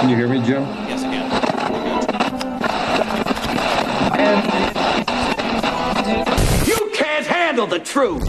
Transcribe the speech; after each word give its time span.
Can 0.00 0.08
you 0.08 0.16
hear 0.16 0.28
me, 0.28 0.40
Jim? 0.42 0.62
Yes, 0.88 1.04
I 1.04 1.10
can. 1.12 1.28
You 6.66 6.90
can't 6.94 7.26
handle 7.26 7.66
the 7.66 7.80
truth. 7.80 8.26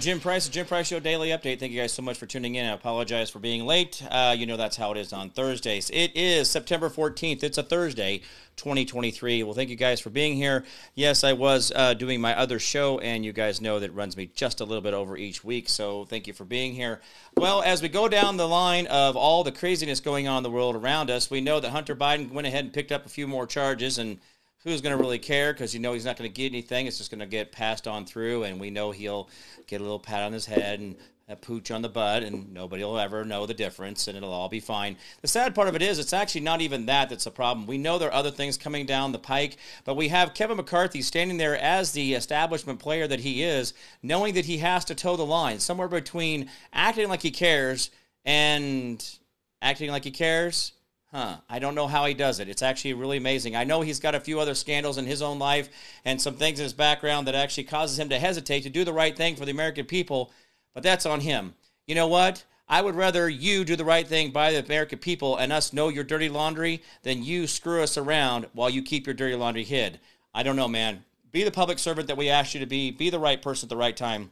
Jim 0.00 0.20
Price, 0.20 0.46
the 0.46 0.52
Jim 0.52 0.64
Price 0.64 0.86
Show 0.86 1.00
Daily 1.00 1.30
Update. 1.30 1.58
Thank 1.58 1.72
you 1.72 1.80
guys 1.80 1.92
so 1.92 2.02
much 2.02 2.16
for 2.16 2.26
tuning 2.26 2.54
in. 2.54 2.64
I 2.64 2.72
apologize 2.72 3.30
for 3.30 3.40
being 3.40 3.66
late. 3.66 4.02
Uh, 4.10 4.34
you 4.38 4.46
know 4.46 4.56
that's 4.56 4.76
how 4.76 4.92
it 4.92 4.96
is 4.96 5.12
on 5.12 5.30
Thursdays. 5.30 5.90
It 5.90 6.16
is 6.16 6.48
September 6.48 6.88
14th. 6.88 7.42
It's 7.42 7.58
a 7.58 7.62
Thursday, 7.62 8.22
2023. 8.56 9.42
Well, 9.42 9.54
thank 9.54 9.70
you 9.70 9.76
guys 9.76 10.00
for 10.00 10.10
being 10.10 10.36
here. 10.36 10.64
Yes, 10.94 11.24
I 11.24 11.32
was 11.32 11.72
uh, 11.74 11.94
doing 11.94 12.20
my 12.20 12.38
other 12.38 12.58
show, 12.58 13.00
and 13.00 13.24
you 13.24 13.32
guys 13.32 13.60
know 13.60 13.80
that 13.80 13.92
runs 13.92 14.16
me 14.16 14.30
just 14.34 14.60
a 14.60 14.64
little 14.64 14.82
bit 14.82 14.94
over 14.94 15.16
each 15.16 15.42
week. 15.42 15.68
So 15.68 16.04
thank 16.04 16.26
you 16.26 16.32
for 16.32 16.44
being 16.44 16.74
here. 16.74 17.00
Well, 17.36 17.62
as 17.62 17.82
we 17.82 17.88
go 17.88 18.08
down 18.08 18.36
the 18.36 18.48
line 18.48 18.86
of 18.86 19.16
all 19.16 19.42
the 19.42 19.52
craziness 19.52 20.00
going 20.00 20.28
on 20.28 20.38
in 20.38 20.42
the 20.42 20.50
world 20.50 20.76
around 20.76 21.10
us, 21.10 21.30
we 21.30 21.40
know 21.40 21.60
that 21.60 21.70
Hunter 21.70 21.96
Biden 21.96 22.30
went 22.30 22.46
ahead 22.46 22.64
and 22.64 22.72
picked 22.72 22.92
up 22.92 23.04
a 23.04 23.08
few 23.08 23.26
more 23.26 23.46
charges 23.46 23.98
and 23.98 24.18
who's 24.64 24.80
going 24.80 24.96
to 24.96 25.02
really 25.02 25.18
care 25.18 25.52
because 25.52 25.74
you 25.74 25.80
know 25.80 25.92
he's 25.92 26.04
not 26.04 26.16
going 26.16 26.30
to 26.30 26.34
get 26.34 26.52
anything. 26.52 26.86
It's 26.86 26.98
just 26.98 27.10
going 27.10 27.20
to 27.20 27.26
get 27.26 27.52
passed 27.52 27.88
on 27.88 28.06
through, 28.06 28.44
and 28.44 28.60
we 28.60 28.70
know 28.70 28.90
he'll 28.90 29.28
get 29.66 29.80
a 29.80 29.84
little 29.84 29.98
pat 29.98 30.22
on 30.22 30.32
his 30.32 30.46
head 30.46 30.80
and 30.80 30.96
a 31.28 31.36
pooch 31.36 31.70
on 31.70 31.82
the 31.82 31.88
butt, 31.88 32.22
and 32.22 32.52
nobody 32.52 32.82
will 32.84 32.98
ever 32.98 33.24
know 33.24 33.46
the 33.46 33.54
difference, 33.54 34.08
and 34.08 34.16
it'll 34.16 34.32
all 34.32 34.48
be 34.48 34.60
fine. 34.60 34.96
The 35.22 35.28
sad 35.28 35.54
part 35.54 35.68
of 35.68 35.74
it 35.74 35.82
is, 35.82 35.98
it's 35.98 36.12
actually 36.12 36.42
not 36.42 36.60
even 36.60 36.86
that 36.86 37.08
that's 37.08 37.26
a 37.26 37.30
problem. 37.30 37.66
We 37.66 37.78
know 37.78 37.98
there 37.98 38.08
are 38.08 38.14
other 38.14 38.30
things 38.30 38.58
coming 38.58 38.86
down 38.86 39.12
the 39.12 39.18
pike, 39.18 39.56
but 39.84 39.96
we 39.96 40.08
have 40.08 40.34
Kevin 40.34 40.56
McCarthy 40.56 41.00
standing 41.00 41.38
there 41.38 41.56
as 41.56 41.92
the 41.92 42.14
establishment 42.14 42.80
player 42.80 43.06
that 43.06 43.20
he 43.20 43.42
is, 43.42 43.72
knowing 44.02 44.34
that 44.34 44.44
he 44.44 44.58
has 44.58 44.84
to 44.86 44.94
toe 44.94 45.16
the 45.16 45.24
line 45.24 45.60
somewhere 45.60 45.88
between 45.88 46.50
acting 46.72 47.08
like 47.08 47.22
he 47.22 47.30
cares 47.30 47.90
and 48.24 49.18
acting 49.62 49.90
like 49.90 50.04
he 50.04 50.10
cares 50.10 50.72
Huh. 51.12 51.36
I 51.46 51.58
don't 51.58 51.74
know 51.74 51.88
how 51.88 52.06
he 52.06 52.14
does 52.14 52.40
it. 52.40 52.48
It's 52.48 52.62
actually 52.62 52.94
really 52.94 53.18
amazing. 53.18 53.54
I 53.54 53.64
know 53.64 53.82
he's 53.82 54.00
got 54.00 54.14
a 54.14 54.20
few 54.20 54.40
other 54.40 54.54
scandals 54.54 54.96
in 54.96 55.04
his 55.04 55.20
own 55.20 55.38
life 55.38 55.68
and 56.06 56.20
some 56.20 56.36
things 56.36 56.58
in 56.58 56.62
his 56.62 56.72
background 56.72 57.26
that 57.26 57.34
actually 57.34 57.64
causes 57.64 57.98
him 57.98 58.08
to 58.08 58.18
hesitate 58.18 58.62
to 58.62 58.70
do 58.70 58.82
the 58.82 58.94
right 58.94 59.14
thing 59.14 59.36
for 59.36 59.44
the 59.44 59.50
American 59.50 59.84
people, 59.84 60.32
but 60.72 60.82
that's 60.82 61.04
on 61.04 61.20
him. 61.20 61.54
You 61.86 61.94
know 61.94 62.06
what? 62.06 62.44
I 62.66 62.80
would 62.80 62.94
rather 62.94 63.28
you 63.28 63.62
do 63.62 63.76
the 63.76 63.84
right 63.84 64.08
thing 64.08 64.30
by 64.30 64.52
the 64.52 64.64
American 64.64 65.00
people 65.00 65.36
and 65.36 65.52
us 65.52 65.74
know 65.74 65.90
your 65.90 66.04
dirty 66.04 66.30
laundry 66.30 66.82
than 67.02 67.22
you 67.22 67.46
screw 67.46 67.82
us 67.82 67.98
around 67.98 68.46
while 68.54 68.70
you 68.70 68.82
keep 68.82 69.06
your 69.06 69.14
dirty 69.14 69.36
laundry 69.36 69.64
hid. 69.64 70.00
I 70.34 70.42
don't 70.42 70.56
know, 70.56 70.68
man. 70.68 71.04
Be 71.30 71.44
the 71.44 71.50
public 71.50 71.78
servant 71.78 72.08
that 72.08 72.16
we 72.16 72.30
asked 72.30 72.54
you 72.54 72.60
to 72.60 72.66
be. 72.66 72.90
Be 72.90 73.10
the 73.10 73.18
right 73.18 73.42
person 73.42 73.66
at 73.66 73.70
the 73.70 73.76
right 73.76 73.96
time. 73.96 74.30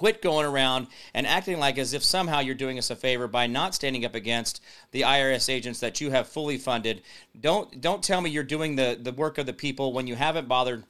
Quit 0.00 0.22
going 0.22 0.46
around 0.46 0.86
and 1.12 1.26
acting 1.26 1.58
like 1.58 1.76
as 1.76 1.92
if 1.92 2.02
somehow 2.02 2.40
you're 2.40 2.54
doing 2.54 2.78
us 2.78 2.88
a 2.88 2.96
favor 2.96 3.28
by 3.28 3.46
not 3.46 3.74
standing 3.74 4.02
up 4.06 4.14
against 4.14 4.62
the 4.92 5.02
IRS 5.02 5.52
agents 5.52 5.80
that 5.80 6.00
you 6.00 6.10
have 6.10 6.26
fully 6.26 6.56
funded. 6.56 7.02
Don't 7.38 7.82
don't 7.82 8.02
tell 8.02 8.22
me 8.22 8.30
you're 8.30 8.42
doing 8.42 8.76
the, 8.76 8.98
the 8.98 9.12
work 9.12 9.36
of 9.36 9.44
the 9.44 9.52
people 9.52 9.92
when 9.92 10.06
you 10.06 10.14
haven't 10.14 10.48
bothered 10.48 10.84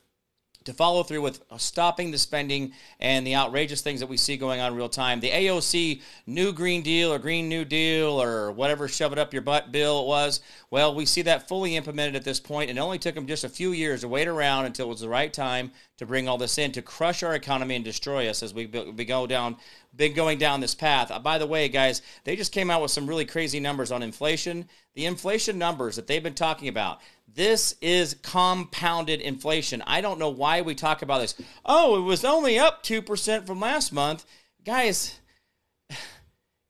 to 0.65 0.75
follow 0.75 1.03
through 1.03 1.23
with 1.23 1.43
stopping 1.57 2.11
the 2.11 2.19
spending 2.19 2.73
and 2.99 3.27
the 3.27 3.35
outrageous 3.35 3.81
things 3.81 4.01
that 4.01 4.09
we 4.09 4.17
see 4.17 4.37
going 4.37 4.61
on 4.61 4.73
in 4.73 4.77
real 4.77 4.91
time. 4.91 5.21
The 5.21 5.31
AOC 5.31 6.03
New 6.27 6.53
Green 6.53 6.83
Deal 6.83 7.13
or 7.13 7.19
Green 7.19 7.49
New 7.49 7.65
Deal 7.65 8.23
or 8.23 8.53
whatever 8.53 8.87
shove 8.87 9.13
it 9.13 9.19
up 9.19 9.33
your 9.33 9.43
butt 9.43 9.73
bill 9.73 10.03
it 10.03 10.07
was, 10.07 10.41
well, 10.71 10.95
we 10.95 11.07
see 11.07 11.23
that 11.23 11.49
fully 11.49 11.77
implemented 11.77 12.15
at 12.15 12.25
this 12.25 12.41
point, 12.41 12.69
and 12.69 12.79
it 12.79 12.83
only 12.83 12.99
took 12.99 13.15
them 13.15 13.27
just 13.27 13.45
a 13.45 13.49
few 13.49 13.73
years 13.73 14.03
to 14.03 14.09
wait 14.09 14.29
around 14.29 14.67
until 14.67 14.87
it 14.87 14.91
was 14.91 15.01
the 15.01 15.09
right 15.09 15.33
time 15.33 15.73
to 15.97 16.07
bring 16.07 16.29
all 16.29 16.39
this 16.39 16.59
in 16.59 16.73
to 16.73 16.83
crush 16.83 17.23
our 17.23 17.35
economy 17.35 17.77
and 17.77 17.85
destroy 17.85 18.29
us 18.29 18.43
as 18.43 18.55
we, 18.55 18.67
we 18.67 19.05
go 19.05 19.27
down, 19.27 19.57
been 19.97 20.15
going 20.15 20.39
down 20.39 20.61
this 20.61 20.75
path. 20.75 21.11
Uh, 21.11 21.19
by 21.19 21.39
the 21.39 21.47
way, 21.47 21.69
guys, 21.69 22.03
they 22.25 22.37
just 22.37 22.53
came 22.53 22.71
out 22.71 22.81
with 22.83 22.91
some 22.91 23.07
really 23.07 23.25
crazy 23.25 23.61
numbers 23.61 23.91
on 23.91 24.03
inflation. 24.03 24.69
The 24.95 25.07
inflation 25.07 25.59
numbers 25.59 25.97
that 25.97 26.07
they've 26.07 26.23
been 26.23 26.35
talking 26.35 26.69
about, 26.69 27.01
this 27.35 27.75
is 27.81 28.15
compounded 28.23 29.21
inflation. 29.21 29.83
I 29.87 30.01
don't 30.01 30.19
know 30.19 30.31
why 30.31 30.63
we 30.63 30.75
talk 30.75 31.03
about 31.03 31.21
this. 31.21 31.35
Oh, 31.65 31.99
it 31.99 32.03
was 32.03 32.25
only 32.25 32.59
up 32.59 32.83
2% 32.83 33.47
from 33.47 33.61
last 33.61 33.93
month. 33.93 34.25
Guys, 34.65 35.21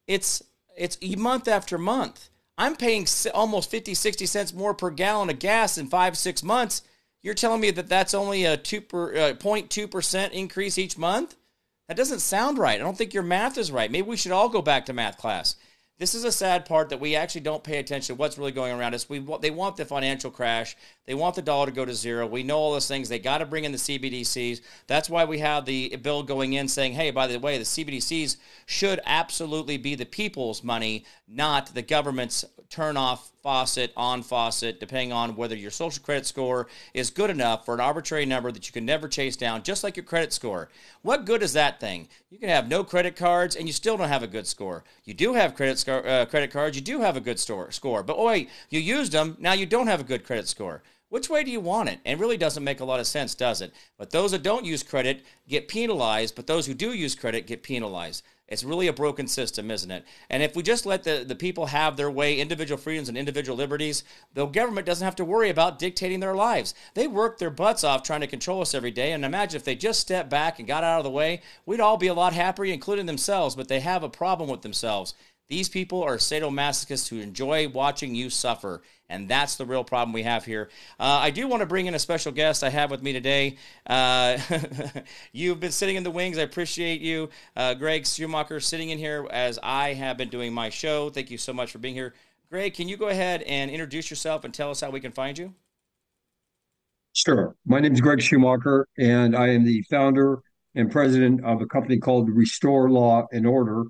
it's 0.07 0.43
it's 0.77 0.99
month 1.17 1.47
after 1.49 1.77
month. 1.77 2.31
I'm 2.57 2.77
paying 2.77 3.07
almost 3.35 3.71
50, 3.71 3.95
60 3.95 4.27
cents 4.27 4.53
more 4.53 4.75
per 4.75 4.91
gallon 4.91 5.31
of 5.31 5.39
gas 5.39 5.79
in 5.79 5.89
5 5.89 6.17
6 6.17 6.43
months. 6.43 6.83
You're 7.23 7.35
telling 7.35 7.61
me 7.61 7.71
that 7.73 7.89
that's 7.89 8.15
only 8.15 8.45
a 8.45 8.57
2 8.57 8.81
per, 8.81 9.15
uh, 9.15 9.33
0.2% 9.35 10.31
increase 10.33 10.79
each 10.79 10.97
month? 10.97 11.37
That 11.89 11.97
doesn't 11.97 12.21
sound 12.21 12.59
right. 12.59 12.81
I 12.81 12.85
don't 12.85 12.97
think 12.97 13.15
your 13.15 13.23
math 13.23 13.59
is 13.59 13.73
right. 13.73 13.91
Maybe 13.91 14.09
we 14.09 14.17
should 14.17 14.33
all 14.33 14.49
go 14.49 14.63
back 14.63 14.87
to 14.87 14.93
math 14.93 15.19
class. 15.19 15.57
This 16.01 16.15
is 16.15 16.25
a 16.25 16.33
sad 16.33 16.65
part 16.65 16.89
that 16.89 16.99
we 16.99 17.15
actually 17.15 17.43
don't 17.43 17.63
pay 17.63 17.77
attention 17.77 18.17
to 18.17 18.19
what's 18.19 18.39
really 18.39 18.53
going 18.53 18.73
around 18.73 18.95
us. 18.95 19.07
We 19.07 19.23
they 19.43 19.51
want 19.51 19.77
the 19.77 19.85
financial 19.85 20.31
crash. 20.31 20.75
They 21.05 21.13
want 21.13 21.35
the 21.35 21.43
dollar 21.43 21.67
to 21.67 21.73
go 21.73 21.85
to 21.85 21.93
zero. 21.93 22.27
We 22.27 22.43
know 22.43 22.57
all 22.57 22.73
those 22.73 22.89
things. 22.89 23.11
They 23.11 23.19
got 23.19 23.39
to 23.39 23.45
bring 23.45 23.65
in 23.65 23.73
the 23.73 23.77
CBDCs. 23.77 24.63
That's 24.87 25.11
why 25.11 25.27
we 25.27 25.41
have 25.41 25.67
the 25.67 25.95
bill 25.97 26.23
going 26.23 26.55
in 26.55 26.69
saying, 26.69 26.95
"Hey, 26.95 27.11
by 27.11 27.27
the 27.27 27.39
way, 27.39 27.59
the 27.59 27.67
CBDCs 27.67 28.39
should 28.65 29.01
absolutely 29.05 29.77
be 29.77 29.95
the 29.95 30.07
people's 30.07 30.65
money, 30.65 31.05
not 31.29 31.75
the 31.75 31.83
government's 31.83 32.47
turn 32.71 32.97
off 32.97 33.31
faucet, 33.43 33.93
on 33.97 34.23
faucet, 34.23 34.81
depending 34.81 35.13
on 35.13 35.37
whether 35.37 35.57
your 35.57 35.71
social 35.71 36.03
credit 36.03 36.27
score 36.27 36.69
is 36.95 37.11
good 37.11 37.31
enough 37.31 37.65
for 37.65 37.75
an 37.75 37.81
arbitrary 37.81 38.27
number 38.27 38.53
that 38.53 38.67
you 38.67 38.73
can 38.73 38.85
never 38.85 39.09
chase 39.09 39.37
down, 39.37 39.63
just 39.63 39.83
like 39.83 39.97
your 39.97 40.05
credit 40.05 40.33
score. 40.33 40.69
What 41.03 41.25
good 41.25 41.43
is 41.43 41.53
that 41.55 41.81
thing? 41.81 42.09
You 42.31 42.39
can 42.39 42.49
have 42.49 42.69
no 42.69 42.85
credit 42.85 43.17
cards 43.17 43.57
and 43.57 43.67
you 43.67 43.73
still 43.73 43.97
don't 43.97 44.09
have 44.09 44.23
a 44.23 44.27
good 44.27 44.47
score. 44.47 44.85
You 45.05 45.15
do 45.15 45.35
have 45.35 45.55
credit 45.55 45.79
score, 45.79 46.07
uh, 46.07 46.27
credit 46.27 46.51
cards, 46.51 46.77
you 46.77 46.83
do 46.83 47.01
have 47.01 47.17
a 47.17 47.21
good 47.21 47.39
store, 47.39 47.71
score, 47.71 48.03
but 48.03 48.17
oh 48.17 48.27
wait, 48.27 48.51
you 48.69 48.81
used 48.81 49.13
them, 49.13 49.37
now 49.41 49.53
you 49.53 49.67
don't 49.67 49.87
have 49.87 50.01
a 50.01 50.05
good 50.05 50.25
credit 50.25 50.49
score. 50.49 50.83
Which 51.11 51.29
way 51.29 51.43
do 51.43 51.51
you 51.51 51.61
want 51.61 51.89
it? 51.89 51.99
And 52.05 52.19
it 52.19 52.23
really 52.23 52.37
doesn't 52.37 52.65
make 52.65 52.81
a 52.81 52.85
lot 52.85 53.01
of 53.01 53.07
sense, 53.07 53.35
does 53.35 53.61
it? 53.61 53.75
But 53.99 54.11
those 54.11 54.31
that 54.31 54.45
don't 54.45 54.65
use 54.65 54.85
credit 54.85 55.25
get 55.49 55.67
penalized, 55.69 56.37
but 56.37 56.47
those 56.47 56.67
who 56.67 56.75
do 56.75 56.93
use 56.93 57.17
credit 57.17 57.49
get 57.49 57.65
penalized. 57.65 58.23
It's 58.47 58.65
really 58.65 58.89
a 58.89 58.93
broken 58.93 59.29
system, 59.29 59.71
isn't 59.71 59.91
it? 59.91 60.05
And 60.29 60.43
if 60.43 60.57
we 60.57 60.65
just 60.65 60.85
let 60.85 61.05
the, 61.05 61.25
the 61.27 61.37
people 61.37 61.67
have 61.67 61.97
their 61.97 62.11
way, 62.11 62.39
individual 62.39 62.79
freedoms 62.79 63.09
and 63.09 63.17
individual 63.17 63.57
liberties, 63.57 64.03
the 64.35 64.47
government 64.47 64.87
doesn't 64.87 65.05
have 65.05 65.15
to 65.17 65.25
worry 65.25 65.51
about 65.51 65.79
dictating 65.79 66.19
their 66.19 66.35
lives. 66.35 66.75
They 66.95 67.07
work 67.07 67.39
their 67.39 67.51
butts 67.51 67.85
off 67.85 68.03
trying 68.03 68.23
to 68.23 68.27
control 68.27 68.61
us 68.61 68.75
every 68.75 68.91
day. 68.91 69.13
And 69.13 69.25
imagine 69.25 69.57
if 69.57 69.65
they 69.65 69.77
just 69.77 70.01
stepped 70.01 70.31
back 70.31 70.59
and 70.59 70.67
got 70.67 70.83
out 70.83 70.99
of 70.99 71.05
the 71.05 71.11
way, 71.11 71.43
we'd 71.65 71.81
all 71.81 71.97
be 71.97 72.09
a 72.09 72.15
lot 72.15 72.33
happier, 72.33 72.73
including 72.73 73.07
themselves. 73.07 73.55
But 73.55 73.69
they 73.69 73.81
have 73.81 74.03
a 74.03 74.09
problem 74.09 74.49
with 74.49 74.63
themselves. 74.63 75.15
These 75.51 75.69
people 75.69 76.05
are 76.05 76.17
sadomasochists 76.17 77.09
who 77.09 77.19
enjoy 77.19 77.69
watching 77.69 78.15
you 78.15 78.31
suffer. 78.31 78.83
And 79.09 79.29
that's 79.29 79.57
the 79.57 79.67
real 79.67 79.83
problem 79.83 80.13
we 80.13 80.23
have 80.23 80.45
here. 80.45 80.71
Uh, 81.01 81.19
I 81.21 81.31
do 81.31 81.49
want 81.49 81.61
to 81.61 81.67
bring 81.67 81.87
in 81.87 81.95
a 81.97 81.99
special 81.99 82.31
guest 82.31 82.63
I 82.63 82.71
have 82.71 82.89
with 82.89 83.03
me 83.03 83.13
today. 83.13 83.57
Uh, 83.85 84.39
you've 85.33 85.59
been 85.59 85.73
sitting 85.73 85.97
in 85.97 86.05
the 86.05 86.11
wings. 86.13 86.39
I 86.39 86.43
appreciate 86.43 87.01
you. 87.01 87.31
Uh, 87.57 87.75
Gregg 87.75 88.07
Schumacher 88.07 88.61
sitting 88.61 88.91
in 88.91 88.99
here 88.99 89.27
as 89.29 89.59
I 89.61 89.93
have 89.95 90.17
been 90.17 90.29
doing 90.29 90.53
my 90.53 90.71
show. 90.71 91.11
Thank 91.11 91.33
you 91.33 91.39
so 91.39 91.53
much 91.53 91.73
for 91.73 91.79
being 91.79 91.95
here. 91.95 92.15
Gregg, 92.49 92.75
can 92.75 92.89
you 92.89 92.97
go 92.97 93.09
ahead 93.09 93.43
and 93.43 93.73
introduce 93.73 94.09
yourself 94.09 94.45
and 94.45 94.55
tell 94.55 94.71
us 94.71 94.81
how 94.81 94.91
we 94.91 95.01
can 95.01 95.11
find 95.11 95.37
you? 95.37 95.53
Sure. 97.13 97.57
My 97.67 97.81
name 97.81 97.93
is 97.93 98.01
Gregg 98.01 98.23
Schumacher, 98.23 98.87
and 98.99 99.35
I 99.35 99.49
am 99.49 99.65
the 99.65 99.83
founder 99.91 100.43
and 100.77 100.93
president 100.93 101.45
of 101.45 101.61
a 101.61 101.67
company 101.67 101.99
called 101.99 102.31
Restore 102.31 102.89
Law 102.89 103.27
and 103.33 103.49
Order. 103.49 103.83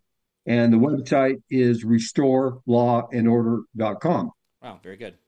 And 0.46 0.72
the 0.72 0.78
website 0.78 1.42
is 1.50 1.84
restorelawandorder.com. 1.84 4.30
Wow, 4.62 4.80
very 4.82 4.96
good. 4.96 5.18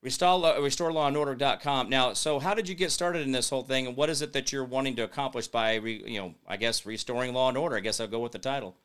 Restore, 0.00 0.40
RestoreLawAndOrder.com. 0.40 1.88
Now, 1.88 2.12
so 2.12 2.38
how 2.38 2.54
did 2.54 2.68
you 2.68 2.76
get 2.76 2.92
started 2.92 3.22
in 3.22 3.32
this 3.32 3.50
whole 3.50 3.64
thing, 3.64 3.88
and 3.88 3.96
what 3.96 4.08
is 4.08 4.22
it 4.22 4.32
that 4.32 4.52
you're 4.52 4.64
wanting 4.64 4.94
to 4.96 5.02
accomplish 5.02 5.48
by, 5.48 5.74
re, 5.74 6.04
you 6.06 6.20
know, 6.20 6.34
I 6.46 6.56
guess 6.56 6.86
restoring 6.86 7.34
law 7.34 7.48
and 7.48 7.58
order? 7.58 7.76
I 7.76 7.80
guess 7.80 7.98
I'll 7.98 8.06
go 8.06 8.20
with 8.20 8.32
the 8.32 8.38
title. 8.38 8.76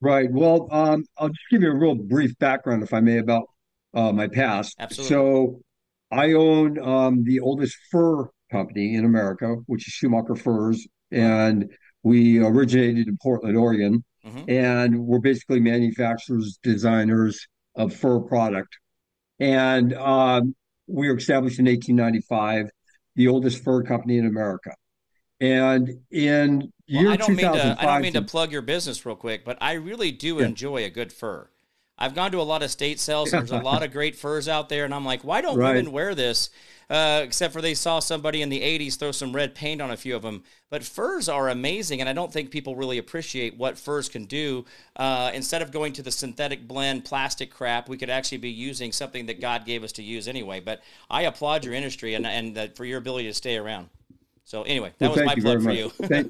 Right. 0.00 0.30
Well, 0.30 0.68
um, 0.70 1.04
I'll 1.18 1.28
just 1.28 1.40
give 1.50 1.62
you 1.62 1.72
a 1.72 1.74
real 1.74 1.96
brief 1.96 2.38
background, 2.38 2.84
if 2.84 2.94
I 2.94 3.00
may, 3.00 3.18
about 3.18 3.48
uh, 3.94 4.12
my 4.12 4.28
past. 4.28 4.76
Absolutely. 4.78 5.08
So, 5.08 5.60
I 6.12 6.34
own 6.34 6.78
um, 6.78 7.24
the 7.24 7.40
oldest 7.40 7.76
fur 7.90 8.28
company 8.50 8.94
in 8.94 9.04
America, 9.04 9.56
which 9.66 9.88
is 9.88 9.94
Schumacher 9.94 10.36
Furs, 10.36 10.86
and 11.10 11.68
we 12.04 12.38
originated 12.38 13.08
in 13.08 13.18
Portland, 13.20 13.56
Oregon, 13.56 14.04
mm-hmm. 14.26 14.50
and 14.50 14.98
we're 14.98 15.20
basically 15.20 15.60
manufacturers, 15.60 16.58
designers, 16.62 17.46
of 17.76 17.94
fur 17.94 18.20
product. 18.20 18.78
And 19.38 19.94
um, 19.94 20.54
we 20.86 21.08
were 21.08 21.16
established 21.16 21.58
in 21.58 21.66
1895. 21.66 22.70
the 23.16 23.28
oldest 23.28 23.62
fur 23.62 23.82
company 23.82 24.18
in 24.18 24.26
America. 24.26 24.70
And 25.40 26.00
in 26.10 26.58
well, 26.58 26.70
year 27.02 27.10
I 27.10 27.16
don't 27.16 27.36
mean 27.36 27.52
to 27.52 27.76
I 27.78 27.84
don't 27.84 28.02
mean 28.02 28.12
to, 28.14 28.20
to 28.20 28.26
plug 28.26 28.52
your 28.52 28.62
business 28.62 29.04
real 29.04 29.16
quick, 29.16 29.44
but 29.44 29.58
I 29.60 29.72
really 29.74 30.10
do 30.10 30.36
yeah. 30.36 30.46
enjoy 30.46 30.84
a 30.84 30.90
good 30.90 31.12
fur. 31.12 31.50
I've 31.98 32.14
gone 32.14 32.30
to 32.32 32.40
a 32.40 32.42
lot 32.42 32.62
of 32.62 32.70
state 32.70 33.00
sales. 33.00 33.30
There's 33.30 33.50
a 33.50 33.58
lot 33.58 33.82
of 33.82 33.92
great 33.92 34.16
furs 34.16 34.48
out 34.48 34.68
there, 34.68 34.84
and 34.84 34.94
I'm 34.94 35.04
like, 35.04 35.24
why 35.24 35.40
don't 35.40 35.56
right. 35.56 35.74
women 35.74 35.92
wear 35.92 36.14
this? 36.14 36.50
Uh, 36.88 37.22
except 37.24 37.52
for 37.52 37.60
they 37.60 37.74
saw 37.74 37.98
somebody 37.98 38.42
in 38.42 38.48
the 38.48 38.60
80s 38.60 38.96
throw 38.96 39.10
some 39.10 39.34
red 39.34 39.56
paint 39.56 39.80
on 39.80 39.90
a 39.90 39.96
few 39.96 40.14
of 40.14 40.22
them. 40.22 40.44
But 40.70 40.84
furs 40.84 41.28
are 41.28 41.48
amazing, 41.48 42.00
and 42.00 42.08
I 42.08 42.12
don't 42.12 42.32
think 42.32 42.50
people 42.50 42.76
really 42.76 42.98
appreciate 42.98 43.56
what 43.56 43.76
furs 43.76 44.08
can 44.08 44.26
do. 44.26 44.64
Uh, 44.94 45.32
instead 45.34 45.62
of 45.62 45.72
going 45.72 45.94
to 45.94 46.02
the 46.02 46.12
synthetic 46.12 46.68
blend 46.68 47.04
plastic 47.04 47.50
crap, 47.50 47.88
we 47.88 47.96
could 47.96 48.10
actually 48.10 48.38
be 48.38 48.50
using 48.50 48.92
something 48.92 49.26
that 49.26 49.40
God 49.40 49.64
gave 49.64 49.82
us 49.82 49.92
to 49.92 50.02
use 50.02 50.28
anyway. 50.28 50.60
But 50.60 50.82
I 51.10 51.22
applaud 51.22 51.64
your 51.64 51.74
industry 51.74 52.14
and, 52.14 52.26
and 52.26 52.76
for 52.76 52.84
your 52.84 52.98
ability 52.98 53.26
to 53.28 53.34
stay 53.34 53.56
around. 53.56 53.88
So 54.44 54.62
anyway, 54.62 54.92
that 54.98 55.10
well, 55.10 55.16
was 55.16 55.26
my 55.26 55.34
plug 55.34 55.62
for 55.62 55.72
you. 55.72 55.90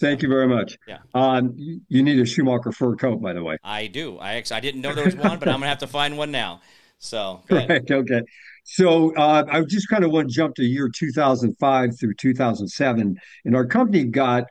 thank, 0.00 0.22
you 0.22 0.28
very 0.28 0.48
much. 0.48 0.76
Yeah. 0.86 0.98
Um, 1.14 1.54
you 1.56 2.02
need 2.02 2.18
a 2.18 2.26
Schumacher 2.26 2.72
fur 2.72 2.96
coat, 2.96 3.20
by 3.20 3.32
the 3.32 3.42
way. 3.42 3.58
I 3.62 3.86
do. 3.86 4.18
I 4.18 4.34
actually, 4.34 4.56
I 4.56 4.60
didn't 4.60 4.80
know 4.80 4.94
there 4.94 5.04
was 5.04 5.16
one, 5.16 5.38
but 5.38 5.48
I'm 5.48 5.54
gonna 5.54 5.68
have 5.68 5.78
to 5.78 5.86
find 5.86 6.16
one 6.16 6.30
now. 6.30 6.60
So 6.98 7.42
right. 7.50 7.90
Okay. 7.90 8.22
So 8.64 9.14
uh, 9.16 9.44
I 9.50 9.62
just 9.62 9.88
kind 9.88 10.04
of 10.04 10.10
want 10.10 10.28
to 10.28 10.34
jump 10.34 10.54
to 10.56 10.64
year 10.64 10.90
2005 10.94 11.98
through 11.98 12.14
2007, 12.14 13.16
and 13.44 13.56
our 13.56 13.66
company 13.66 14.04
got 14.04 14.44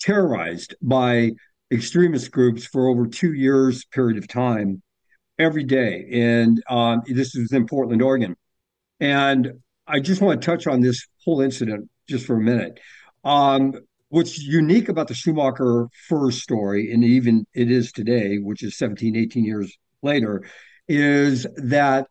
terrorized 0.00 0.74
by 0.82 1.32
extremist 1.72 2.30
groups 2.30 2.66
for 2.66 2.88
over 2.88 3.06
two 3.06 3.32
years 3.32 3.84
period 3.86 4.18
of 4.18 4.28
time 4.28 4.82
every 5.38 5.64
day 5.64 6.06
and 6.12 6.62
um, 6.68 7.02
this 7.06 7.34
is 7.34 7.52
in 7.52 7.66
portland 7.66 8.02
oregon 8.02 8.36
and 9.00 9.50
i 9.88 9.98
just 9.98 10.20
want 10.20 10.40
to 10.40 10.46
touch 10.46 10.66
on 10.66 10.80
this 10.80 11.06
whole 11.24 11.40
incident 11.40 11.88
just 12.08 12.26
for 12.26 12.36
a 12.36 12.40
minute. 12.40 12.78
Um, 13.24 13.74
what's 14.14 14.38
unique 14.38 14.88
about 14.88 15.08
the 15.08 15.14
Schumacher 15.14 15.88
fur 16.08 16.30
story, 16.30 16.92
and 16.92 17.02
even 17.04 17.44
it 17.52 17.68
is 17.68 17.90
today, 17.90 18.38
which 18.38 18.62
is 18.62 18.78
17, 18.78 19.16
18 19.16 19.44
years 19.44 19.76
later, 20.02 20.44
is 20.86 21.46
that 21.56 22.06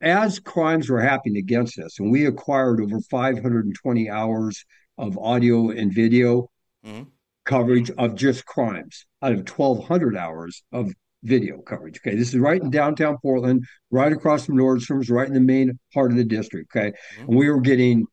as 0.00 0.40
crimes 0.40 0.88
were 0.88 1.02
happening 1.02 1.36
against 1.36 1.78
us, 1.78 2.00
and 2.00 2.10
we 2.10 2.24
acquired 2.24 2.80
over 2.80 3.00
520 3.00 4.08
hours 4.08 4.64
of 4.96 5.18
audio 5.18 5.68
and 5.70 5.92
video 5.92 6.50
mm-hmm. 6.84 7.02
coverage 7.44 7.90
of 7.98 8.14
just 8.14 8.46
crimes 8.46 9.04
out 9.20 9.32
of 9.32 9.40
1,200 9.40 10.16
hours 10.16 10.62
of 10.72 10.90
video 11.22 11.58
coverage. 11.58 11.98
Okay, 11.98 12.16
this 12.16 12.28
is 12.28 12.38
right 12.38 12.62
in 12.62 12.70
downtown 12.70 13.18
Portland, 13.20 13.64
right 13.90 14.12
across 14.12 14.46
from 14.46 14.56
Nordstrom's, 14.56 15.10
right 15.10 15.28
in 15.28 15.34
the 15.34 15.40
main 15.40 15.78
heart 15.92 16.12
of 16.12 16.16
the 16.16 16.24
district. 16.24 16.74
Okay, 16.74 16.92
mm-hmm. 16.92 17.28
and 17.28 17.38
we 17.38 17.50
were 17.50 17.60
getting 17.60 18.06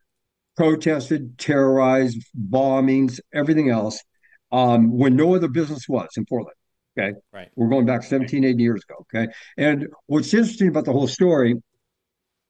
protested, 0.59 1.37
terrorized, 1.37 2.21
bombings, 2.37 3.21
everything 3.33 3.69
else, 3.69 4.03
um, 4.51 4.91
when 4.91 5.15
no 5.15 5.33
other 5.33 5.47
business 5.47 5.87
was 5.87 6.09
in 6.17 6.25
Portland. 6.25 6.53
Okay. 6.97 7.17
Right. 7.31 7.47
We're 7.55 7.69
going 7.69 7.85
back 7.85 8.03
17, 8.03 8.43
18 8.43 8.59
years 8.59 8.81
ago. 8.83 9.05
Okay. 9.15 9.31
And 9.57 9.87
what's 10.07 10.33
interesting 10.33 10.67
about 10.67 10.83
the 10.83 10.91
whole 10.91 11.07
story 11.07 11.55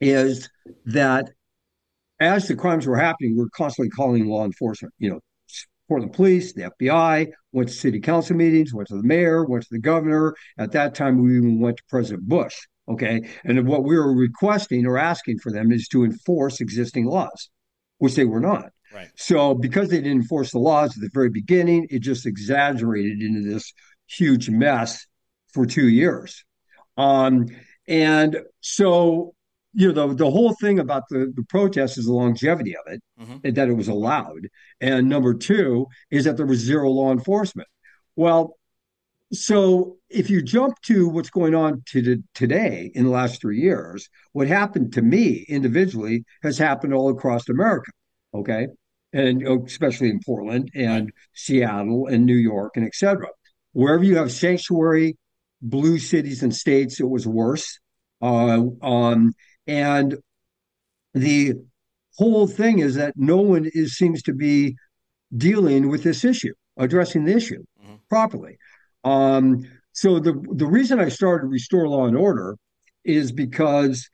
is 0.01 0.49
that 0.85 1.29
as 2.19 2.47
the 2.47 2.55
crimes 2.55 2.87
were 2.87 2.97
happening, 2.97 3.37
we 3.37 3.43
are 3.43 3.49
constantly 3.55 3.91
calling 3.91 4.25
law 4.25 4.43
enforcement, 4.43 4.91
you 4.97 5.11
know, 5.11 5.19
Portland 5.87 6.13
police, 6.13 6.53
the 6.53 6.71
FBI, 6.81 7.27
went 7.51 7.69
to 7.69 7.75
city 7.75 7.99
council 7.99 8.35
meetings, 8.35 8.73
went 8.73 8.87
to 8.87 8.97
the 8.97 9.03
mayor, 9.03 9.45
went 9.45 9.65
to 9.65 9.69
the 9.69 9.79
governor. 9.79 10.33
At 10.57 10.71
that 10.71 10.95
time, 10.95 11.21
we 11.21 11.37
even 11.37 11.59
went 11.59 11.77
to 11.77 11.83
President 11.87 12.27
Bush. 12.27 12.55
Okay. 12.87 13.21
And 13.43 13.67
what 13.67 13.83
we 13.83 13.95
were 13.95 14.15
requesting 14.15 14.87
or 14.87 14.97
asking 14.97 15.37
for 15.43 15.51
them 15.51 15.71
is 15.71 15.87
to 15.89 16.03
enforce 16.03 16.59
existing 16.59 17.05
laws 17.05 17.51
which 17.99 18.15
they 18.15 18.25
were 18.25 18.39
not. 18.39 18.71
Right. 18.93 19.09
So 19.15 19.53
because 19.53 19.89
they 19.89 19.97
didn't 19.97 20.21
enforce 20.21 20.51
the 20.51 20.59
laws 20.59 20.95
at 20.97 21.01
the 21.01 21.09
very 21.13 21.29
beginning, 21.29 21.87
it 21.91 21.99
just 21.99 22.25
exaggerated 22.25 23.21
into 23.21 23.47
this 23.47 23.71
huge 24.07 24.49
mess 24.49 25.05
for 25.53 25.65
two 25.65 25.87
years. 25.87 26.43
Um, 26.97 27.45
and 27.87 28.39
so, 28.61 29.33
you 29.73 29.91
know, 29.91 30.07
the, 30.07 30.15
the 30.15 30.31
whole 30.31 30.55
thing 30.55 30.79
about 30.79 31.03
the, 31.09 31.31
the 31.35 31.43
protest 31.43 31.97
is 31.97 32.05
the 32.05 32.13
longevity 32.13 32.75
of 32.75 32.91
it, 32.91 33.01
mm-hmm. 33.21 33.37
and 33.43 33.55
that 33.55 33.69
it 33.69 33.73
was 33.73 33.87
allowed. 33.87 34.47
And 34.81 35.07
number 35.07 35.33
two 35.33 35.87
is 36.09 36.25
that 36.25 36.37
there 36.37 36.45
was 36.45 36.59
zero 36.59 36.89
law 36.89 37.11
enforcement. 37.11 37.67
Well, 38.15 38.57
so 39.31 39.97
if 40.09 40.29
you 40.29 40.41
jump 40.41 40.79
to 40.83 41.07
what's 41.07 41.29
going 41.29 41.55
on 41.55 41.83
to 41.89 42.23
today 42.33 42.91
in 42.95 43.05
the 43.05 43.11
last 43.11 43.41
three 43.41 43.59
years, 43.59 44.09
what 44.33 44.47
happened 44.47 44.93
to 44.93 45.01
me 45.01 45.45
individually 45.47 46.23
has 46.43 46.57
happened 46.57 46.93
all 46.93 47.09
across 47.09 47.47
America. 47.49 47.91
Okay. 48.33 48.67
And 49.13 49.41
especially 49.65 50.09
in 50.09 50.19
Portland 50.25 50.69
and. 50.75 51.11
Seattle 51.39 52.07
and 52.07 52.25
New 52.25 52.35
York 52.35 52.75
and 52.75 52.85
etc. 52.85 53.27
Wherever 53.71 54.03
you 54.03 54.17
have 54.17 54.31
sanctuary 54.31 55.17
blue 55.61 55.97
cities 55.97 56.43
and 56.43 56.53
states, 56.53 56.99
it 56.99 57.09
was 57.09 57.25
worse. 57.25 57.79
Uh, 58.21 58.63
um, 58.81 59.33
and 59.65 60.17
the 61.13 61.53
whole 62.17 62.47
thing 62.47 62.79
is 62.79 62.95
that 62.95 63.13
no 63.15 63.37
one 63.37 63.69
is 63.73 63.93
seems 63.93 64.21
to 64.23 64.33
be 64.33 64.75
dealing 65.35 65.87
with 65.89 66.03
this 66.03 66.25
issue, 66.25 66.53
addressing 66.77 67.23
the 67.23 67.35
issue 67.35 67.63
mm-hmm. 67.81 67.95
properly. 68.09 68.57
Um, 69.03 69.63
so 69.93 70.19
the 70.19 70.33
the 70.53 70.65
reason 70.65 70.99
I 70.99 71.09
started 71.09 71.47
Restore 71.47 71.87
Law 71.87 72.05
and 72.05 72.17
Order 72.17 72.57
is 73.03 73.31
because 73.31 74.09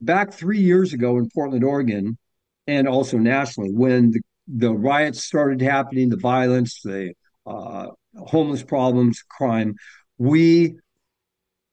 back 0.00 0.32
three 0.32 0.60
years 0.60 0.92
ago 0.92 1.18
in 1.18 1.28
Portland, 1.34 1.64
Oregon, 1.64 2.18
and 2.66 2.88
also 2.88 3.18
nationally, 3.18 3.70
when 3.72 4.10
the, 4.10 4.20
the 4.46 4.72
riots 4.72 5.24
started 5.24 5.60
happening, 5.60 6.08
the 6.08 6.16
violence, 6.16 6.80
the 6.82 7.12
uh, 7.46 7.88
homeless 8.16 8.62
problems, 8.62 9.22
crime, 9.28 9.74
we 10.18 10.74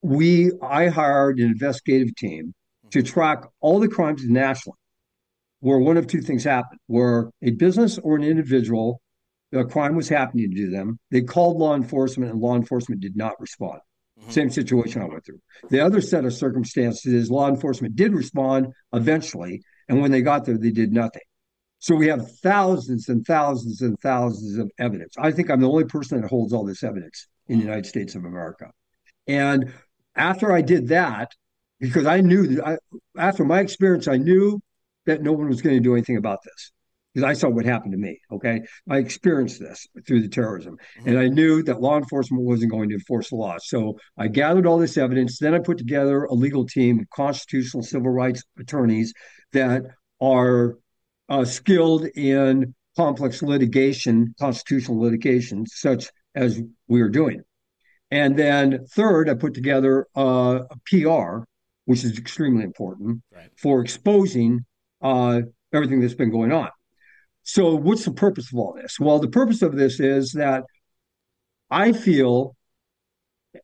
we 0.02 0.52
I 0.62 0.88
hired 0.88 1.40
an 1.40 1.46
investigative 1.46 2.16
team 2.16 2.54
to 2.92 3.04
track 3.04 3.44
all 3.60 3.80
the 3.80 3.88
crimes 3.88 4.24
nationally, 4.26 4.78
where 5.60 5.80
one 5.80 5.98
of 5.98 6.08
two 6.08 6.22
things 6.22 6.44
happened: 6.44 6.80
where 6.88 7.30
a 7.42 7.52
business 7.52 7.98
or 8.00 8.16
an 8.16 8.24
individual 8.24 9.02
a 9.54 9.66
crime 9.66 9.96
was 9.96 10.10
happening 10.10 10.54
to 10.56 10.70
them. 10.70 11.00
They 11.10 11.22
called 11.22 11.58
law 11.58 11.76
enforcement, 11.76 12.32
and 12.32 12.40
law 12.40 12.56
enforcement 12.56 13.02
did 13.02 13.16
not 13.16 13.40
respond. 13.40 13.80
Mm-hmm. 14.20 14.32
Same 14.32 14.50
situation 14.50 15.02
I 15.02 15.06
went 15.06 15.26
through. 15.26 15.40
The 15.70 15.82
other 15.82 16.02
set 16.02 16.26
of 16.26 16.34
circumstances 16.34 17.14
is 17.14 17.30
law 17.30 17.50
enforcement 17.50 17.96
did 17.96 18.14
respond 18.14 18.68
eventually, 18.94 19.62
and 19.90 20.02
when 20.02 20.12
they 20.12 20.22
got 20.22 20.46
there, 20.46 20.58
they 20.58 20.72
did 20.72 20.94
nothing. 20.94 21.22
So 21.80 21.96
we 21.96 22.08
have 22.08 22.32
thousands 22.40 23.10
and 23.10 23.26
thousands 23.26 23.82
and 23.82 24.00
thousands 24.00 24.58
of 24.58 24.70
evidence. 24.78 25.16
I 25.18 25.32
think 25.32 25.50
I'm 25.50 25.62
the 25.62 25.70
only 25.70 25.86
person 25.86 26.22
that 26.22 26.30
holds 26.30 26.54
all 26.54 26.64
this 26.64 26.84
evidence 26.84 27.28
in 27.48 27.58
the 27.58 27.66
United 27.66 27.88
States 27.88 28.14
of 28.16 28.24
America. 28.24 28.72
And 29.28 29.74
after 30.16 30.52
I 30.52 30.62
did 30.62 30.90
that, 30.90 31.32
because 31.80 32.06
I 32.06 32.22
knew 32.22 32.48
that 32.48 32.68
I, 32.68 32.78
after 33.18 33.44
my 33.44 33.62
experience, 33.62 34.08
I 34.08 34.18
knew 34.18 34.62
that 35.08 35.24
no 35.24 35.34
one 35.34 35.50
was 35.50 35.64
going 35.64 35.76
to 35.76 35.82
do 35.82 35.96
anything 35.96 36.18
about 36.18 36.40
this 36.44 36.72
because 37.14 37.28
I 37.28 37.34
saw 37.34 37.50
what 37.50 37.66
happened 37.66 37.92
to 37.92 37.98
me. 37.98 38.20
Okay. 38.32 38.62
I 38.90 38.98
experienced 38.98 39.60
this 39.60 39.88
through 40.08 40.22
the 40.22 40.30
terrorism. 40.30 40.78
Mm-hmm. 41.00 41.10
And 41.10 41.20
I 41.20 41.28
knew 41.28 41.64
that 41.64 41.82
law 41.82 41.98
enforcement 41.98 42.44
wasn't 42.44 42.72
going 42.72 42.90
to 42.90 42.96
enforce 42.96 43.30
the 43.30 43.36
law. 43.36 43.58
So 43.62 43.98
I 44.18 44.28
gathered 44.28 44.66
all 44.66 44.78
this 44.78 44.98
evidence. 44.98 45.38
Then 45.40 45.54
I 45.54 45.60
put 45.60 45.78
together 45.78 46.24
a 46.24 46.34
legal 46.34 46.66
team 46.66 47.00
of 47.00 47.10
constitutional 47.10 47.84
civil 47.84 48.12
rights 48.12 48.44
attorneys 48.60 49.14
that 49.54 49.84
are 50.22 50.78
uh, 51.30 51.46
skilled 51.46 52.06
in 52.16 52.74
complex 52.96 53.42
litigation, 53.42 54.34
constitutional 54.40 55.00
litigation, 55.00 55.66
such 55.66 56.10
as 56.36 56.62
we 56.88 57.02
are 57.02 57.10
doing. 57.10 57.42
And 58.10 58.38
then 58.38 58.86
third, 58.88 59.30
I 59.30 59.36
put 59.36 59.54
together 59.54 60.08
uh, 60.16 60.60
a 60.70 60.76
PR, 60.86 61.44
which 61.86 62.04
is 62.04 62.18
extremely 62.18 62.64
important 62.64 63.22
right. 63.34 63.50
for 63.58 63.82
exposing 63.82 64.66
uh, 65.02 65.42
everything 65.74 66.02
that's 66.02 66.14
been 66.14 66.32
going 66.32 66.52
on. 66.52 66.70
So, 67.44 67.76
what's 67.76 68.06
the 68.06 68.14
purpose 68.14 68.52
of 68.52 68.60
all 68.60 68.74
this? 68.74 69.00
Well, 69.00 69.20
the 69.20 69.28
purpose 69.28 69.62
of 69.62 69.76
this 69.76 70.00
is 70.00 70.34
that 70.34 70.64
I 71.70 71.92
feel 71.92 72.56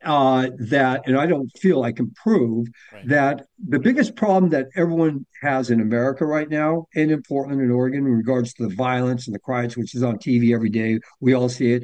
uh, 0.03 0.49
that, 0.57 1.03
and 1.05 1.17
I 1.17 1.25
don't 1.25 1.49
feel 1.59 1.83
I 1.83 1.91
can 1.91 2.11
prove 2.11 2.67
right. 2.91 3.07
that 3.07 3.45
the 3.65 3.79
biggest 3.79 4.15
problem 4.15 4.49
that 4.51 4.67
everyone 4.75 5.25
has 5.41 5.69
in 5.69 5.79
America 5.79 6.25
right 6.25 6.49
now, 6.49 6.87
and 6.95 7.11
in 7.11 7.21
Portland 7.27 7.61
and 7.61 7.71
Oregon, 7.71 8.05
in 8.05 8.11
regards 8.11 8.53
to 8.55 8.67
the 8.67 8.75
violence 8.75 9.27
and 9.27 9.35
the 9.35 9.39
riots, 9.47 9.77
which 9.77 9.95
is 9.95 10.03
on 10.03 10.17
TV 10.17 10.53
every 10.53 10.69
day, 10.69 10.99
we 11.21 11.33
all 11.33 11.49
see 11.49 11.73
it. 11.73 11.83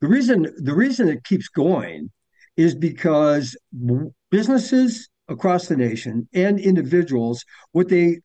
The 0.00 0.08
reason 0.08 0.52
the 0.58 0.74
reason 0.74 1.08
it 1.08 1.24
keeps 1.24 1.48
going 1.48 2.10
is 2.56 2.74
because 2.74 3.56
businesses 4.30 5.08
across 5.28 5.68
the 5.68 5.76
nation 5.76 6.28
and 6.32 6.58
individuals, 6.58 7.44
what 7.72 7.88
they 7.88 8.18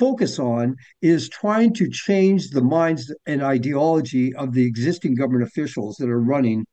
focus 0.00 0.38
on 0.38 0.76
is 1.02 1.28
trying 1.28 1.74
to 1.74 1.88
change 1.90 2.50
the 2.50 2.62
minds 2.62 3.14
and 3.26 3.42
ideology 3.42 4.34
of 4.34 4.54
the 4.54 4.64
existing 4.66 5.14
government 5.14 5.44
officials 5.44 5.96
that 5.96 6.08
are 6.08 6.20
running 6.20 6.66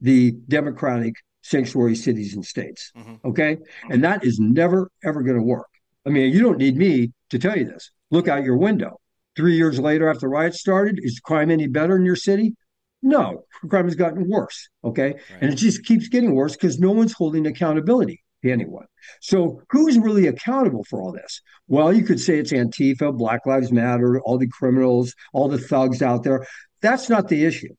the 0.00 0.32
democratic 0.48 1.14
sanctuary 1.42 1.96
cities 1.96 2.34
and 2.34 2.44
states. 2.44 2.92
Mm-hmm. 2.96 3.28
Okay. 3.28 3.56
And 3.90 4.04
that 4.04 4.24
is 4.24 4.38
never, 4.38 4.90
ever 5.02 5.22
going 5.22 5.38
to 5.38 5.42
work. 5.42 5.68
I 6.06 6.10
mean, 6.10 6.32
you 6.32 6.42
don't 6.42 6.58
need 6.58 6.76
me 6.76 7.12
to 7.30 7.38
tell 7.38 7.56
you 7.56 7.64
this. 7.64 7.90
Look 8.10 8.28
out 8.28 8.44
your 8.44 8.58
window. 8.58 9.00
three 9.36 9.56
years 9.56 9.78
later 9.80 10.08
after 10.08 10.20
the 10.20 10.28
riots 10.28 10.60
started, 10.60 11.00
is 11.02 11.20
crime 11.20 11.50
any 11.50 11.66
better 11.66 11.96
in 11.96 12.04
your 12.04 12.16
city? 12.16 12.54
No, 13.02 13.44
crime 13.68 13.84
has 13.84 13.94
gotten 13.94 14.28
worse. 14.28 14.68
Okay. 14.82 15.12
Right. 15.12 15.22
And 15.40 15.52
it 15.52 15.56
just 15.56 15.84
keeps 15.84 16.08
getting 16.08 16.34
worse 16.34 16.52
because 16.52 16.78
no 16.78 16.92
one's 16.92 17.12
holding 17.12 17.46
accountability 17.46 18.23
anyone. 18.50 18.86
So 19.20 19.62
who's 19.70 19.98
really 19.98 20.26
accountable 20.26 20.84
for 20.84 21.00
all 21.00 21.12
this? 21.12 21.40
Well, 21.68 21.92
you 21.92 22.04
could 22.04 22.20
say 22.20 22.38
it's 22.38 22.52
Antifa, 22.52 23.16
Black 23.16 23.46
Lives 23.46 23.72
Matter, 23.72 24.20
all 24.20 24.38
the 24.38 24.48
criminals, 24.48 25.14
all 25.32 25.48
the 25.48 25.58
thugs 25.58 26.02
out 26.02 26.22
there. 26.22 26.46
That's 26.82 27.08
not 27.08 27.28
the 27.28 27.44
issue. 27.44 27.74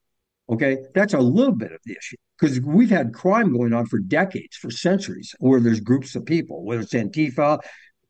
Okay. 0.48 0.78
That's 0.94 1.14
a 1.14 1.18
little 1.18 1.54
bit 1.54 1.72
of 1.72 1.80
the 1.84 1.92
issue 1.92 2.16
because 2.38 2.60
we've 2.60 2.90
had 2.90 3.12
crime 3.12 3.52
going 3.52 3.72
on 3.72 3.86
for 3.86 3.98
decades, 3.98 4.56
for 4.56 4.70
centuries, 4.70 5.34
where 5.38 5.60
there's 5.60 5.80
groups 5.80 6.14
of 6.14 6.24
people, 6.24 6.64
whether 6.64 6.82
it's 6.82 6.94
Antifa, 6.94 7.60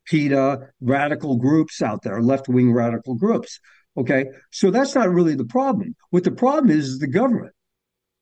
PETA, 0.06 0.68
radical 0.80 1.36
groups 1.36 1.82
out 1.82 2.02
there, 2.02 2.20
left 2.22 2.48
wing 2.48 2.72
radical 2.72 3.14
groups. 3.14 3.58
Okay. 3.96 4.26
So 4.50 4.70
that's 4.70 4.94
not 4.94 5.10
really 5.10 5.34
the 5.34 5.44
problem. 5.44 5.96
What 6.10 6.24
the 6.24 6.30
problem 6.30 6.70
is, 6.70 6.88
is 6.88 6.98
the 6.98 7.06
government. 7.06 7.52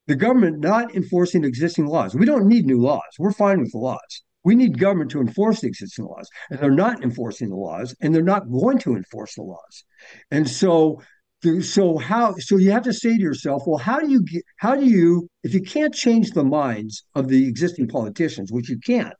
The 0.06 0.16
government 0.16 0.60
not 0.60 0.94
enforcing 0.94 1.44
existing 1.44 1.86
laws. 1.86 2.14
We 2.14 2.26
don't 2.26 2.46
need 2.46 2.66
new 2.66 2.80
laws. 2.80 3.02
We're 3.18 3.32
fine 3.32 3.60
with 3.60 3.72
the 3.72 3.78
laws. 3.78 4.22
We 4.44 4.54
need 4.54 4.78
government 4.78 5.10
to 5.12 5.20
enforce 5.20 5.60
the 5.60 5.68
existing 5.68 6.04
laws. 6.04 6.28
And 6.50 6.58
they're 6.58 6.70
not 6.70 7.02
enforcing 7.02 7.48
the 7.48 7.56
laws, 7.56 7.94
and 8.00 8.14
they're 8.14 8.22
not 8.22 8.50
going 8.50 8.78
to 8.80 8.96
enforce 8.96 9.34
the 9.34 9.42
laws. 9.42 9.84
And 10.30 10.48
so 10.48 11.00
so 11.60 11.98
how 11.98 12.34
so 12.38 12.56
you 12.56 12.70
have 12.70 12.84
to 12.84 12.92
say 12.92 13.14
to 13.14 13.22
yourself 13.22 13.64
well 13.66 13.76
how 13.76 14.00
do 14.00 14.10
you 14.10 14.22
get 14.22 14.42
how 14.56 14.74
do 14.74 14.86
you 14.86 15.28
if 15.42 15.52
you 15.52 15.60
can't 15.60 15.92
change 15.92 16.30
the 16.30 16.42
minds 16.42 17.04
of 17.14 17.28
the 17.28 17.46
existing 17.46 17.86
politicians 17.86 18.50
which 18.50 18.70
you 18.70 18.78
can't 18.78 19.12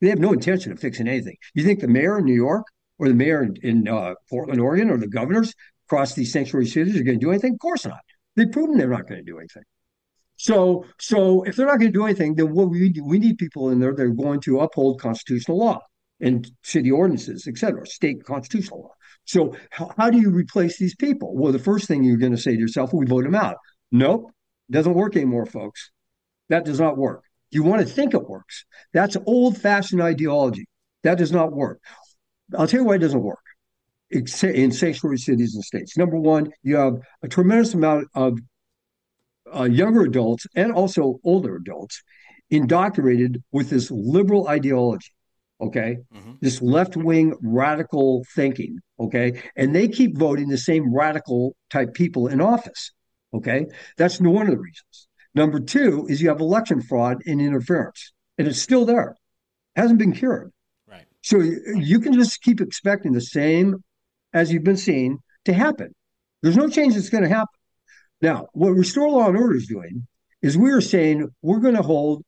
they 0.00 0.08
have 0.08 0.20
no 0.20 0.32
intention 0.32 0.70
of 0.70 0.78
fixing 0.78 1.08
anything 1.08 1.34
you 1.52 1.64
think 1.64 1.80
the 1.80 1.88
mayor 1.88 2.16
in 2.20 2.24
new 2.24 2.32
york 2.32 2.64
or 3.00 3.08
the 3.08 3.14
mayor 3.14 3.42
in, 3.42 3.56
in 3.64 3.88
uh, 3.88 4.14
portland 4.30 4.60
oregon 4.60 4.88
or 4.88 4.98
the 4.98 5.08
governors 5.08 5.52
across 5.86 6.14
these 6.14 6.32
sanctuary 6.32 6.66
cities 6.66 6.96
are 6.98 7.02
going 7.02 7.18
to 7.18 7.24
do 7.24 7.30
anything? 7.30 7.54
Of 7.54 7.60
course 7.60 7.86
not. 7.86 8.00
They've 8.36 8.50
proven 8.50 8.76
they're 8.76 8.88
not 8.88 9.08
going 9.08 9.24
to 9.24 9.30
do 9.30 9.38
anything. 9.38 9.62
So, 10.44 10.84
so 11.00 11.42
if 11.44 11.56
they're 11.56 11.64
not 11.64 11.78
going 11.78 11.90
to 11.90 11.98
do 11.98 12.04
anything, 12.04 12.34
then 12.34 12.52
what 12.52 12.68
we 12.68 12.92
we 13.02 13.18
need 13.18 13.38
people 13.38 13.70
in 13.70 13.78
there 13.78 13.94
that 13.94 14.02
are 14.02 14.10
going 14.10 14.40
to 14.40 14.60
uphold 14.60 15.00
constitutional 15.00 15.56
law 15.56 15.80
and 16.20 16.46
city 16.62 16.90
ordinances, 16.90 17.46
et 17.48 17.56
cetera, 17.56 17.86
state 17.86 18.22
constitutional 18.24 18.82
law. 18.82 18.94
So, 19.24 19.56
how, 19.70 19.90
how 19.96 20.10
do 20.10 20.18
you 20.18 20.28
replace 20.28 20.76
these 20.76 20.94
people? 20.96 21.34
Well, 21.34 21.50
the 21.50 21.58
first 21.58 21.88
thing 21.88 22.04
you're 22.04 22.18
going 22.18 22.36
to 22.36 22.42
say 22.42 22.52
to 22.52 22.60
yourself, 22.60 22.92
we 22.92 23.06
vote 23.06 23.24
them 23.24 23.34
out. 23.34 23.56
Nope, 23.90 24.32
doesn't 24.70 24.92
work 24.92 25.16
anymore, 25.16 25.46
folks. 25.46 25.90
That 26.50 26.66
does 26.66 26.78
not 26.78 26.98
work. 26.98 27.22
You 27.50 27.62
want 27.62 27.80
to 27.80 27.88
think 27.88 28.12
it 28.12 28.28
works. 28.28 28.66
That's 28.92 29.16
old 29.24 29.56
fashioned 29.56 30.02
ideology. 30.02 30.66
That 31.04 31.16
does 31.16 31.32
not 31.32 31.54
work. 31.54 31.80
I'll 32.54 32.66
tell 32.66 32.80
you 32.80 32.86
why 32.86 32.96
it 32.96 32.98
doesn't 32.98 33.22
work 33.22 33.38
in 34.10 34.72
sanctuary 34.72 35.16
cities 35.16 35.54
and 35.54 35.64
states. 35.64 35.96
Number 35.96 36.18
one, 36.18 36.52
you 36.62 36.76
have 36.76 36.98
a 37.22 37.28
tremendous 37.28 37.72
amount 37.72 38.08
of 38.14 38.38
uh, 39.54 39.64
younger 39.64 40.02
adults 40.02 40.46
and 40.54 40.72
also 40.72 41.20
older 41.24 41.56
adults 41.56 42.02
indoctrinated 42.50 43.42
with 43.52 43.70
this 43.70 43.90
liberal 43.90 44.48
ideology. 44.48 45.12
Okay, 45.60 45.98
mm-hmm. 46.12 46.32
this 46.40 46.60
left 46.60 46.96
wing 46.96 47.34
radical 47.42 48.24
thinking. 48.34 48.78
Okay, 48.98 49.42
and 49.56 49.74
they 49.74 49.88
keep 49.88 50.18
voting 50.18 50.48
the 50.48 50.58
same 50.58 50.94
radical 50.94 51.54
type 51.70 51.94
people 51.94 52.26
in 52.26 52.40
office. 52.40 52.92
Okay, 53.32 53.66
that's 53.96 54.20
one 54.20 54.46
of 54.46 54.52
the 54.52 54.58
reasons. 54.58 55.08
Number 55.34 55.60
two 55.60 56.06
is 56.08 56.20
you 56.20 56.28
have 56.28 56.40
election 56.40 56.82
fraud 56.82 57.22
and 57.26 57.40
interference, 57.40 58.12
and 58.38 58.46
it's 58.46 58.60
still 58.60 58.84
there, 58.84 59.16
hasn't 59.74 59.98
been 59.98 60.12
cured. 60.12 60.52
Right. 60.88 61.06
So 61.22 61.38
you 61.40 62.00
can 62.00 62.12
just 62.12 62.42
keep 62.42 62.60
expecting 62.60 63.12
the 63.12 63.20
same 63.20 63.82
as 64.34 64.52
you've 64.52 64.64
been 64.64 64.76
seeing, 64.76 65.20
to 65.44 65.52
happen. 65.52 65.94
There's 66.42 66.56
no 66.56 66.68
change 66.68 66.94
that's 66.94 67.08
going 67.08 67.22
to 67.22 67.28
happen. 67.28 67.58
Now, 68.24 68.48
what 68.54 68.70
Restore 68.70 69.10
Law 69.10 69.28
and 69.28 69.36
Order 69.36 69.54
is 69.54 69.66
doing 69.66 70.06
is 70.40 70.56
we 70.56 70.70
are 70.70 70.80
saying 70.80 71.28
we're 71.42 71.60
going 71.60 71.76
to 71.76 71.82
hold 71.82 72.24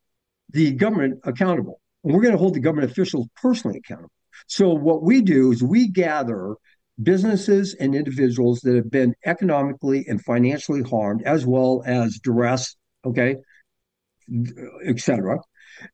the 0.51 0.73
government 0.73 1.21
accountable, 1.25 1.81
and 2.05 2.13
we're 2.13 2.21
going 2.21 2.35
to 2.35 2.39
hold 2.39 2.53
the 2.53 2.61
government 2.61 2.91
officials 2.91 3.27
personally 3.41 3.79
accountable. 3.79 4.13
So, 4.47 4.75
what 4.75 5.03
we 5.03 5.23
do 5.23 5.53
is 5.53 5.63
we 5.63 5.89
gather 5.89 6.57
businesses 7.03 7.75
and 7.81 7.95
individuals 7.95 8.61
that 8.61 8.77
have 8.77 8.91
been 8.91 9.15
economically 9.25 10.05
and 10.07 10.23
financially 10.23 10.83
harmed, 10.83 11.23
as 11.23 11.47
well 11.47 11.83
as 11.87 12.19
duress, 12.23 12.77
okay, 13.07 13.37
et 14.85 15.01
cetera, 15.01 15.39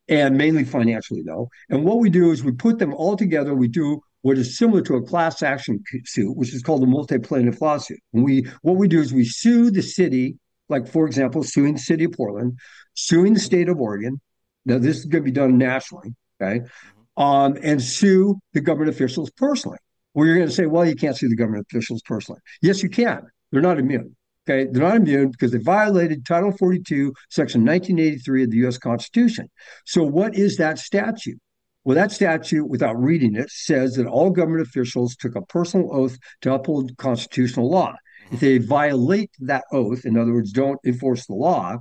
and 0.09 0.37
mainly 0.37 0.65
financially, 0.65 1.23
though. 1.25 1.49
And 1.69 1.85
what 1.85 2.01
we 2.01 2.11
do 2.11 2.33
is 2.33 2.43
we 2.43 2.51
put 2.51 2.81
them 2.81 2.93
all 2.93 3.17
together. 3.17 3.55
We 3.55 3.69
do 3.69 4.01
what 4.23 4.39
is 4.39 4.57
similar 4.57 4.81
to 4.83 4.95
a 4.95 5.03
class 5.03 5.43
action 5.43 5.83
suit, 6.05 6.37
which 6.37 6.55
is 6.55 6.63
called 6.63 6.83
a 6.83 6.87
multi-plaintiff 6.87 7.61
lawsuit. 7.61 7.99
And 8.13 8.25
we 8.25 8.47
what 8.63 8.77
we 8.77 8.89
do 8.89 9.01
is 9.01 9.13
we 9.13 9.25
sue 9.25 9.71
the 9.71 9.83
city, 9.83 10.37
like 10.69 10.89
for 10.89 11.07
example, 11.07 11.43
suing 11.43 11.75
the 11.75 11.81
city 11.81 12.05
of 12.05 12.13
Portland, 12.13 12.59
suing 12.95 13.35
the 13.35 13.41
state 13.41 13.69
of 13.69 13.81
Oregon. 13.81 14.21
Now 14.65 14.79
this 14.79 14.99
is 14.99 15.07
going 15.07 15.25
to 15.25 15.31
be 15.31 15.33
done 15.33 15.59
nationally, 15.59 16.15
okay, 16.41 16.61
mm-hmm. 16.61 17.23
um, 17.23 17.59
and 17.63 17.83
sue 17.83 18.39
the 18.53 18.61
government 18.61 18.95
officials 18.95 19.31
personally. 19.31 19.79
Well, 20.15 20.27
you're 20.27 20.37
going 20.37 20.49
to 20.49 20.55
say, 20.55 20.67
well, 20.67 20.85
you 20.85 20.95
can't 20.95 21.17
sue 21.17 21.29
the 21.29 21.37
government 21.37 21.67
officials 21.71 22.03
personally. 22.03 22.41
Yes, 22.61 22.83
you 22.83 22.91
can. 22.91 23.23
They're 23.51 23.63
not 23.63 23.79
immune. 23.79 24.15
Okay, 24.49 24.69
they're 24.71 24.83
not 24.83 24.97
immune 24.97 25.31
because 25.31 25.53
they 25.53 25.59
violated 25.59 26.27
Title 26.27 26.53
42, 26.53 27.13
Section 27.31 27.65
1983 27.65 28.45
of 28.45 28.51
the 28.51 28.57
U.S. 28.59 28.77
Constitution. 28.77 29.49
So, 29.87 30.03
what 30.03 30.35
is 30.35 30.57
that 30.57 30.79
statute? 30.79 31.39
Well, 31.85 31.97
that 31.97 32.13
statute, 32.13 32.67
without 32.67 33.01
reading 33.01 33.35
it, 33.35 33.51
says 33.51 33.97
that 33.97 34.07
all 34.07 34.31
government 34.31 34.67
officials 34.67 35.17
took 35.17 35.35
a 35.35 35.43
personal 35.43 35.95
oath 35.95 36.17
to 36.43 36.55
uphold 36.55 36.97
constitutional 36.97 37.69
law. 37.69 37.95
If 38.31 38.41
they 38.41 38.59
violate 38.59 39.31
that 39.41 39.65
oath, 39.73 40.05
in 40.05 40.17
other 40.17 40.33
words, 40.33 40.53
don't 40.53 40.79
enforce 40.87 41.27
the 41.27 41.35
law, 41.35 41.79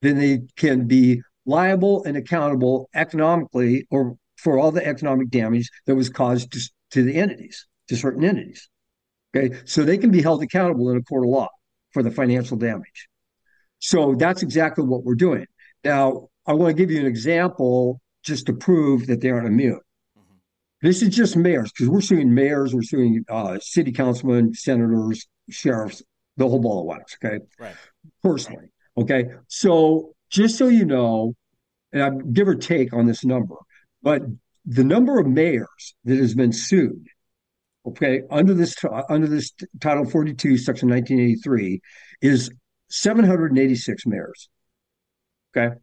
then 0.00 0.18
they 0.18 0.40
can 0.56 0.86
be 0.86 1.22
liable 1.44 2.02
and 2.04 2.16
accountable 2.16 2.88
economically 2.94 3.86
or 3.90 4.16
for 4.36 4.58
all 4.58 4.70
the 4.70 4.86
economic 4.86 5.30
damage 5.30 5.70
that 5.86 5.94
was 5.94 6.08
caused 6.08 6.52
to, 6.52 6.60
to 6.90 7.02
the 7.02 7.14
entities, 7.16 7.66
to 7.88 7.96
certain 7.96 8.24
entities. 8.24 8.68
Okay, 9.34 9.56
so 9.64 9.82
they 9.82 9.98
can 9.98 10.10
be 10.10 10.22
held 10.22 10.42
accountable 10.42 10.90
in 10.90 10.96
a 10.96 11.02
court 11.02 11.24
of 11.24 11.30
law 11.30 11.48
for 11.92 12.02
the 12.02 12.10
financial 12.10 12.56
damage. 12.56 13.08
So 13.78 14.14
that's 14.14 14.42
exactly 14.42 14.84
what 14.84 15.04
we're 15.04 15.14
doing. 15.14 15.46
Now, 15.84 16.28
I 16.46 16.54
want 16.54 16.74
to 16.74 16.80
give 16.80 16.90
you 16.90 17.00
an 17.00 17.06
example 17.06 18.00
just 18.26 18.46
to 18.46 18.52
prove 18.52 19.06
that 19.06 19.20
they 19.20 19.30
aren't 19.30 19.46
immune. 19.46 19.80
Mm-hmm. 20.18 20.34
This 20.82 21.00
is 21.00 21.14
just 21.14 21.36
mayors 21.36 21.72
because 21.72 21.88
we're 21.88 22.00
suing 22.00 22.34
mayors, 22.34 22.74
we're 22.74 22.82
suing 22.82 23.24
uh, 23.28 23.58
city 23.60 23.92
councilmen, 23.92 24.52
senators, 24.54 25.26
sheriffs, 25.48 26.02
the 26.36 26.48
whole 26.48 26.58
ball 26.58 26.80
of 26.80 26.86
wax. 26.86 27.16
Okay, 27.24 27.44
right. 27.58 27.74
Personally, 28.22 28.66
okay. 28.98 29.26
So 29.48 30.14
just 30.28 30.58
so 30.58 30.68
you 30.68 30.84
know, 30.84 31.34
and 31.92 32.02
I 32.02 32.10
give 32.32 32.48
or 32.48 32.56
take 32.56 32.92
on 32.92 33.06
this 33.06 33.24
number, 33.24 33.54
but 34.02 34.22
the 34.66 34.84
number 34.84 35.18
of 35.18 35.26
mayors 35.26 35.94
that 36.04 36.18
has 36.18 36.34
been 36.34 36.52
sued, 36.52 37.06
okay, 37.86 38.22
under 38.30 38.52
this 38.52 38.74
under 39.08 39.28
this 39.28 39.52
Title 39.80 40.04
42, 40.04 40.58
Section 40.58 40.90
1983, 40.90 41.80
is 42.20 42.50
786 42.90 44.06
mayors. 44.06 44.48
Okay. 45.56 45.74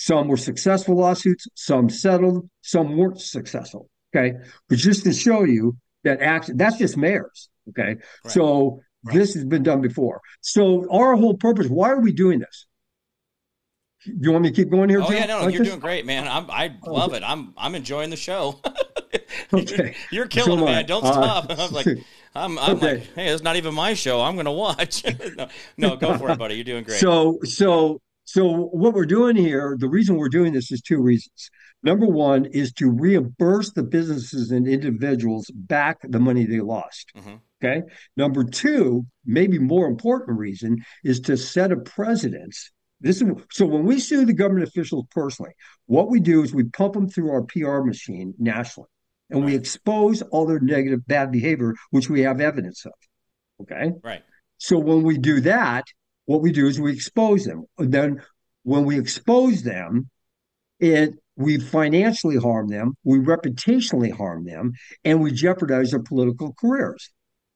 Some 0.00 0.28
were 0.28 0.36
successful 0.36 0.94
lawsuits, 0.94 1.48
some 1.56 1.90
settled, 1.90 2.48
some 2.62 2.96
weren't 2.96 3.20
successful. 3.20 3.90
Okay. 4.14 4.32
But 4.68 4.78
just 4.78 5.02
to 5.02 5.12
show 5.12 5.42
you 5.42 5.76
that 6.04 6.22
action, 6.22 6.56
that's 6.56 6.78
just 6.78 6.96
mayors. 6.96 7.48
Okay. 7.70 7.96
Right. 8.24 8.32
So 8.32 8.80
right. 9.02 9.16
this 9.16 9.34
has 9.34 9.44
been 9.44 9.64
done 9.64 9.80
before. 9.80 10.20
So 10.40 10.86
our 10.88 11.16
whole 11.16 11.34
purpose, 11.34 11.66
why 11.66 11.90
are 11.90 12.00
we 12.00 12.12
doing 12.12 12.38
this? 12.38 12.66
You 14.04 14.30
want 14.30 14.44
me 14.44 14.50
to 14.50 14.54
keep 14.54 14.70
going 14.70 14.88
here? 14.88 15.02
Oh 15.02 15.08
Jim? 15.08 15.16
yeah, 15.16 15.26
no, 15.26 15.40
like 15.40 15.52
you're 15.52 15.64
this? 15.64 15.68
doing 15.70 15.80
great, 15.80 16.06
man. 16.06 16.28
I'm, 16.28 16.48
I 16.48 16.76
love 16.86 17.08
okay. 17.08 17.16
it. 17.16 17.24
I'm, 17.26 17.52
I'm 17.56 17.74
enjoying 17.74 18.10
the 18.10 18.16
show. 18.16 18.60
okay, 19.52 19.76
you're, 19.76 19.92
you're 20.12 20.26
killing 20.28 20.60
so 20.60 20.64
it, 20.64 20.70
man. 20.70 20.86
Don't 20.86 21.04
uh, 21.04 21.12
stop. 21.12 21.50
I'm 21.58 21.72
like, 21.72 21.86
I'm, 22.36 22.56
I'm 22.60 22.76
okay. 22.76 22.98
like, 22.98 23.14
hey, 23.16 23.28
it's 23.30 23.42
not 23.42 23.56
even 23.56 23.74
my 23.74 23.94
show. 23.94 24.20
I'm 24.20 24.36
going 24.36 24.46
to 24.46 24.52
watch. 24.52 25.02
no, 25.36 25.48
no, 25.76 25.96
go 25.96 26.16
for 26.16 26.30
it, 26.30 26.38
buddy. 26.38 26.54
You're 26.54 26.62
doing 26.62 26.84
great. 26.84 27.00
So, 27.00 27.40
so 27.42 28.00
so 28.28 28.68
what 28.72 28.92
we're 28.92 29.06
doing 29.06 29.36
here, 29.36 29.74
the 29.80 29.88
reason 29.88 30.16
we're 30.16 30.28
doing 30.28 30.52
this 30.52 30.70
is 30.70 30.82
two 30.82 31.00
reasons. 31.00 31.48
Number 31.82 32.04
one 32.04 32.44
is 32.44 32.74
to 32.74 32.90
reimburse 32.90 33.72
the 33.72 33.82
businesses 33.82 34.50
and 34.50 34.68
individuals 34.68 35.50
back 35.54 35.96
the 36.02 36.20
money 36.20 36.44
they 36.44 36.60
lost. 36.60 37.10
Mm-hmm. 37.16 37.36
Okay. 37.64 37.86
Number 38.18 38.44
two, 38.44 39.06
maybe 39.24 39.58
more 39.58 39.86
important 39.86 40.38
reason 40.38 40.84
is 41.04 41.20
to 41.20 41.38
set 41.38 41.72
a 41.72 41.78
precedence. 41.78 42.70
This 43.00 43.22
is 43.22 43.28
so 43.50 43.64
when 43.64 43.84
we 43.84 43.98
sue 43.98 44.26
the 44.26 44.34
government 44.34 44.68
officials 44.68 45.06
personally, 45.10 45.52
what 45.86 46.10
we 46.10 46.20
do 46.20 46.42
is 46.42 46.52
we 46.52 46.64
pump 46.64 46.92
them 46.92 47.08
through 47.08 47.30
our 47.30 47.44
PR 47.44 47.80
machine 47.80 48.34
nationally, 48.38 48.90
and 49.30 49.40
right. 49.40 49.46
we 49.46 49.56
expose 49.56 50.20
all 50.20 50.44
their 50.44 50.60
negative, 50.60 51.06
bad 51.06 51.32
behavior, 51.32 51.74
which 51.92 52.10
we 52.10 52.20
have 52.20 52.42
evidence 52.42 52.84
of. 52.84 52.92
Okay. 53.62 53.92
Right. 54.04 54.22
So 54.58 54.78
when 54.78 55.02
we 55.02 55.16
do 55.16 55.40
that, 55.40 55.84
what 56.28 56.42
we 56.42 56.52
do 56.52 56.66
is 56.66 56.78
we 56.78 56.92
expose 56.92 57.46
them. 57.46 57.64
Then 57.78 58.22
when 58.62 58.84
we 58.84 58.98
expose 58.98 59.62
them, 59.62 60.10
it 60.78 61.14
we 61.36 61.58
financially 61.58 62.36
harm 62.36 62.68
them, 62.68 62.94
we 63.02 63.18
reputationally 63.18 64.12
harm 64.12 64.44
them, 64.44 64.72
and 65.04 65.22
we 65.22 65.32
jeopardize 65.32 65.92
their 65.92 66.02
political 66.02 66.52
careers. 66.52 67.10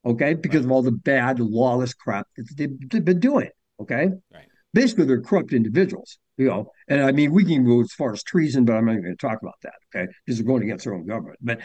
okay, 0.07 0.33
because 0.33 0.61
right. 0.61 0.65
of 0.65 0.73
all 0.73 0.83
the 0.83 0.91
bad, 0.91 1.39
lawless 1.39 1.93
crap 1.93 2.27
that 2.37 2.47
they've, 2.57 3.05
been 3.05 3.21
doing, 3.21 3.51
okay? 3.79 4.09
Right. 4.33 4.47
Basically, 4.73 5.05
they're 5.05 5.21
corrupt 5.21 5.53
individuals, 5.53 6.19
you 6.39 6.47
know. 6.47 6.71
And 6.89 7.03
I 7.03 7.13
mean, 7.13 7.31
we 7.31 7.45
can 7.45 7.67
go 7.67 7.83
as 7.83 7.93
far 7.93 8.15
as 8.15 8.23
treason, 8.23 8.65
but 8.65 8.77
I'm 8.77 8.87
not 8.87 8.93
going 8.93 9.05
to 9.05 9.17
talk 9.17 9.43
about 9.43 9.61
that, 9.65 9.75
okay? 9.95 10.11
Because 10.25 10.39
they're 10.39 10.47
going 10.47 10.63
against 10.63 10.85
their 10.85 10.95
own 10.95 11.07
government. 11.07 11.41
But, 11.43 11.61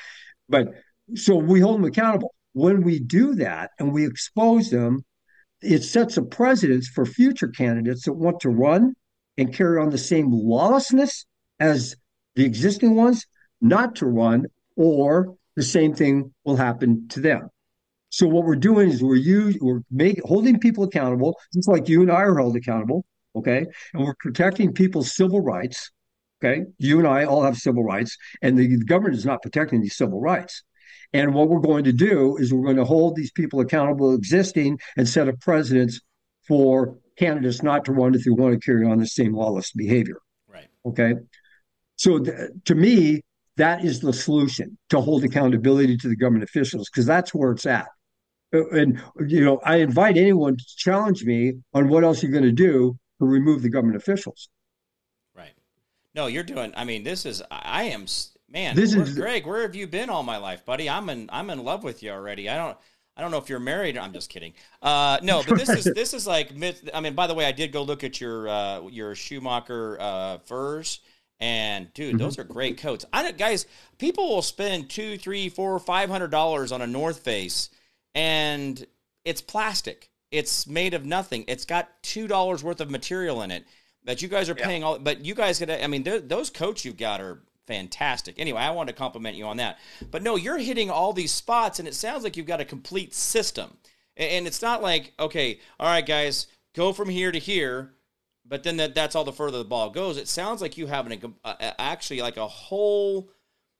but 0.49 0.67
so 1.15 1.35
we 1.35 1.61
hold 1.61 1.75
them 1.77 1.85
accountable. 1.85 2.35
When 2.51 2.81
we 2.81 2.99
do 2.99 3.35
that 3.35 3.71
and 3.79 3.93
we 3.93 4.05
expose 4.05 4.71
them, 4.71 5.05
it 5.61 5.83
sets 5.83 6.17
a 6.17 6.21
precedence 6.21 6.87
for 6.87 7.05
future 7.05 7.47
candidates 7.47 8.05
that 8.05 8.13
want 8.13 8.39
to 8.41 8.49
run 8.49 8.93
and 9.37 9.53
carry 9.53 9.79
on 9.79 9.89
the 9.89 9.97
same 9.97 10.31
lawlessness 10.31 11.25
as 11.59 11.95
the 12.35 12.45
existing 12.45 12.95
ones, 12.95 13.25
not 13.61 13.95
to 13.95 14.05
run, 14.05 14.45
or 14.75 15.35
the 15.55 15.63
same 15.63 15.93
thing 15.93 16.33
will 16.43 16.55
happen 16.55 17.07
to 17.09 17.19
them. 17.19 17.49
So 18.09 18.27
what 18.27 18.45
we're 18.45 18.55
doing 18.55 18.89
is 18.89 19.03
we're 19.03 19.15
use, 19.15 19.57
we're 19.59 19.81
making 19.91 20.23
holding 20.25 20.59
people 20.59 20.83
accountable, 20.83 21.37
just 21.53 21.67
like 21.67 21.89
you 21.89 22.01
and 22.01 22.11
I 22.11 22.21
are 22.21 22.37
held 22.37 22.55
accountable. 22.55 23.05
Okay, 23.35 23.65
and 23.93 24.03
we're 24.03 24.15
protecting 24.19 24.73
people's 24.73 25.15
civil 25.15 25.41
rights. 25.41 25.91
Okay, 26.41 26.63
you 26.77 26.99
and 26.99 27.07
I 27.07 27.25
all 27.25 27.43
have 27.43 27.57
civil 27.57 27.83
rights, 27.83 28.15
and 28.41 28.57
the 28.57 28.77
government 28.85 29.15
is 29.15 29.25
not 29.25 29.41
protecting 29.41 29.81
these 29.81 29.97
civil 29.97 30.21
rights. 30.21 30.63
And 31.13 31.33
what 31.33 31.49
we're 31.49 31.59
going 31.59 31.85
to 31.85 31.93
do 31.93 32.37
is 32.37 32.53
we're 32.53 32.63
going 32.63 32.77
to 32.77 32.85
hold 32.85 33.15
these 33.15 33.31
people 33.31 33.59
accountable, 33.59 34.13
existing, 34.13 34.79
and 34.97 35.07
set 35.07 35.27
a 35.27 35.33
precedents 35.33 36.01
for 36.47 36.97
candidates 37.17 37.63
not 37.63 37.85
to 37.85 37.91
run 37.91 38.13
if 38.13 38.23
they 38.23 38.31
want 38.31 38.53
to 38.53 38.59
carry 38.59 38.85
on 38.85 38.99
the 38.99 39.07
same 39.07 39.33
lawless 39.33 39.71
behavior. 39.71 40.17
Right. 40.47 40.67
Okay. 40.85 41.13
So 41.95 42.19
th- 42.19 42.51
to 42.65 42.75
me, 42.75 43.21
that 43.57 43.83
is 43.83 43.99
the 43.99 44.13
solution 44.13 44.77
to 44.89 45.01
hold 45.01 45.23
accountability 45.23 45.97
to 45.97 46.07
the 46.07 46.15
government 46.15 46.43
officials 46.43 46.89
because 46.89 47.05
that's 47.05 47.33
where 47.33 47.51
it's 47.51 47.65
at. 47.65 47.87
Uh, 48.53 48.67
and 48.69 49.01
you 49.25 49.43
know, 49.43 49.59
I 49.63 49.77
invite 49.77 50.17
anyone 50.17 50.57
to 50.57 50.63
challenge 50.77 51.23
me 51.25 51.53
on 51.73 51.89
what 51.89 52.03
else 52.03 52.21
you're 52.23 52.31
going 52.31 52.43
to 52.43 52.51
do 52.51 52.97
to 53.19 53.25
remove 53.25 53.61
the 53.61 53.69
government 53.69 53.97
officials. 53.97 54.49
Right. 55.35 55.53
No, 56.13 56.27
you're 56.27 56.43
doing. 56.43 56.71
I 56.77 56.85
mean, 56.85 57.03
this 57.03 57.25
is. 57.25 57.43
I 57.51 57.83
am. 57.83 58.05
Man, 58.57 58.75
this 58.75 58.95
is 58.95 59.13
Gregg. 59.13 59.45
Where 59.45 59.61
have 59.61 59.75
you 59.75 59.85
been 59.85 60.09
all 60.09 60.23
my 60.23 60.37
life, 60.37 60.65
buddy? 60.65 60.89
I'm 60.89 61.09
in. 61.09 61.29
I'm 61.31 61.51
in 61.51 61.63
love 61.63 61.83
with 61.83 62.01
you 62.01 62.09
already. 62.09 62.49
I 62.49 62.57
don't. 62.57 62.75
I 63.15 63.21
don't 63.21 63.29
know 63.29 63.37
if 63.37 63.49
you're 63.49 63.59
married. 63.59 63.99
I'm 63.99 64.13
just 64.13 64.31
kidding. 64.31 64.53
Uh, 64.81 65.19
no, 65.21 65.43
but 65.47 65.59
this 65.59 65.69
is 65.69 65.83
this 65.95 66.15
is 66.15 66.25
like 66.25 66.55
myth. 66.55 66.89
I 66.91 67.01
mean, 67.01 67.13
by 67.13 67.27
the 67.27 67.35
way, 67.35 67.45
I 67.45 67.51
did 67.51 67.71
go 67.71 67.83
look 67.83 68.03
at 68.03 68.19
your 68.19 68.49
uh, 68.49 68.81
your 68.87 69.13
Schumacher 69.13 69.97
uh, 69.99 70.37
furs, 70.39 71.01
and 71.39 71.93
dude, 71.93 72.15
mm-hmm. 72.15 72.17
those 72.17 72.39
are 72.39 72.43
great 72.43 72.79
coats. 72.79 73.05
I 73.13 73.31
guys. 73.31 73.67
People 73.99 74.27
will 74.27 74.41
spend 74.41 74.89
two, 74.89 75.19
three, 75.19 75.49
four, 75.49 75.77
five 75.77 76.09
hundred 76.09 76.31
dollars 76.31 76.71
on 76.71 76.81
a 76.81 76.87
North 76.87 77.19
Face, 77.19 77.69
and 78.15 78.83
it's 79.23 79.41
plastic. 79.41 80.09
It's 80.31 80.65
made 80.65 80.95
of 80.95 81.05
nothing. 81.05 81.45
It's 81.47 81.65
got 81.65 81.89
two 82.01 82.27
dollars 82.27 82.63
worth 82.63 82.81
of 82.81 82.89
material 82.89 83.43
in 83.43 83.51
it 83.51 83.67
that 84.05 84.23
you 84.23 84.29
guys 84.29 84.49
are 84.49 84.55
paying 84.55 84.81
yeah. 84.81 84.87
all. 84.87 84.97
But 84.97 85.23
you 85.23 85.35
guys 85.35 85.59
get. 85.59 85.69
I 85.69 85.85
mean, 85.85 86.03
those 86.03 86.49
coats 86.49 86.83
you've 86.83 86.97
got 86.97 87.21
are 87.21 87.43
fantastic. 87.67 88.39
Anyway, 88.39 88.59
I 88.59 88.71
want 88.71 88.87
to 88.87 88.95
compliment 88.95 89.35
you 89.35 89.45
on 89.45 89.57
that. 89.57 89.77
But 90.09 90.23
no, 90.23 90.35
you're 90.35 90.57
hitting 90.57 90.89
all 90.89 91.13
these 91.13 91.31
spots, 91.31 91.79
and 91.79 91.87
it 91.87 91.93
sounds 91.93 92.23
like 92.23 92.37
you've 92.37 92.47
got 92.47 92.61
a 92.61 92.65
complete 92.65 93.13
system. 93.13 93.77
And 94.15 94.47
it's 94.47 94.61
not 94.61 94.81
like, 94.81 95.13
okay, 95.19 95.59
all 95.79 95.87
right, 95.87 96.05
guys, 96.05 96.47
go 96.75 96.91
from 96.93 97.09
here 97.09 97.31
to 97.31 97.37
here, 97.37 97.93
but 98.45 98.63
then 98.63 98.77
that, 98.77 98.95
that's 98.95 99.15
all 99.15 99.23
the 99.23 99.33
further 99.33 99.59
the 99.59 99.65
ball 99.65 99.91
goes. 99.91 100.17
It 100.17 100.27
sounds 100.27 100.61
like 100.61 100.77
you 100.77 100.87
have 100.87 101.05
an, 101.05 101.35
actually 101.77 102.21
like 102.21 102.37
a 102.37 102.47
whole, 102.47 103.29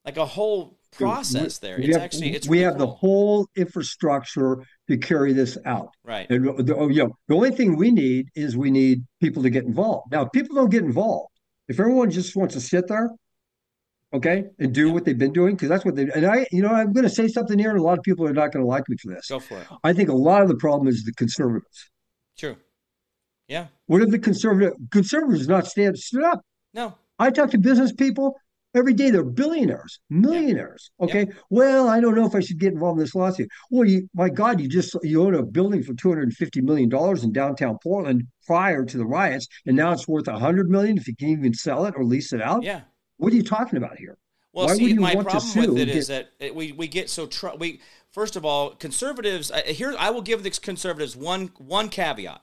like 0.05 0.17
a 0.17 0.25
whole 0.25 0.77
process 0.91 1.57
there. 1.57 1.79
It's 1.79 1.95
have, 1.95 2.03
actually 2.03 2.35
it's 2.35 2.47
we 2.47 2.57
really 2.57 2.65
have 2.65 2.77
cool. 2.77 2.87
the 2.87 2.93
whole 2.93 3.47
infrastructure 3.55 4.63
to 4.89 4.97
carry 4.97 5.33
this 5.33 5.57
out. 5.65 5.89
Right. 6.03 6.29
And 6.29 6.49
uh, 6.49 6.53
the, 6.61 6.75
oh, 6.75 6.87
you 6.87 7.05
know, 7.05 7.17
the 7.27 7.35
only 7.35 7.51
thing 7.51 7.75
we 7.75 7.91
need 7.91 8.27
is 8.35 8.55
we 8.55 8.69
need 8.69 9.03
people 9.21 9.41
to 9.43 9.49
get 9.49 9.63
involved. 9.63 10.11
Now, 10.11 10.23
if 10.23 10.31
people 10.33 10.55
don't 10.55 10.69
get 10.69 10.83
involved, 10.83 11.31
if 11.67 11.79
everyone 11.79 12.11
just 12.11 12.35
wants 12.35 12.53
to 12.53 12.61
sit 12.61 12.87
there 12.87 13.09
okay, 14.13 14.45
and 14.59 14.73
do 14.73 14.91
what 14.91 15.05
they've 15.05 15.17
been 15.17 15.33
doing 15.33 15.55
because 15.55 15.69
that's 15.69 15.85
what 15.85 15.95
they. 15.95 16.07
And 16.13 16.25
I, 16.25 16.45
you 16.51 16.61
know, 16.61 16.69
I'm 16.69 16.93
going 16.93 17.03
to 17.03 17.09
say 17.09 17.27
something 17.27 17.59
here, 17.59 17.71
and 17.71 17.79
a 17.79 17.83
lot 17.83 17.97
of 17.97 18.03
people 18.03 18.25
are 18.25 18.33
not 18.33 18.51
going 18.51 18.63
to 18.63 18.67
like 18.67 18.87
me 18.87 18.97
for 19.01 19.13
this. 19.13 19.27
Go 19.27 19.39
for 19.39 19.59
it. 19.59 19.67
I 19.83 19.93
think 19.93 20.09
a 20.09 20.15
lot 20.15 20.41
of 20.41 20.47
the 20.47 20.55
problem 20.55 20.87
is 20.87 21.03
the 21.03 21.13
conservatives. 21.13 21.89
True. 22.37 22.57
Yeah. 23.47 23.67
What 23.85 24.01
if 24.01 24.09
the 24.09 24.19
conservative 24.19 24.73
conservatives 24.91 25.47
not 25.47 25.67
stand 25.67 25.97
stood 25.97 26.23
up? 26.23 26.41
No. 26.73 26.95
I 27.19 27.31
talk 27.31 27.51
to 27.51 27.57
business 27.57 27.93
people 27.93 28.35
every 28.75 28.93
day. 28.93 29.09
They're 29.09 29.23
billionaires, 29.23 29.99
millionaires. 30.09 30.91
Yeah. 30.99 31.05
Okay. 31.05 31.25
Yeah. 31.27 31.35
Well, 31.49 31.87
I 31.87 31.99
don't 31.99 32.13
know 32.13 32.25
if 32.25 32.35
I 32.35 32.41
should 32.41 32.59
get 32.59 32.73
involved 32.73 32.99
in 32.99 33.05
this 33.05 33.15
lawsuit. 33.15 33.49
Well, 33.71 33.87
you, 33.87 34.07
my 34.13 34.29
God, 34.29 34.59
you 34.59 34.67
just 34.67 34.95
you 35.01 35.23
own 35.23 35.33
a 35.33 35.43
building 35.43 35.81
for 35.81 35.93
two 35.93 36.09
hundred 36.09 36.23
and 36.23 36.33
fifty 36.33 36.61
million 36.61 36.89
dollars 36.89 37.23
in 37.23 37.31
downtown 37.31 37.77
Portland 37.81 38.23
prior 38.45 38.83
to 38.85 38.97
the 38.97 39.05
riots, 39.05 39.47
and 39.65 39.75
now 39.75 39.93
it's 39.93 40.07
worth 40.07 40.27
a 40.27 40.37
hundred 40.37 40.69
million 40.69 40.97
if 40.97 41.07
you 41.07 41.15
can 41.15 41.29
even 41.29 41.53
sell 41.53 41.85
it 41.85 41.93
or 41.97 42.03
lease 42.03 42.33
it 42.33 42.41
out. 42.41 42.63
Yeah. 42.63 42.81
What 43.17 43.33
are 43.33 43.35
you 43.35 43.43
talking 43.43 43.77
about 43.77 43.97
here? 43.97 44.17
Well, 44.53 44.67
Why 44.67 44.75
see, 44.75 44.93
my 44.93 45.13
problem 45.15 45.73
with 45.73 45.77
it 45.77 45.89
is 45.89 46.07
that 46.07 46.31
we, 46.53 46.71
we 46.71 46.87
get 46.87 47.09
so 47.09 47.27
tr- 47.27 47.55
we 47.59 47.81
first 48.09 48.35
of 48.35 48.43
all 48.45 48.71
conservatives 48.71 49.51
uh, 49.51 49.61
here 49.65 49.93
I 49.99 50.09
will 50.09 50.21
give 50.21 50.41
the 50.43 50.49
conservatives 50.49 51.15
one 51.15 51.51
one 51.57 51.89
caveat. 51.89 52.41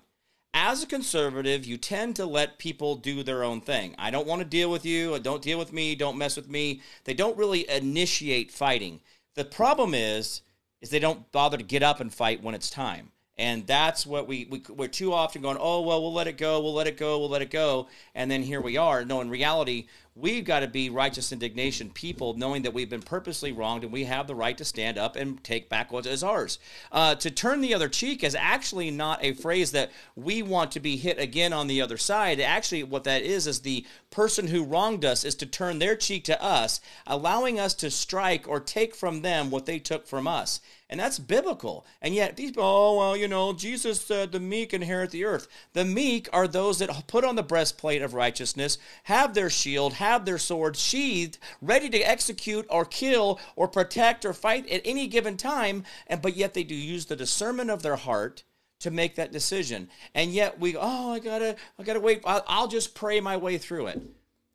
As 0.56 0.84
a 0.84 0.86
conservative, 0.86 1.64
you 1.64 1.76
tend 1.76 2.14
to 2.14 2.26
let 2.26 2.60
people 2.60 2.94
do 2.94 3.24
their 3.24 3.42
own 3.42 3.60
thing. 3.60 3.96
I 3.98 4.12
don't 4.12 4.28
want 4.28 4.40
to 4.40 4.44
deal 4.44 4.70
with 4.70 4.86
you. 4.86 5.18
Don't 5.18 5.42
deal 5.42 5.58
with 5.58 5.72
me. 5.72 5.96
Don't 5.96 6.16
mess 6.16 6.36
with 6.36 6.48
me. 6.48 6.80
They 7.02 7.14
don't 7.14 7.36
really 7.36 7.68
initiate 7.68 8.52
fighting. 8.52 9.00
The 9.34 9.44
problem 9.44 9.94
is, 9.94 10.42
is 10.80 10.90
they 10.90 11.00
don't 11.00 11.32
bother 11.32 11.56
to 11.56 11.64
get 11.64 11.82
up 11.82 11.98
and 11.98 12.14
fight 12.14 12.40
when 12.40 12.54
it's 12.54 12.70
time. 12.70 13.10
And 13.36 13.66
that's 13.66 14.06
what 14.06 14.28
we, 14.28 14.46
we 14.48 14.62
we're 14.68 14.86
too 14.86 15.12
often 15.12 15.42
going, 15.42 15.56
oh 15.58 15.80
well, 15.80 16.00
we'll 16.00 16.12
let 16.12 16.28
it 16.28 16.38
go, 16.38 16.60
we'll 16.60 16.74
let 16.74 16.86
it 16.86 16.96
go, 16.96 17.18
we'll 17.18 17.28
let 17.28 17.42
it 17.42 17.50
go, 17.50 17.88
and 18.14 18.30
then 18.30 18.42
here 18.42 18.60
we 18.60 18.76
are. 18.76 19.04
No, 19.04 19.20
in 19.20 19.28
reality, 19.28 19.88
we've 20.16 20.44
got 20.44 20.60
to 20.60 20.68
be 20.68 20.90
righteous 20.90 21.32
indignation 21.32 21.90
people, 21.90 22.34
knowing 22.34 22.62
that 22.62 22.72
we've 22.72 22.90
been 22.90 23.02
purposely 23.02 23.50
wronged 23.50 23.82
and 23.82 23.92
we 23.92 24.04
have 24.04 24.26
the 24.26 24.34
right 24.34 24.56
to 24.56 24.64
stand 24.64 24.96
up 24.96 25.16
and 25.16 25.42
take 25.42 25.68
back 25.68 25.90
what 25.90 26.06
is 26.06 26.22
ours. 26.22 26.58
Uh, 26.92 27.14
to 27.16 27.30
turn 27.30 27.60
the 27.60 27.74
other 27.74 27.88
cheek 27.88 28.22
is 28.22 28.36
actually 28.36 28.90
not 28.90 29.22
a 29.24 29.32
phrase 29.34 29.72
that 29.72 29.90
we 30.14 30.42
want 30.42 30.70
to 30.70 30.80
be 30.80 30.96
hit 30.96 31.18
again 31.18 31.52
on 31.52 31.66
the 31.66 31.82
other 31.82 31.96
side. 31.96 32.40
Actually, 32.40 32.84
what 32.84 33.04
that 33.04 33.22
is 33.22 33.46
is 33.46 33.60
the 33.60 33.84
person 34.10 34.46
who 34.46 34.64
wronged 34.64 35.04
us 35.04 35.24
is 35.24 35.34
to 35.34 35.46
turn 35.46 35.80
their 35.80 35.96
cheek 35.96 36.22
to 36.24 36.40
us, 36.40 36.80
allowing 37.06 37.58
us 37.58 37.74
to 37.74 37.90
strike 37.90 38.46
or 38.46 38.60
take 38.60 38.94
from 38.94 39.22
them 39.22 39.50
what 39.50 39.66
they 39.66 39.80
took 39.80 40.06
from 40.06 40.28
us. 40.28 40.60
And 40.88 41.00
that's 41.00 41.18
biblical. 41.18 41.84
And 42.00 42.14
yet, 42.14 42.36
people, 42.36 42.62
oh, 42.62 42.98
well, 42.98 43.16
you 43.16 43.26
know, 43.26 43.52
Jesus 43.52 44.00
said 44.00 44.30
the 44.30 44.38
meek 44.38 44.72
inherit 44.72 45.10
the 45.10 45.24
earth. 45.24 45.48
The 45.72 45.84
meek 45.84 46.28
are 46.32 46.46
those 46.46 46.78
that 46.78 47.08
put 47.08 47.24
on 47.24 47.34
the 47.34 47.42
breastplate 47.42 48.02
of 48.02 48.14
righteousness, 48.14 48.78
have 49.04 49.34
their 49.34 49.50
shield, 49.50 49.94
have 50.04 50.24
their 50.24 50.38
swords 50.38 50.80
sheathed, 50.80 51.38
ready 51.62 51.88
to 51.90 51.98
execute 51.98 52.66
or 52.68 52.84
kill 52.84 53.40
or 53.56 53.66
protect 53.68 54.24
or 54.24 54.32
fight 54.32 54.68
at 54.68 54.82
any 54.84 55.06
given 55.06 55.36
time. 55.36 55.84
And 56.06 56.20
but 56.20 56.36
yet 56.36 56.54
they 56.54 56.64
do 56.64 56.74
use 56.74 57.06
the 57.06 57.16
discernment 57.16 57.70
of 57.70 57.82
their 57.82 57.96
heart 57.96 58.44
to 58.80 58.90
make 58.90 59.16
that 59.16 59.32
decision. 59.32 59.88
And 60.14 60.30
yet 60.30 60.60
we, 60.60 60.76
oh, 60.76 61.12
I 61.12 61.18
gotta, 61.18 61.56
I 61.78 61.82
gotta 61.82 62.00
wait. 62.00 62.22
I'll, 62.24 62.44
I'll 62.46 62.68
just 62.68 62.94
pray 62.94 63.18
my 63.20 63.36
way 63.36 63.56
through 63.56 63.86
it. 63.86 64.02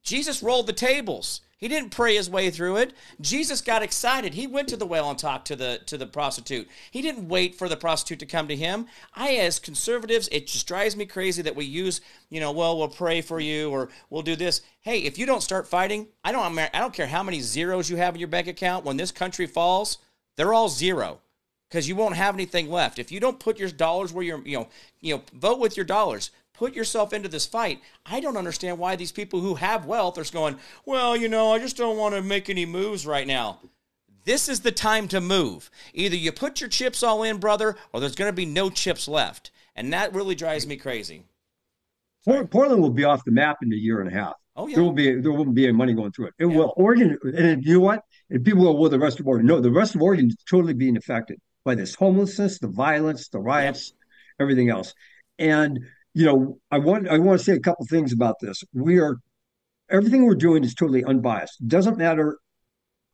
Jesus 0.03 0.43
rolled 0.43 0.67
the 0.67 0.73
tables. 0.73 1.41
He 1.59 1.67
didn't 1.67 1.89
pray 1.89 2.15
his 2.15 2.29
way 2.29 2.49
through 2.49 2.77
it. 2.77 2.93
Jesus 3.19 3.59
got 3.59 3.83
excited. 3.83 4.33
He 4.33 4.47
went 4.47 4.69
to 4.69 4.77
the 4.77 4.85
well 4.85 5.09
and 5.09 5.19
talked 5.19 5.45
to 5.47 5.57
the 5.57 5.81
to 5.87 5.97
the 5.97 6.07
prostitute. 6.07 6.69
He 6.89 7.01
didn't 7.01 7.27
wait 7.27 7.53
for 7.53 7.67
the 7.67 7.75
prostitute 7.75 8.19
to 8.19 8.25
come 8.25 8.47
to 8.47 8.55
him. 8.55 8.87
I 9.13 9.35
as 9.35 9.59
conservatives, 9.59 10.29
it 10.31 10.47
just 10.47 10.67
drives 10.67 10.95
me 10.95 11.05
crazy 11.05 11.41
that 11.41 11.57
we 11.57 11.65
use, 11.65 11.99
you 12.29 12.39
know, 12.39 12.53
well, 12.53 12.77
we'll 12.77 12.87
pray 12.87 13.19
for 13.19 13.41
you 13.41 13.71
or 13.71 13.89
we'll 14.09 14.21
do 14.21 14.37
this. 14.37 14.61
Hey, 14.79 14.99
if 14.99 15.17
you 15.17 15.25
don't 15.25 15.43
start 15.43 15.67
fighting, 15.67 16.07
I 16.23 16.31
don't 16.31 16.57
I 16.57 16.79
don't 16.79 16.93
care 16.93 17.07
how 17.07 17.23
many 17.23 17.41
zeros 17.41 17.89
you 17.89 17.97
have 17.97 18.15
in 18.15 18.21
your 18.21 18.29
bank 18.29 18.47
account 18.47 18.85
when 18.85 18.95
this 18.95 19.11
country 19.11 19.45
falls, 19.45 19.97
they're 20.37 20.53
all 20.53 20.69
zero 20.69 21.19
because 21.69 21.89
you 21.89 21.95
won't 21.97 22.15
have 22.15 22.35
anything 22.35 22.69
left. 22.69 22.99
If 22.99 23.11
you 23.11 23.19
don't 23.19 23.37
put 23.37 23.59
your 23.59 23.69
dollars 23.69 24.13
where 24.13 24.23
you're, 24.23 24.41
you 24.47 24.59
know, 24.59 24.69
you 25.01 25.15
know, 25.15 25.23
vote 25.33 25.59
with 25.59 25.75
your 25.75 25.85
dollars 25.85 26.31
put 26.59 26.75
yourself 26.75 27.13
into 27.13 27.29
this 27.29 27.45
fight. 27.45 27.81
I 28.05 28.19
don't 28.19 28.35
understand 28.35 28.77
why 28.77 28.97
these 28.97 29.13
people 29.13 29.39
who 29.39 29.55
have 29.55 29.85
wealth 29.85 30.17
are 30.17 30.25
going, 30.25 30.57
well, 30.85 31.15
you 31.15 31.29
know, 31.29 31.53
I 31.53 31.59
just 31.59 31.77
don't 31.77 31.97
want 31.97 32.15
to 32.15 32.21
make 32.21 32.49
any 32.49 32.65
moves 32.65 33.07
right 33.07 33.25
now. 33.25 33.59
This 34.25 34.49
is 34.49 34.59
the 34.59 34.71
time 34.73 35.07
to 35.07 35.21
move. 35.21 35.71
Either 35.93 36.17
you 36.17 36.33
put 36.33 36.59
your 36.59 36.69
chips 36.69 37.01
all 37.01 37.23
in, 37.23 37.37
brother, 37.37 37.77
or 37.93 38.01
there's 38.01 38.17
going 38.17 38.27
to 38.29 38.35
be 38.35 38.45
no 38.45 38.69
chips 38.69 39.07
left. 39.07 39.51
And 39.73 39.93
that 39.93 40.13
really 40.13 40.35
drives 40.35 40.67
me 40.67 40.75
crazy. 40.75 41.23
Sorry. 42.25 42.45
Portland 42.45 42.81
will 42.81 42.89
be 42.89 43.05
off 43.05 43.23
the 43.23 43.31
map 43.31 43.59
in 43.63 43.71
a 43.71 43.77
year 43.77 44.01
and 44.01 44.09
a 44.09 44.13
half. 44.13 44.33
Oh 44.57 44.67
yeah, 44.67 44.75
there 44.75 44.83
will 44.83 44.91
be 44.91 45.15
there 45.15 45.31
won't 45.31 45.55
be 45.55 45.63
any 45.63 45.71
money 45.71 45.93
going 45.93 46.11
through 46.11 46.27
it. 46.27 46.33
It 46.37 46.47
yeah. 46.47 46.57
will 46.57 46.73
Oregon, 46.75 47.17
and 47.23 47.63
you 47.63 47.75
know 47.75 47.79
what? 47.79 48.03
And 48.29 48.43
people 48.43 48.65
will, 48.65 48.77
well, 48.77 48.89
the 48.89 48.99
rest 48.99 49.21
of 49.21 49.27
Oregon. 49.27 49.47
No, 49.47 49.61
the 49.61 49.71
rest 49.71 49.95
of 49.95 50.01
Oregon 50.01 50.27
is 50.27 50.35
totally 50.49 50.73
being 50.73 50.97
affected 50.97 51.39
by 51.63 51.75
this 51.75 51.95
homelessness, 51.95 52.59
the 52.59 52.67
violence, 52.67 53.29
the 53.29 53.39
riots, 53.39 53.93
yeah. 53.93 54.43
everything 54.43 54.69
else. 54.69 54.93
And 55.37 55.79
you 56.13 56.25
know, 56.25 56.59
I 56.71 56.79
want 56.79 57.07
I 57.07 57.17
want 57.17 57.39
to 57.39 57.45
say 57.45 57.53
a 57.53 57.59
couple 57.59 57.85
things 57.85 58.13
about 58.13 58.35
this. 58.39 58.63
We 58.73 58.99
are 58.99 59.17
everything 59.89 60.25
we're 60.25 60.35
doing 60.35 60.63
is 60.63 60.73
totally 60.73 61.03
unbiased. 61.03 61.61
It 61.61 61.67
doesn't 61.67 61.97
matter 61.97 62.37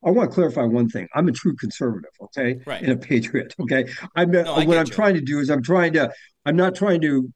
I 0.06 0.12
want 0.12 0.30
to 0.30 0.34
clarify 0.36 0.64
one 0.64 0.88
thing. 0.88 1.08
I'm 1.16 1.28
a 1.28 1.32
true 1.32 1.56
conservative, 1.56 2.12
okay, 2.22 2.60
right. 2.66 2.82
and 2.82 2.92
a 2.92 2.98
patriot, 2.98 3.56
okay. 3.62 3.86
I'm 4.16 4.30
no, 4.30 4.44
what 4.44 4.78
I'm 4.78 4.86
you. 4.86 4.92
trying 4.92 5.16
to 5.16 5.22
do 5.22 5.40
is 5.40 5.50
I'm 5.50 5.64
trying 5.64 5.94
to 5.94 6.12
I'm 6.46 6.56
not 6.56 6.76
trying 6.76 7.02
to 7.02 7.32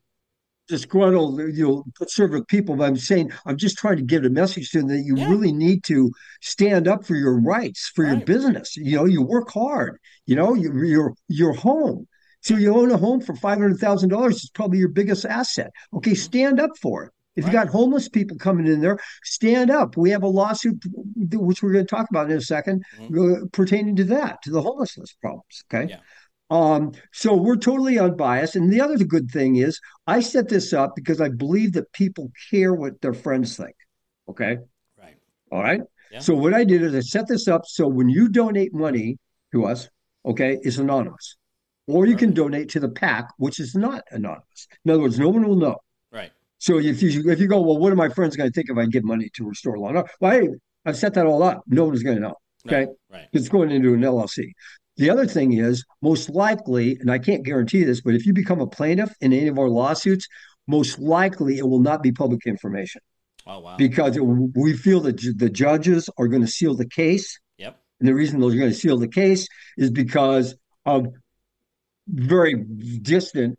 disgruntled, 0.68 1.40
you 1.40 1.68
know, 1.68 1.84
conservative 1.98 2.48
people, 2.48 2.76
but 2.76 2.84
I'm 2.84 2.96
saying 2.96 3.32
I'm 3.48 3.58
just 3.58 3.80
trying 3.80 3.98
to 3.98 4.04
get 4.04 4.24
a 4.24 4.30
message 4.30 4.70
to 4.72 4.80
them 4.80 4.90
that 4.90 5.00
you 5.00 5.18
yeah. 5.18 5.28
really 5.28 5.52
need 5.52 5.84
to 5.86 6.12
stand 6.42 6.88
up 6.88 7.06
for 7.06 7.16
your 7.16 7.42
rights, 7.42 7.92
for 7.96 8.06
right. 8.06 8.18
your 8.18 8.26
business. 8.26 8.78
You 8.78 8.98
know, 8.98 9.06
you 9.06 9.24
work 9.24 9.50
hard. 9.50 9.98
You 10.28 10.36
know, 10.36 10.54
you, 10.54 10.72
your 10.86 11.16
your 11.28 11.54
home. 11.54 12.08
So 12.42 12.56
you 12.56 12.76
own 12.76 12.92
a 12.92 12.98
home 12.98 13.22
for 13.22 13.36
five 13.36 13.58
hundred 13.58 13.80
thousand 13.80 14.10
dollars. 14.10 14.38
It's 14.38 14.50
probably 14.50 14.80
your 14.80 14.90
biggest 14.90 15.26
asset. 15.26 15.72
Okay, 15.94 16.14
stand 16.14 16.60
up 16.60 16.72
for 16.82 17.06
it. 17.06 17.12
If 17.36 17.46
you 17.46 17.54
got 17.54 17.70
homeless 17.70 18.10
people 18.10 18.38
coming 18.38 18.68
in 18.68 18.82
there, 18.82 19.00
stand 19.24 19.72
up. 19.72 19.96
We 19.96 20.10
have 20.10 20.24
a 20.24 20.28
lawsuit, 20.28 20.84
which 21.16 21.64
we're 21.64 21.72
going 21.72 21.86
to 21.86 21.90
talk 21.90 22.10
about 22.10 22.30
in 22.30 22.38
a 22.38 22.42
2nd 22.42 22.82
mm-hmm. 22.98 23.44
uh, 23.44 23.48
pertaining 23.54 23.96
to 23.96 24.04
that, 24.06 24.42
to 24.44 24.52
the 24.52 24.62
homelessness 24.62 25.16
problems. 25.22 25.64
Okay. 25.72 25.92
Yeah. 25.92 26.00
Um, 26.50 26.94
so 27.14 27.36
we're 27.36 27.56
totally 27.56 27.98
unbiased. 27.98 28.56
And 28.56 28.72
the 28.72 28.82
other 28.82 28.98
good 29.06 29.30
thing 29.32 29.56
is, 29.56 29.80
I 30.08 30.20
set 30.20 30.50
this 30.50 30.74
up 30.74 30.96
because 30.96 31.22
I 31.22 31.30
believe 31.30 31.74
that 31.74 31.92
people 31.94 32.32
care 32.50 32.74
what 32.74 33.00
their 33.02 33.14
friends 33.14 33.56
think. 33.56 33.76
Okay. 34.28 34.58
Right. 34.98 35.16
All 35.52 35.62
right. 35.62 35.82
Yeah. 36.12 36.20
So 36.20 36.34
what 36.34 36.54
I 36.54 36.64
did 36.64 36.82
is 36.82 36.96
I 36.96 37.02
set 37.02 37.28
this 37.28 37.48
up 37.48 37.62
so 37.66 37.88
when 37.88 38.10
you 38.10 38.28
donate 38.30 38.74
money 38.74 39.18
to 39.54 39.66
us, 39.66 39.88
okay, 40.26 40.58
it's 40.62 40.78
anonymous. 40.78 41.38
Or 41.90 42.06
you 42.06 42.14
right. 42.14 42.20
can 42.20 42.34
donate 42.34 42.70
to 42.70 42.80
the 42.80 42.90
PAC, 42.90 43.30
which 43.38 43.60
is 43.60 43.74
not 43.74 44.04
anonymous. 44.12 44.68
In 44.86 44.92
other 44.92 45.02
words, 45.02 45.18
no 45.18 45.30
one 45.30 45.48
will 45.48 45.56
know. 45.56 45.78
Right. 46.12 46.32
So 46.60 46.78
if 46.78 47.02
you 47.02 47.30
if 47.32 47.40
you 47.40 47.48
go, 47.48 47.62
well, 47.62 47.78
what 47.78 47.92
are 47.92 47.96
my 47.96 48.10
friends 48.10 48.36
going 48.36 48.50
to 48.50 48.54
think 48.54 48.70
if 48.70 48.78
I 48.78 48.86
give 48.86 49.04
money 49.04 49.30
to 49.34 49.46
restore 49.46 49.78
law? 49.80 49.92
No, 49.92 50.04
well, 50.22 50.32
hey, 50.32 50.50
I've 50.86 50.98
set 50.98 51.16
that 51.16 51.26
all 51.26 51.42
up. 51.42 51.64
No 51.68 51.86
one's 51.86 52.04
going 52.04 52.18
to 52.18 52.22
know. 52.22 52.36
Okay. 52.68 52.86
Right. 52.86 52.88
right. 53.12 53.28
It's 53.34 53.50
going 53.50 53.72
into 53.72 53.94
an 53.94 54.02
LLC. 54.02 54.52
The 54.98 55.10
other 55.10 55.26
thing 55.26 55.54
is, 55.54 55.84
most 56.02 56.30
likely, 56.30 56.98
and 57.00 57.10
I 57.10 57.18
can't 57.18 57.44
guarantee 57.44 57.86
this, 57.86 58.02
but 58.02 58.14
if 58.14 58.26
you 58.26 58.34
become 58.34 58.60
a 58.60 58.68
plaintiff 58.68 59.14
in 59.22 59.34
any 59.34 59.48
of 59.48 59.58
our 59.58 59.70
lawsuits, 59.70 60.28
most 60.68 61.00
likely 61.00 61.58
it 61.58 61.68
will 61.68 61.80
not 61.80 62.04
be 62.04 62.12
public 62.12 62.46
information. 62.46 63.02
Oh, 63.48 63.60
wow. 63.60 63.78
Because 63.78 64.16
it, 64.18 64.22
we 64.22 64.74
feel 64.76 65.00
that 65.02 65.18
the 65.38 65.50
judges 65.50 66.10
are 66.18 66.28
going 66.28 66.42
to 66.42 66.48
seal 66.48 66.76
the 66.76 66.88
case. 66.88 67.40
Yep. 67.58 67.80
And 68.00 68.10
the 68.10 68.14
reason 68.14 68.40
they're 68.40 68.50
going 68.50 68.70
to 68.70 68.74
seal 68.74 68.98
the 68.98 69.08
case 69.08 69.48
is 69.78 69.90
because 69.90 70.54
of 70.86 71.08
very 72.12 72.56
distant 73.02 73.58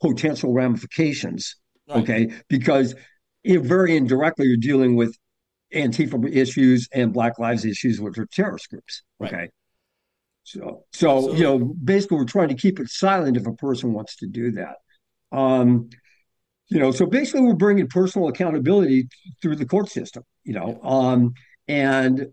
potential 0.00 0.52
ramifications. 0.52 1.56
Right. 1.88 2.02
Okay. 2.02 2.32
Because 2.48 2.94
it, 3.42 3.60
very 3.60 3.96
indirectly, 3.96 4.46
you're 4.46 4.56
dealing 4.56 4.96
with 4.96 5.16
Antifa 5.74 6.30
issues 6.34 6.88
and 6.92 7.12
Black 7.12 7.38
Lives 7.38 7.64
issues, 7.64 8.00
which 8.00 8.18
are 8.18 8.26
terrorist 8.26 8.70
groups. 8.70 9.02
Okay. 9.22 9.36
Right. 9.36 9.50
So, 10.44 10.84
so 10.92 11.16
Absolutely. 11.16 11.38
you 11.38 11.44
know, 11.44 11.58
basically, 11.82 12.18
we're 12.18 12.24
trying 12.24 12.48
to 12.48 12.54
keep 12.54 12.78
it 12.78 12.88
silent 12.90 13.36
if 13.36 13.46
a 13.46 13.52
person 13.52 13.92
wants 13.92 14.16
to 14.16 14.26
do 14.26 14.52
that. 14.52 14.76
Um, 15.32 15.88
you 16.68 16.78
know, 16.78 16.90
so 16.90 17.06
basically, 17.06 17.42
we're 17.42 17.54
bringing 17.54 17.88
personal 17.88 18.28
accountability 18.28 19.08
through 19.40 19.56
the 19.56 19.66
court 19.66 19.88
system. 19.88 20.22
You 20.44 20.54
know, 20.54 20.80
um, 20.82 21.32
and 21.66 22.28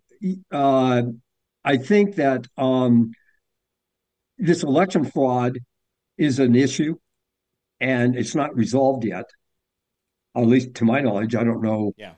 uh, 0.51 1.03
I 1.63 1.77
think 1.77 2.15
that 2.15 2.47
um, 2.57 3.11
this 4.41 4.63
election 4.63 5.05
fraud 5.05 5.59
is 6.17 6.39
an 6.39 6.55
issue, 6.55 6.95
and 7.79 8.15
it's 8.15 8.35
not 8.35 8.55
resolved 8.55 9.05
yet. 9.05 9.25
At 10.35 10.47
least 10.47 10.75
to 10.75 10.85
my 10.85 11.01
knowledge, 11.01 11.35
I 11.35 11.43
don't 11.43 11.61
know. 11.61 11.93
Yeah 11.97 12.13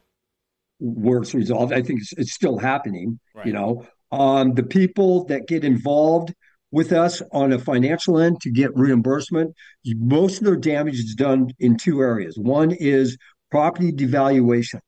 where 0.84 1.20
it's 1.20 1.34
resolved. 1.34 1.72
I 1.72 1.82
think 1.82 2.02
it's, 2.02 2.14
it's 2.14 2.34
still 2.34 2.58
happening. 2.58 3.18
Right. 3.34 3.48
You 3.48 3.54
know, 3.54 3.86
um, 4.12 4.54
the 4.54 4.64
people 4.64 5.26
that 5.26 5.48
get 5.48 5.64
involved 5.64 6.34
with 6.72 6.92
us 6.92 7.22
on 7.32 7.54
a 7.54 7.60
financial 7.60 8.20
end 8.20 8.42
to 8.42 8.52
get 8.52 8.76
reimbursement, 8.76 9.56
most 9.86 10.40
of 10.40 10.46
their 10.46 10.58
damage 10.58 11.00
is 11.00 11.16
done 11.16 11.50
in 11.60 11.78
two 11.78 12.02
areas. 12.02 12.38
One 12.38 12.72
is 12.72 13.18
property 13.50 13.92
devaluation, 13.92 14.80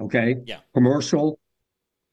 okay? 0.00 0.36
Yeah. 0.44 0.58
Commercial, 0.74 1.38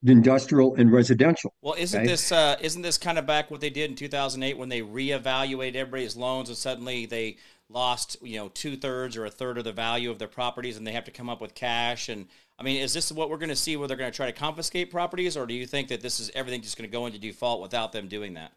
industrial, 0.04 0.76
and 0.76 0.92
residential. 0.92 1.54
Well, 1.62 1.76
isn't 1.78 2.02
okay? 2.02 2.08
this 2.08 2.32
uh, 2.32 2.58
isn't 2.62 2.82
this 2.82 2.98
kind 2.98 3.18
of 3.20 3.26
back 3.26 3.52
what 3.52 3.62
they 3.62 3.70
did 3.70 3.90
in 3.90 3.96
2008 3.96 4.58
when 4.58 4.70
they 4.70 4.82
reevaluated 4.82 5.76
everybody's 5.76 6.16
loans 6.16 6.50
and 6.50 6.58
suddenly 6.58 7.06
they 7.06 7.38
lost 7.70 8.18
you 8.22 8.38
know 8.38 8.50
two 8.50 8.76
thirds 8.76 9.16
or 9.16 9.26
a 9.26 9.30
third 9.30 9.58
of 9.58 9.64
the 9.64 9.72
value 9.72 10.12
of 10.12 10.20
their 10.20 10.28
properties 10.28 10.76
and 10.76 10.86
they 10.86 10.92
have 10.92 11.06
to 11.06 11.12
come 11.12 11.30
up 11.30 11.40
with 11.40 11.54
cash 11.54 12.10
and 12.10 12.28
I 12.62 12.64
mean, 12.64 12.80
is 12.80 12.94
this 12.94 13.12
what 13.12 13.32
we're 13.32 13.38
going 13.40 13.50
to 13.50 13.56
see 13.56 13.76
where 13.76 13.88
they're 13.88 13.98
going 13.98 14.12
to 14.12 14.16
try 14.16 14.28
to 14.28 14.38
confiscate 14.38 14.92
properties, 14.92 15.36
or 15.36 15.48
do 15.48 15.54
you 15.56 15.66
think 15.66 15.88
that 15.88 16.02
this 16.02 16.20
is 16.20 16.30
everything 16.36 16.62
just 16.62 16.78
going 16.78 16.88
to 16.88 16.92
go 16.92 17.08
into 17.08 17.18
default 17.18 17.60
without 17.60 17.92
them 17.92 18.08
doing 18.08 18.36
that? 18.36 18.52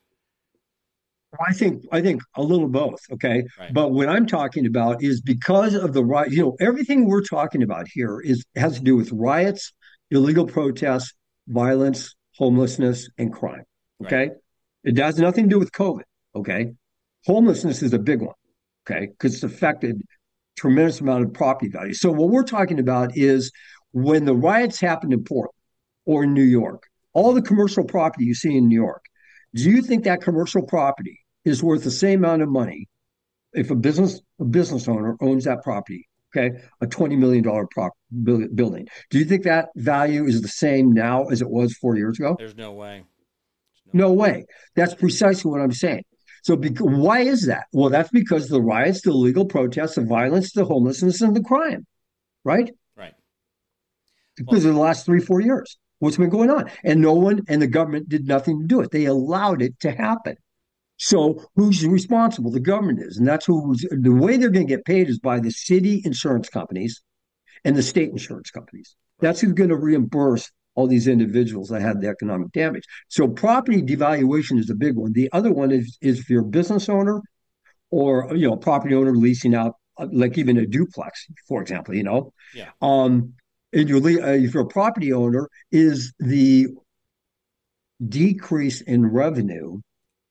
I 1.49 1.55
think 1.55 1.87
I 1.91 2.03
think 2.03 2.21
a 2.37 2.43
little 2.43 2.69
both. 2.69 3.01
Okay, 3.13 3.43
right. 3.59 3.73
but 3.73 3.93
what 3.93 4.11
I'm 4.11 4.27
talking 4.27 4.67
about 4.67 5.03
is 5.03 5.23
because 5.23 5.75
of 5.75 5.95
the 5.95 6.05
right. 6.05 6.31
You 6.31 6.43
know, 6.43 6.57
everything 6.61 7.07
we're 7.07 7.23
talking 7.23 7.63
about 7.63 7.89
here 7.89 8.21
is 8.21 8.45
has 8.57 8.77
to 8.77 8.85
do 8.85 8.95
with 8.95 9.11
riots, 9.11 9.73
illegal 10.11 10.47
protests, 10.47 11.15
violence, 11.47 12.15
homelessness, 12.37 13.09
and 13.19 13.33
crime. 13.33 13.65
Okay, 14.05 14.17
right. 14.17 14.31
it 14.85 14.99
has 14.99 15.19
nothing 15.19 15.45
to 15.45 15.51
do 15.51 15.59
with 15.59 15.73
COVID. 15.73 16.03
Okay, 16.35 16.73
homelessness 17.27 17.83
is 17.83 17.93
a 17.93 17.99
big 17.99 18.21
one. 18.21 18.35
Okay, 18.87 19.07
because 19.07 19.35
it's 19.35 19.43
affected 19.43 20.01
tremendous 20.57 21.01
amount 21.01 21.25
of 21.25 21.33
property 21.33 21.69
value. 21.69 21.95
So 21.95 22.11
what 22.11 22.31
we're 22.31 22.45
talking 22.45 22.79
about 22.79 23.17
is 23.17 23.51
when 23.93 24.25
the 24.25 24.35
riots 24.35 24.81
happened 24.81 25.13
in 25.13 25.25
Portland 25.25 25.55
or 26.05 26.25
in 26.25 26.35
New 26.35 26.43
York, 26.43 26.85
all 27.13 27.33
the 27.33 27.43
commercial 27.43 27.85
property 27.85 28.25
you 28.25 28.35
see 28.35 28.57
in 28.57 28.69
New 28.69 28.81
York, 28.81 29.05
do 29.55 29.71
you 29.71 29.83
think 29.83 30.05
that 30.05 30.21
commercial 30.21 30.63
property 30.63 31.21
is 31.45 31.63
worth 31.63 31.85
the 31.85 31.91
same 31.91 32.25
amount 32.25 32.43
of 32.43 32.49
money 32.49 32.89
if 33.53 33.71
a 33.71 33.75
business 33.77 34.21
a 34.41 34.45
business 34.45 34.89
owner 34.89 35.17
owns 35.21 35.45
that 35.45 35.63
property? 35.63 36.09
Okay, 36.37 36.59
a 36.81 36.87
twenty 36.87 37.17
million 37.17 37.45
dollar 37.45 37.67
prop 37.71 37.93
building. 38.25 38.89
Do 39.11 39.19
you 39.19 39.25
think 39.25 39.45
that 39.45 39.69
value 39.77 40.25
is 40.25 40.43
the 40.43 40.49
same 40.49 40.93
now 40.93 41.27
as 41.27 41.41
it 41.41 41.51
was 41.51 41.75
four 41.75 41.97
years 41.97 42.19
ago? 42.19 42.35
There's 42.39 42.57
no 42.57 42.73
way. 42.73 43.05
No, 43.93 44.09
no 44.09 44.13
way. 44.13 44.47
That's 44.75 44.95
precisely 44.95 45.51
what 45.51 45.61
I'm 45.61 45.73
saying. 45.73 46.03
So, 46.43 46.57
why 46.57 47.21
is 47.21 47.47
that? 47.47 47.67
Well, 47.73 47.89
that's 47.89 48.11
because 48.11 48.49
the 48.49 48.61
riots, 48.61 49.03
the 49.03 49.11
illegal 49.11 49.47
protests, 49.47 49.95
the 49.95 50.03
violence, 50.03 50.53
the 50.53 50.65
homelessness, 50.65 51.21
and 51.21 51.35
the 51.35 51.43
crime, 51.43 51.87
right? 52.45 52.71
Right. 52.97 53.15
Because 54.37 54.65
well, 54.65 54.71
of 54.71 54.75
the 54.75 54.81
last 54.81 55.07
three, 55.07 55.21
four 55.21 55.41
years. 55.41 55.79
What's 56.01 56.17
been 56.17 56.29
going 56.29 56.51
on? 56.51 56.71
And 56.83 57.01
no 57.01 57.15
one 57.15 57.43
and 57.49 57.63
the 57.63 57.67
government 57.67 58.09
did 58.09 58.27
nothing 58.27 58.61
to 58.61 58.67
do 58.67 58.81
it. 58.81 58.91
They 58.91 59.07
allowed 59.07 59.63
it 59.63 59.79
to 59.81 59.93
happen. 59.93 60.37
So 60.97 61.45
who's 61.57 61.87
responsible? 61.87 62.51
The 62.51 62.61
government 62.61 63.01
is. 63.01 63.19
And 63.19 63.27
that's 63.27 63.47
who 63.47 63.75
the 63.91 64.13
way 64.13 64.37
they're 64.37 64.51
going 64.51 64.67
to 64.67 64.77
get 64.77 64.85
paid 64.85 65.09
is 65.09 65.19
by 65.19 65.41
the 65.41 65.51
city 65.51 66.03
insurance 66.05 66.49
companies 66.49 67.03
and 67.65 67.75
the 67.75 67.83
state 67.83 68.11
insurance 68.11 68.51
companies. 68.51 68.95
That's 69.21 69.41
who's 69.41 69.53
going 69.53 69.71
to 69.71 69.77
reimburse 69.77 70.51
all 70.75 70.87
these 70.87 71.07
individuals 71.07 71.69
that 71.69 71.83
had 71.83 72.01
the 72.01 72.09
economic 72.09 72.53
damage. 72.53 72.85
So 73.09 73.29
property 73.29 73.83
devaluation 73.83 74.59
is 74.59 74.71
a 74.71 74.75
big 74.75 74.97
one. 74.97 75.13
The 75.13 75.31
other 75.33 75.53
one 75.53 75.71
is 75.71 75.97
is 76.01 76.21
if 76.21 76.31
you're 76.31 76.43
a 76.43 76.47
business 76.47 76.89
owner 76.89 77.21
or 77.91 78.29
you 78.35 78.49
know, 78.49 78.55
a 78.55 78.59
property 78.59 78.95
owner 78.95 79.15
leasing 79.15 79.55
out 79.55 79.75
like 79.99 80.37
even 80.39 80.57
a 80.57 80.67
duplex, 80.67 81.27
for 81.47 81.63
example, 81.63 81.95
you 81.95 82.03
know. 82.03 82.33
Yeah. 82.55 82.71
Um, 82.83 83.35
and 83.73 83.89
you're, 83.89 83.99
uh, 83.99 84.33
if 84.33 84.55
you're 84.55 84.65
a 84.65 84.69
property 84.69 85.13
owner, 85.13 85.49
is 85.71 86.13
the 86.19 86.69
decrease 88.07 88.81
in 88.81 89.07
revenue 89.07 89.81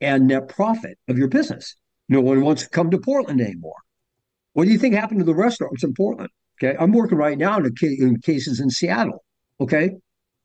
and 0.04 0.28
net 0.28 0.50
profit 0.50 0.98
of 1.08 1.18
your 1.18 1.28
business. 1.28 1.76
No 2.10 2.22
one 2.22 2.42
wants 2.42 2.64
to 2.64 2.70
come 2.70 2.92
to 2.92 2.98
Portland 2.98 3.42
anymore. 3.42 3.76
What 4.54 4.66
do 4.66 4.72
you 4.72 4.78
think 4.78 4.94
happened 4.94 5.20
to 5.20 5.26
the 5.26 5.34
restaurants 5.34 5.84
in 5.84 5.94
Portland? 5.94 6.30
Okay, 6.62 6.78
I'm 6.80 6.92
working 6.92 7.18
right 7.18 7.38
now 7.38 7.58
in, 7.58 7.74
in 7.82 8.20
cases 8.20 8.60
in 8.60 8.70
Seattle. 8.70 9.24
Okay, 9.60 9.92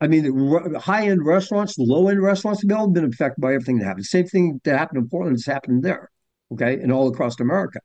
I 0.01 0.07
mean, 0.07 0.75
high 0.75 1.09
end 1.09 1.27
restaurants, 1.27 1.77
low 1.79 2.09
end 2.09 2.23
restaurants 2.23 2.63
have 2.63 2.79
all 2.79 2.89
been 2.89 3.05
affected 3.05 3.41
by 3.41 3.55
everything 3.55 3.79
that 3.79 3.85
happened. 3.85 4.07
Same 4.07 4.27
thing 4.27 4.61
that 4.65 4.79
happened 4.79 5.03
in 5.03 5.09
Portland 5.09 5.37
has 5.37 5.45
happened 5.45 5.83
there. 5.83 6.11
Okay, 6.53 6.75
and 6.75 6.91
all 6.91 7.09
across 7.09 7.39
America. 7.41 7.81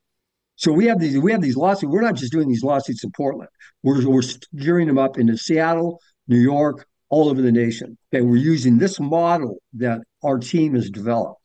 So 0.55 0.71
we 0.71 0.85
have 0.85 0.99
these 0.99 1.17
we 1.17 1.31
have 1.31 1.41
these 1.41 1.57
lawsuits. 1.57 1.91
We're 1.91 2.01
not 2.01 2.15
just 2.15 2.31
doing 2.31 2.47
these 2.47 2.63
lawsuits 2.63 3.03
in 3.03 3.11
Portland. 3.11 3.49
We're 3.81 4.07
we're 4.07 4.21
gearing 4.55 4.87
them 4.87 4.99
up 4.99 5.17
into 5.17 5.37
Seattle, 5.37 5.99
New 6.27 6.39
York, 6.39 6.85
all 7.09 7.29
over 7.29 7.41
the 7.41 7.51
nation. 7.51 7.97
Okay, 8.13 8.21
we're 8.21 8.37
using 8.37 8.77
this 8.77 8.99
model 8.99 9.57
that 9.73 9.99
our 10.23 10.37
team 10.37 10.75
has 10.75 10.89
developed 10.89 11.42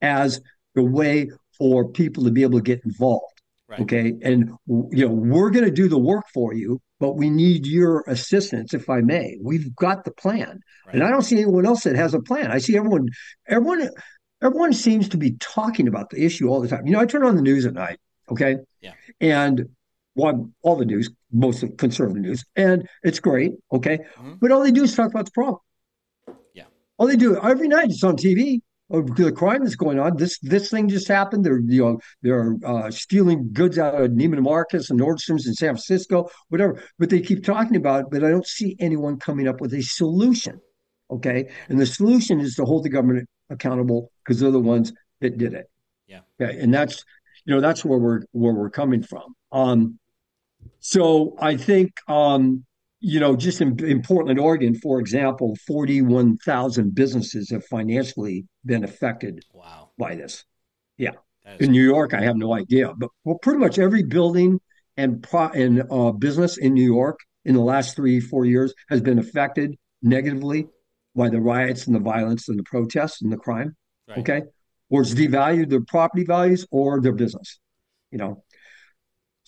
as 0.00 0.40
the 0.74 0.82
way 0.82 1.30
for 1.58 1.88
people 1.88 2.24
to 2.24 2.30
be 2.30 2.42
able 2.42 2.58
to 2.58 2.62
get 2.62 2.84
involved. 2.84 3.32
Right. 3.68 3.80
Okay, 3.80 4.12
and 4.22 4.50
you 4.68 5.08
know 5.08 5.08
we're 5.08 5.50
going 5.50 5.64
to 5.64 5.72
do 5.72 5.88
the 5.88 5.98
work 5.98 6.26
for 6.32 6.54
you, 6.54 6.80
but 7.00 7.14
we 7.16 7.30
need 7.30 7.66
your 7.66 8.04
assistance, 8.06 8.74
if 8.74 8.88
I 8.88 9.00
may. 9.00 9.38
We've 9.42 9.74
got 9.74 10.04
the 10.04 10.12
plan, 10.12 10.60
right. 10.86 10.94
and 10.94 11.02
I 11.02 11.10
don't 11.10 11.22
see 11.22 11.36
anyone 11.36 11.66
else 11.66 11.82
that 11.82 11.96
has 11.96 12.14
a 12.14 12.20
plan. 12.20 12.52
I 12.52 12.58
see 12.58 12.76
everyone, 12.76 13.08
everyone, 13.48 13.90
everyone 14.40 14.72
seems 14.72 15.08
to 15.08 15.16
be 15.16 15.32
talking 15.40 15.88
about 15.88 16.10
the 16.10 16.24
issue 16.24 16.48
all 16.48 16.60
the 16.60 16.68
time. 16.68 16.86
You 16.86 16.92
know, 16.92 17.00
I 17.00 17.06
turn 17.06 17.24
on 17.24 17.34
the 17.34 17.42
news 17.42 17.66
at 17.66 17.74
night, 17.74 17.98
Okay. 18.30 18.56
Yeah. 18.80 18.92
And 19.20 19.68
one, 20.14 20.54
all 20.62 20.76
the 20.76 20.84
news, 20.84 21.10
most 21.32 21.62
of 21.62 21.76
conservative 21.76 22.22
news, 22.22 22.44
and 22.56 22.88
it's 23.02 23.20
great. 23.20 23.52
Okay. 23.72 23.98
Mm-hmm. 23.98 24.34
But 24.40 24.50
all 24.50 24.62
they 24.62 24.70
do 24.70 24.84
is 24.84 24.94
talk 24.94 25.10
about 25.10 25.26
the 25.26 25.30
problem. 25.32 25.60
Yeah. 26.54 26.64
All 26.98 27.06
they 27.06 27.16
do 27.16 27.38
every 27.40 27.68
night, 27.68 27.90
it's 27.90 28.02
on 28.02 28.16
TV. 28.16 28.60
Oh, 28.88 29.02
the 29.02 29.32
crime 29.32 29.64
that's 29.64 29.74
going 29.74 29.98
on. 29.98 30.16
This 30.16 30.38
this 30.40 30.70
thing 30.70 30.88
just 30.88 31.08
happened. 31.08 31.44
They're 31.44 31.58
you 31.58 31.84
know 31.84 31.98
they're 32.22 32.56
uh, 32.64 32.90
stealing 32.90 33.50
goods 33.52 33.78
out 33.78 34.00
of 34.00 34.12
Neiman 34.12 34.42
Marcus 34.42 34.90
and 34.90 35.00
Nordstrom's 35.00 35.46
in 35.46 35.54
San 35.54 35.70
Francisco, 35.70 36.28
whatever. 36.50 36.80
But 36.98 37.10
they 37.10 37.20
keep 37.20 37.44
talking 37.44 37.76
about 37.76 38.02
it. 38.02 38.06
But 38.12 38.22
I 38.22 38.30
don't 38.30 38.46
see 38.46 38.76
anyone 38.78 39.18
coming 39.18 39.48
up 39.48 39.60
with 39.60 39.74
a 39.74 39.82
solution. 39.82 40.60
Okay, 41.10 41.50
and 41.68 41.80
the 41.80 41.86
solution 41.86 42.38
is 42.38 42.54
to 42.56 42.64
hold 42.64 42.84
the 42.84 42.88
government 42.88 43.28
accountable 43.50 44.12
because 44.24 44.38
they're 44.38 44.52
the 44.52 44.60
ones 44.60 44.92
that 45.20 45.36
did 45.36 45.54
it. 45.54 45.68
Yeah. 46.06 46.20
Okay, 46.40 46.56
and 46.60 46.72
that's 46.72 47.04
you 47.44 47.54
know 47.54 47.60
that's 47.60 47.84
where 47.84 47.98
we're 47.98 48.22
where 48.30 48.54
we're 48.54 48.70
coming 48.70 49.02
from. 49.02 49.34
Um, 49.50 49.98
so 50.78 51.34
I 51.40 51.56
think 51.56 51.90
um, 52.06 52.65
you 53.00 53.20
know, 53.20 53.36
just 53.36 53.60
in, 53.60 53.82
in 53.84 54.02
Portland, 54.02 54.38
Oregon, 54.38 54.74
for 54.74 54.98
example, 55.00 55.56
41,000 55.66 56.94
businesses 56.94 57.50
have 57.50 57.64
financially 57.64 58.46
been 58.64 58.84
affected 58.84 59.44
wow. 59.52 59.90
by 59.98 60.14
this. 60.14 60.44
Yeah. 60.96 61.12
In 61.60 61.70
New 61.70 61.84
York, 61.84 62.12
I 62.12 62.22
have 62.22 62.36
no 62.36 62.54
idea, 62.54 62.92
but 62.96 63.10
well, 63.22 63.38
pretty 63.38 63.60
much 63.60 63.78
every 63.78 64.02
building 64.02 64.60
and 64.96 65.22
pro- 65.22 65.50
and 65.50 65.84
uh, 65.92 66.10
business 66.10 66.56
in 66.56 66.74
New 66.74 66.84
York 66.84 67.20
in 67.44 67.54
the 67.54 67.60
last 67.60 67.94
three, 67.94 68.18
four 68.18 68.44
years 68.44 68.74
has 68.88 69.00
been 69.00 69.20
affected 69.20 69.76
negatively 70.02 70.66
by 71.14 71.28
the 71.28 71.40
riots 71.40 71.86
and 71.86 71.94
the 71.94 72.00
violence 72.00 72.48
and 72.48 72.58
the 72.58 72.64
protests 72.64 73.22
and 73.22 73.32
the 73.32 73.36
crime. 73.36 73.76
Right. 74.08 74.18
Okay. 74.18 74.42
Or 74.90 75.02
it's 75.02 75.14
devalued 75.14 75.70
their 75.70 75.80
property 75.80 76.24
values 76.24 76.66
or 76.70 77.00
their 77.00 77.12
business, 77.12 77.58
you 78.10 78.18
know. 78.18 78.44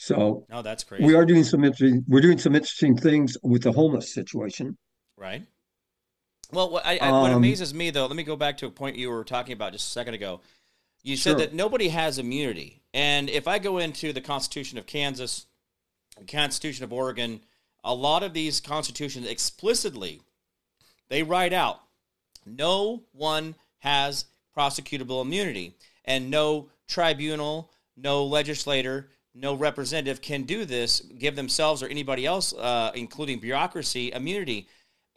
So 0.00 0.46
no, 0.48 0.62
that's 0.62 0.84
crazy. 0.84 1.04
We 1.04 1.16
are 1.16 1.24
doing 1.24 1.42
some 1.42 1.64
interesting. 1.64 2.04
We're 2.06 2.20
doing 2.20 2.38
some 2.38 2.54
interesting 2.54 2.96
things 2.96 3.36
with 3.42 3.64
the 3.64 3.72
homeless 3.72 4.14
situation. 4.14 4.78
Right. 5.16 5.44
Well, 6.52 6.70
what, 6.70 6.86
I, 6.86 6.98
I, 6.98 7.10
what 7.10 7.32
um, 7.32 7.38
amazes 7.38 7.74
me 7.74 7.90
though, 7.90 8.06
let 8.06 8.14
me 8.14 8.22
go 8.22 8.36
back 8.36 8.58
to 8.58 8.66
a 8.66 8.70
point 8.70 8.94
you 8.96 9.10
were 9.10 9.24
talking 9.24 9.54
about 9.54 9.72
just 9.72 9.88
a 9.88 9.90
second 9.90 10.14
ago. 10.14 10.40
You 11.02 11.16
said 11.16 11.30
sure. 11.30 11.38
that 11.40 11.52
nobody 11.52 11.88
has 11.88 12.18
immunity, 12.18 12.80
and 12.94 13.28
if 13.28 13.48
I 13.48 13.58
go 13.58 13.78
into 13.78 14.12
the 14.12 14.20
Constitution 14.20 14.78
of 14.78 14.86
Kansas, 14.86 15.46
the 16.16 16.24
Constitution 16.24 16.84
of 16.84 16.92
Oregon, 16.92 17.40
a 17.82 17.92
lot 17.92 18.22
of 18.22 18.32
these 18.32 18.60
constitutions 18.60 19.26
explicitly 19.26 20.20
they 21.08 21.24
write 21.24 21.52
out 21.52 21.80
no 22.46 23.02
one 23.10 23.56
has 23.78 24.26
prosecutable 24.56 25.22
immunity, 25.22 25.74
and 26.04 26.30
no 26.30 26.68
tribunal, 26.86 27.72
no 27.96 28.24
legislator, 28.24 29.10
no 29.34 29.54
representative 29.54 30.20
can 30.20 30.42
do 30.42 30.64
this, 30.64 31.00
give 31.00 31.36
themselves 31.36 31.82
or 31.82 31.88
anybody 31.88 32.26
else, 32.26 32.52
uh, 32.54 32.90
including 32.94 33.38
bureaucracy, 33.38 34.12
immunity. 34.12 34.68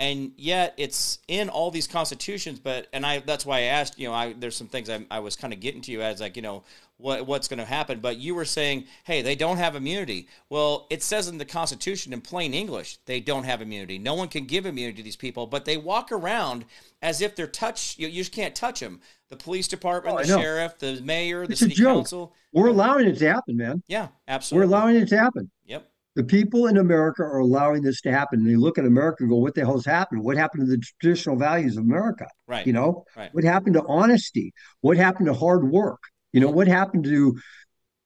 And 0.01 0.31
yet 0.35 0.73
it's 0.77 1.19
in 1.27 1.47
all 1.47 1.69
these 1.69 1.85
constitutions, 1.85 2.59
but 2.59 2.87
and 2.91 3.05
I 3.05 3.19
that's 3.19 3.45
why 3.45 3.59
I 3.59 3.61
asked. 3.61 3.99
You 3.99 4.07
know, 4.07 4.15
I, 4.15 4.33
there's 4.33 4.55
some 4.55 4.65
things 4.65 4.89
I, 4.89 5.05
I 5.11 5.19
was 5.19 5.35
kind 5.35 5.53
of 5.53 5.59
getting 5.59 5.79
to 5.81 5.91
you 5.91 6.01
as 6.01 6.19
like 6.19 6.35
you 6.35 6.41
know 6.41 6.63
what 6.97 7.27
what's 7.27 7.47
going 7.47 7.59
to 7.59 7.65
happen. 7.65 7.99
But 7.99 8.17
you 8.17 8.33
were 8.33 8.43
saying, 8.43 8.85
hey, 9.03 9.21
they 9.21 9.35
don't 9.35 9.57
have 9.57 9.75
immunity. 9.75 10.27
Well, 10.49 10.87
it 10.89 11.03
says 11.03 11.27
in 11.27 11.37
the 11.37 11.45
Constitution 11.45 12.13
in 12.13 12.21
plain 12.21 12.55
English 12.55 12.97
they 13.05 13.19
don't 13.19 13.43
have 13.43 13.61
immunity. 13.61 13.99
No 13.99 14.15
one 14.15 14.27
can 14.27 14.45
give 14.45 14.65
immunity 14.65 14.97
to 14.97 15.03
these 15.03 15.15
people, 15.15 15.45
but 15.45 15.65
they 15.65 15.77
walk 15.77 16.11
around 16.11 16.65
as 17.03 17.21
if 17.21 17.35
they're 17.35 17.45
touch. 17.45 17.99
You, 17.99 18.07
you 18.07 18.21
just 18.21 18.31
can't 18.31 18.55
touch 18.55 18.79
them. 18.79 19.01
The 19.29 19.37
police 19.37 19.67
department, 19.67 20.15
oh, 20.15 20.23
the 20.23 20.41
sheriff, 20.41 20.79
the 20.79 20.99
mayor, 21.01 21.45
the 21.45 21.55
city 21.55 21.75
council. 21.75 22.33
We're 22.53 22.69
allowing 22.69 23.07
it 23.07 23.19
to 23.19 23.31
happen, 23.31 23.55
man. 23.55 23.83
Yeah, 23.87 24.07
absolutely. 24.27 24.67
We're 24.67 24.75
allowing 24.75 24.95
it 24.95 25.09
to 25.09 25.17
happen. 25.19 25.51
Yep. 25.67 25.90
The 26.15 26.23
people 26.23 26.67
in 26.67 26.77
America 26.77 27.23
are 27.23 27.39
allowing 27.39 27.83
this 27.83 28.01
to 28.01 28.11
happen. 28.11 28.39
And 28.39 28.49
They 28.49 28.55
look 28.55 28.77
at 28.77 28.85
America 28.85 29.17
and 29.21 29.29
go, 29.29 29.37
"What 29.37 29.55
the 29.55 29.61
hell's 29.61 29.85
happened? 29.85 30.23
What 30.23 30.37
happened 30.37 30.67
to 30.67 30.71
the 30.71 30.83
traditional 30.99 31.37
values 31.37 31.77
of 31.77 31.83
America? 31.83 32.27
Right. 32.47 32.67
You 32.67 32.73
know, 32.73 33.05
right. 33.15 33.33
what 33.33 33.43
happened 33.43 33.75
to 33.75 33.85
honesty? 33.87 34.53
What 34.81 34.97
happened 34.97 35.27
to 35.27 35.33
hard 35.33 35.71
work? 35.71 36.01
You 36.33 36.41
know, 36.41 36.49
what 36.49 36.67
happened 36.67 37.05
to, 37.05 37.37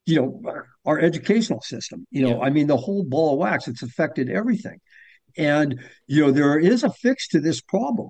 you 0.06 0.16
know, 0.16 0.42
our 0.86 1.00
educational 1.00 1.62
system? 1.62 2.06
You 2.12 2.28
know, 2.28 2.42
I 2.42 2.50
mean, 2.52 2.68
the 2.68 2.78
whole 2.78 3.04
ball 3.04 3.34
of 3.34 3.40
wax. 3.40 3.68
It's 3.68 3.82
affected 3.82 4.30
everything, 4.30 4.80
and 5.38 5.80
you 6.06 6.22
know, 6.22 6.32
there 6.32 6.60
is 6.60 6.84
a 6.84 6.92
fix 6.92 7.28
to 7.30 7.40
this 7.40 7.62
problem. 7.62 8.10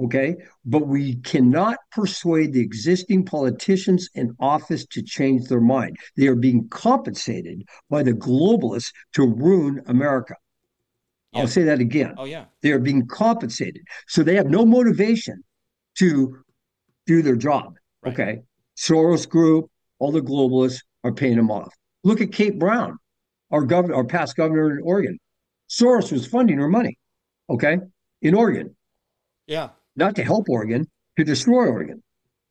Okay. 0.00 0.36
But 0.64 0.86
we 0.86 1.16
cannot 1.16 1.78
persuade 1.92 2.52
the 2.52 2.60
existing 2.60 3.24
politicians 3.24 4.08
in 4.14 4.34
office 4.40 4.86
to 4.86 5.02
change 5.02 5.46
their 5.46 5.60
mind. 5.60 5.96
They 6.16 6.26
are 6.26 6.34
being 6.34 6.68
compensated 6.68 7.62
by 7.90 8.02
the 8.02 8.12
globalists 8.12 8.92
to 9.14 9.26
ruin 9.26 9.82
America. 9.86 10.34
Yeah. 11.32 11.40
I'll 11.40 11.48
say 11.48 11.62
that 11.64 11.80
again. 11.80 12.14
Oh, 12.16 12.24
yeah. 12.24 12.46
They 12.62 12.72
are 12.72 12.78
being 12.78 13.06
compensated. 13.06 13.82
So 14.08 14.22
they 14.22 14.36
have 14.36 14.48
no 14.48 14.64
motivation 14.64 15.42
to 15.98 16.38
do 17.06 17.22
their 17.22 17.36
job. 17.36 17.76
Right. 18.02 18.12
Okay. 18.12 18.42
Soros 18.76 19.28
Group, 19.28 19.70
all 20.00 20.10
the 20.10 20.20
globalists 20.20 20.80
are 21.04 21.12
paying 21.12 21.36
them 21.36 21.50
off. 21.50 21.72
Look 22.02 22.20
at 22.20 22.32
Kate 22.32 22.58
Brown, 22.58 22.98
our 23.50 23.62
governor, 23.62 23.94
our 23.94 24.04
past 24.04 24.36
governor 24.36 24.76
in 24.76 24.82
Oregon. 24.84 25.18
Soros 25.68 26.10
was 26.10 26.26
funding 26.26 26.58
her 26.58 26.68
money. 26.68 26.98
Okay. 27.48 27.78
In 28.22 28.34
Oregon. 28.34 28.74
Yeah 29.46 29.70
not 29.96 30.16
to 30.16 30.24
help 30.24 30.48
Oregon, 30.48 30.88
to 31.18 31.24
destroy 31.24 31.66
Oregon. 31.66 32.02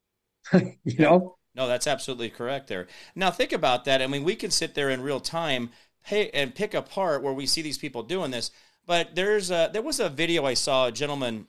you 0.54 0.98
know? 1.00 1.38
No, 1.56 1.68
that's 1.68 1.88
absolutely 1.88 2.30
correct 2.30 2.68
there. 2.68 2.88
Now 3.16 3.32
think 3.32 3.52
about 3.52 3.86
that. 3.86 4.02
I 4.02 4.08
mean, 4.08 4.24
we 4.24 4.36
can 4.36 4.52
sit 4.52 4.74
there 4.74 4.90
in 4.90 5.02
real 5.02 5.20
time 5.20 5.70
and 6.10 6.54
pick 6.54 6.74
apart 6.74 7.24
where 7.24 7.34
we 7.34 7.46
see 7.46 7.62
these 7.62 7.78
people 7.78 8.04
doing 8.04 8.32
this. 8.32 8.52
But 8.86 9.16
there's 9.16 9.52
a, 9.52 9.70
there 9.72 9.82
was 9.82 10.00
a 10.00 10.10
video 10.10 10.46
I 10.46 10.56
saw 10.56 10.88
a 10.88 10.92
gentleman, 10.92 11.48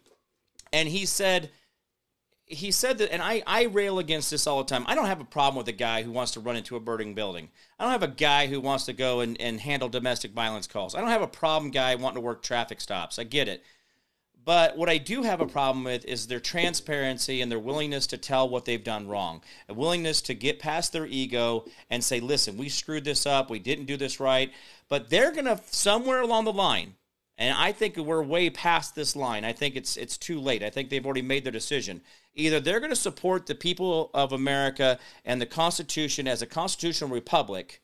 and 0.72 0.88
he 0.88 1.06
said 1.06 1.50
he 2.46 2.70
said 2.70 2.98
that, 2.98 3.12
and 3.12 3.22
I, 3.22 3.42
I 3.46 3.64
rail 3.64 3.98
against 3.98 4.30
this 4.30 4.46
all 4.46 4.58
the 4.58 4.68
time. 4.68 4.84
I 4.86 4.94
don't 4.94 5.06
have 5.06 5.20
a 5.20 5.24
problem 5.24 5.56
with 5.56 5.68
a 5.68 5.72
guy 5.72 6.02
who 6.02 6.12
wants 6.12 6.32
to 6.32 6.40
run 6.40 6.56
into 6.56 6.76
a 6.76 6.80
burning 6.80 7.14
building. 7.14 7.48
I 7.78 7.84
don't 7.84 7.92
have 7.92 8.02
a 8.02 8.08
guy 8.08 8.48
who 8.48 8.60
wants 8.60 8.84
to 8.84 8.92
go 8.92 9.20
and, 9.20 9.40
and 9.40 9.60
handle 9.60 9.88
domestic 9.88 10.32
violence 10.32 10.66
calls. 10.66 10.94
I 10.94 11.00
don't 11.00 11.08
have 11.08 11.22
a 11.22 11.26
problem 11.26 11.70
guy 11.70 11.94
wanting 11.94 12.16
to 12.16 12.20
work 12.20 12.42
traffic 12.42 12.80
stops. 12.80 13.18
I 13.18 13.24
get 13.24 13.48
it. 13.48 13.64
But 14.44 14.76
what 14.76 14.90
I 14.90 14.98
do 14.98 15.22
have 15.22 15.40
a 15.40 15.46
problem 15.46 15.84
with 15.84 16.04
is 16.04 16.26
their 16.26 16.40
transparency 16.40 17.40
and 17.40 17.50
their 17.50 17.58
willingness 17.58 18.06
to 18.08 18.18
tell 18.18 18.48
what 18.48 18.66
they've 18.66 18.84
done 18.84 19.08
wrong, 19.08 19.42
a 19.68 19.74
willingness 19.74 20.20
to 20.22 20.34
get 20.34 20.58
past 20.58 20.92
their 20.92 21.06
ego 21.06 21.64
and 21.88 22.04
say, 22.04 22.20
listen, 22.20 22.58
we 22.58 22.68
screwed 22.68 23.04
this 23.04 23.24
up, 23.24 23.48
we 23.48 23.58
didn't 23.58 23.86
do 23.86 23.96
this 23.96 24.20
right. 24.20 24.52
But 24.88 25.08
they're 25.08 25.32
going 25.32 25.46
to, 25.46 25.60
somewhere 25.66 26.20
along 26.20 26.44
the 26.44 26.52
line, 26.52 26.94
and 27.36 27.56
I 27.56 27.72
think 27.72 27.96
we're 27.96 28.22
way 28.22 28.50
past 28.50 28.94
this 28.94 29.16
line. 29.16 29.44
I 29.44 29.52
think 29.52 29.74
it's 29.74 29.96
it's 29.96 30.16
too 30.16 30.38
late. 30.38 30.62
I 30.62 30.70
think 30.70 30.88
they've 30.88 31.04
already 31.04 31.22
made 31.22 31.42
their 31.44 31.52
decision. 31.52 32.00
Either 32.34 32.60
they're 32.60 32.78
going 32.78 32.90
to 32.90 32.96
support 32.96 33.46
the 33.46 33.54
people 33.56 34.10
of 34.14 34.32
America 34.32 34.98
and 35.24 35.40
the 35.40 35.46
Constitution 35.46 36.28
as 36.28 36.42
a 36.42 36.46
constitutional 36.46 37.10
republic, 37.10 37.80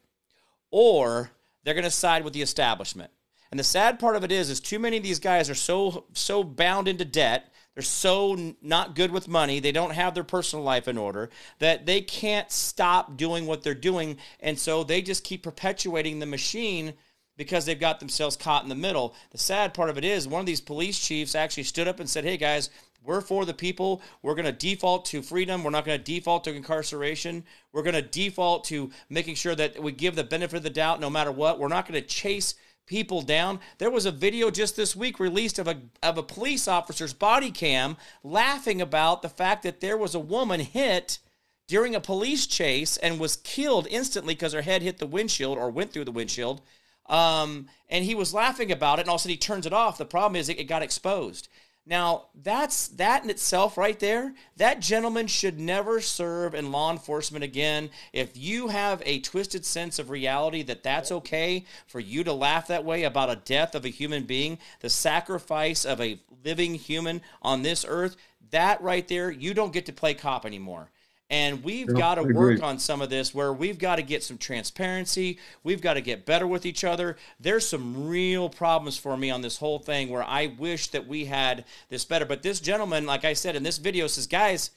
or 0.70 1.32
they're 1.64 1.74
going 1.74 1.84
to 1.84 1.90
side 1.90 2.22
with 2.22 2.32
the 2.32 2.42
establishment. 2.42 3.10
And 3.50 3.58
the 3.58 3.64
sad 3.64 3.98
part 3.98 4.16
of 4.16 4.22
it 4.22 4.30
is, 4.30 4.48
is 4.48 4.60
too 4.60 4.78
many 4.78 4.96
of 4.96 5.02
these 5.02 5.18
guys 5.18 5.50
are 5.50 5.54
so 5.54 6.04
so 6.12 6.44
bound 6.44 6.86
into 6.86 7.04
debt. 7.04 7.52
They're 7.74 7.82
so 7.82 8.54
not 8.60 8.94
good 8.94 9.10
with 9.10 9.28
money. 9.28 9.60
They 9.60 9.72
don't 9.72 9.94
have 9.94 10.14
their 10.14 10.24
personal 10.24 10.64
life 10.64 10.86
in 10.88 10.98
order 10.98 11.30
that 11.60 11.86
they 11.86 12.00
can't 12.00 12.50
stop 12.50 13.16
doing 13.16 13.46
what 13.46 13.62
they're 13.62 13.74
doing, 13.74 14.18
and 14.40 14.58
so 14.58 14.84
they 14.84 15.02
just 15.02 15.24
keep 15.24 15.42
perpetuating 15.42 16.18
the 16.18 16.26
machine 16.26 16.94
because 17.36 17.64
they've 17.64 17.80
got 17.80 18.00
themselves 18.00 18.36
caught 18.36 18.62
in 18.62 18.68
the 18.68 18.74
middle. 18.74 19.14
The 19.30 19.38
sad 19.38 19.72
part 19.72 19.88
of 19.88 19.96
it 19.96 20.04
is, 20.04 20.28
one 20.28 20.40
of 20.40 20.46
these 20.46 20.60
police 20.60 20.98
chiefs 20.98 21.34
actually 21.34 21.62
stood 21.62 21.88
up 21.88 22.00
and 22.00 22.08
said, 22.08 22.24
"Hey 22.24 22.36
guys." 22.36 22.70
We're 23.02 23.22
for 23.22 23.46
the 23.46 23.54
people. 23.54 24.02
We're 24.20 24.34
going 24.34 24.44
to 24.44 24.52
default 24.52 25.06
to 25.06 25.22
freedom. 25.22 25.64
We're 25.64 25.70
not 25.70 25.86
going 25.86 25.98
to 25.98 26.04
default 26.04 26.44
to 26.44 26.54
incarceration. 26.54 27.44
We're 27.72 27.82
going 27.82 27.94
to 27.94 28.02
default 28.02 28.64
to 28.64 28.90
making 29.08 29.36
sure 29.36 29.54
that 29.54 29.82
we 29.82 29.92
give 29.92 30.16
the 30.16 30.22
benefit 30.22 30.58
of 30.58 30.62
the 30.62 30.68
doubt 30.68 31.00
no 31.00 31.08
matter 31.08 31.32
what. 31.32 31.58
We're 31.58 31.68
not 31.68 31.88
going 31.88 31.98
to 31.98 32.06
chase 32.06 32.56
people 32.90 33.22
down. 33.22 33.60
There 33.78 33.88
was 33.88 34.04
a 34.04 34.10
video 34.10 34.50
just 34.50 34.74
this 34.74 34.96
week 34.96 35.20
released 35.20 35.60
of 35.60 35.68
a 35.68 35.80
of 36.02 36.18
a 36.18 36.24
police 36.24 36.66
officer's 36.66 37.12
body 37.12 37.52
cam 37.52 37.96
laughing 38.24 38.82
about 38.82 39.22
the 39.22 39.28
fact 39.28 39.62
that 39.62 39.80
there 39.80 39.96
was 39.96 40.16
a 40.16 40.18
woman 40.18 40.58
hit 40.58 41.20
during 41.68 41.94
a 41.94 42.00
police 42.00 42.48
chase 42.48 42.96
and 42.96 43.20
was 43.20 43.36
killed 43.36 43.86
instantly 43.88 44.34
because 44.34 44.52
her 44.52 44.62
head 44.62 44.82
hit 44.82 44.98
the 44.98 45.06
windshield 45.06 45.56
or 45.56 45.70
went 45.70 45.92
through 45.92 46.04
the 46.04 46.10
windshield. 46.10 46.62
Um, 47.08 47.68
and 47.88 48.04
he 48.04 48.16
was 48.16 48.34
laughing 48.34 48.72
about 48.72 48.98
it, 48.98 49.02
and 49.02 49.08
all 49.08 49.14
of 49.14 49.20
a 49.20 49.22
sudden 49.22 49.34
he 49.34 49.36
turns 49.36 49.66
it 49.66 49.72
off. 49.72 49.96
The 49.96 50.04
problem 50.04 50.34
is 50.34 50.48
it, 50.48 50.58
it 50.58 50.64
got 50.64 50.82
exposed. 50.82 51.48
Now, 51.86 52.26
that's 52.34 52.88
that 52.88 53.24
in 53.24 53.30
itself 53.30 53.76
right 53.76 53.98
there. 53.98 54.34
That 54.56 54.80
gentleman 54.80 55.26
should 55.26 55.58
never 55.58 56.00
serve 56.00 56.54
in 56.54 56.70
law 56.70 56.92
enforcement 56.92 57.42
again. 57.42 57.90
If 58.12 58.36
you 58.36 58.68
have 58.68 59.02
a 59.04 59.20
twisted 59.20 59.64
sense 59.64 59.98
of 59.98 60.10
reality 60.10 60.62
that 60.64 60.82
that's 60.82 61.10
okay 61.10 61.64
for 61.86 61.98
you 61.98 62.22
to 62.24 62.32
laugh 62.32 62.68
that 62.68 62.84
way 62.84 63.04
about 63.04 63.30
a 63.30 63.36
death 63.36 63.74
of 63.74 63.84
a 63.84 63.88
human 63.88 64.24
being, 64.24 64.58
the 64.80 64.90
sacrifice 64.90 65.84
of 65.84 66.00
a 66.00 66.20
living 66.44 66.74
human 66.74 67.22
on 67.42 67.62
this 67.62 67.84
earth, 67.88 68.16
that 68.50 68.80
right 68.82 69.08
there, 69.08 69.30
you 69.30 69.54
don't 69.54 69.72
get 69.72 69.86
to 69.86 69.92
play 69.92 70.14
cop 70.14 70.44
anymore. 70.44 70.90
And 71.30 71.62
we've 71.62 71.88
yeah, 71.88 71.96
got 71.96 72.14
to 72.16 72.24
work 72.24 72.60
on 72.60 72.80
some 72.80 73.00
of 73.00 73.08
this 73.08 73.32
where 73.32 73.52
we've 73.52 73.78
got 73.78 73.96
to 73.96 74.02
get 74.02 74.24
some 74.24 74.36
transparency. 74.36 75.38
We've 75.62 75.80
got 75.80 75.94
to 75.94 76.00
get 76.00 76.26
better 76.26 76.46
with 76.46 76.66
each 76.66 76.82
other. 76.82 77.16
There's 77.38 77.66
some 77.66 78.08
real 78.08 78.48
problems 78.48 78.96
for 78.96 79.16
me 79.16 79.30
on 79.30 79.40
this 79.40 79.56
whole 79.56 79.78
thing 79.78 80.08
where 80.08 80.24
I 80.24 80.46
wish 80.58 80.88
that 80.88 81.06
we 81.06 81.26
had 81.26 81.64
this 81.88 82.04
better. 82.04 82.24
But 82.24 82.42
this 82.42 82.58
gentleman, 82.58 83.06
like 83.06 83.24
I 83.24 83.34
said 83.34 83.54
in 83.54 83.62
this 83.62 83.78
video, 83.78 84.08
says, 84.08 84.26
guys, 84.26 84.72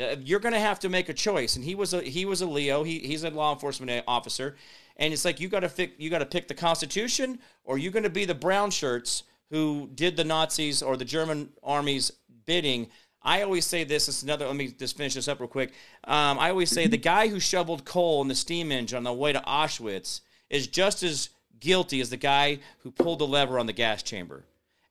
uh, 0.00 0.16
you're 0.20 0.40
going 0.40 0.54
to 0.54 0.60
have 0.60 0.80
to 0.80 0.88
make 0.88 1.08
a 1.08 1.14
choice. 1.14 1.56
And 1.56 1.64
he 1.64 1.74
was 1.74 1.94
a 1.94 2.02
he 2.02 2.24
was 2.24 2.40
a 2.40 2.46
Leo. 2.46 2.82
He, 2.82 2.98
he's 2.98 3.24
a 3.24 3.30
law 3.30 3.52
enforcement 3.52 4.04
officer, 4.08 4.56
and 4.96 5.12
it's 5.12 5.24
like 5.24 5.38
you 5.38 5.48
got 5.48 5.60
to 5.60 5.68
pick 5.68 5.94
you 5.98 6.10
got 6.10 6.18
to 6.20 6.26
pick 6.26 6.48
the 6.48 6.54
Constitution, 6.54 7.38
or 7.64 7.78
you're 7.78 7.92
going 7.92 8.02
to 8.02 8.10
be 8.10 8.24
the 8.24 8.34
brown 8.34 8.70
shirts 8.70 9.24
who 9.50 9.90
did 9.94 10.16
the 10.16 10.24
Nazis 10.24 10.82
or 10.82 10.96
the 10.96 11.04
German 11.04 11.50
army's 11.62 12.10
bidding. 12.46 12.88
I 13.24 13.42
always 13.42 13.66
say 13.66 13.84
this. 13.84 14.08
It's 14.08 14.22
another. 14.22 14.46
Let 14.46 14.56
me 14.56 14.68
just 14.68 14.96
finish 14.96 15.14
this 15.14 15.28
up 15.28 15.40
real 15.40 15.48
quick. 15.48 15.72
Um, 16.04 16.38
I 16.38 16.50
always 16.50 16.70
say 16.70 16.86
the 16.86 16.96
guy 16.96 17.28
who 17.28 17.40
shoveled 17.40 17.84
coal 17.84 18.22
in 18.22 18.28
the 18.28 18.34
steam 18.34 18.72
engine 18.72 18.96
on 18.96 19.04
the 19.04 19.12
way 19.12 19.32
to 19.32 19.40
Auschwitz 19.40 20.20
is 20.50 20.66
just 20.66 21.02
as 21.02 21.30
guilty 21.60 22.00
as 22.00 22.10
the 22.10 22.16
guy 22.16 22.58
who 22.80 22.90
pulled 22.90 23.20
the 23.20 23.26
lever 23.26 23.58
on 23.58 23.66
the 23.66 23.72
gas 23.72 24.02
chamber. 24.02 24.44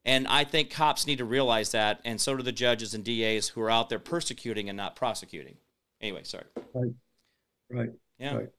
And 0.03 0.27
I 0.27 0.45
think 0.45 0.71
cops 0.71 1.05
need 1.05 1.19
to 1.19 1.25
realize 1.25 1.71
that, 1.71 1.99
and 2.03 2.19
so 2.19 2.35
do 2.35 2.41
the 2.41 2.51
judges 2.51 2.93
and 2.93 3.03
DAs 3.03 3.49
who 3.49 3.61
are 3.61 3.69
out 3.69 3.89
there 3.89 3.99
persecuting 3.99 4.67
and 4.69 4.75
not 4.75 4.95
prosecuting. 4.95 5.57
Anyway, 5.99 6.23
sorry. 6.23 6.45
Right. 6.73 6.91
Right. 7.69 7.89
Yeah. 8.17 8.35
Right. 8.35 8.49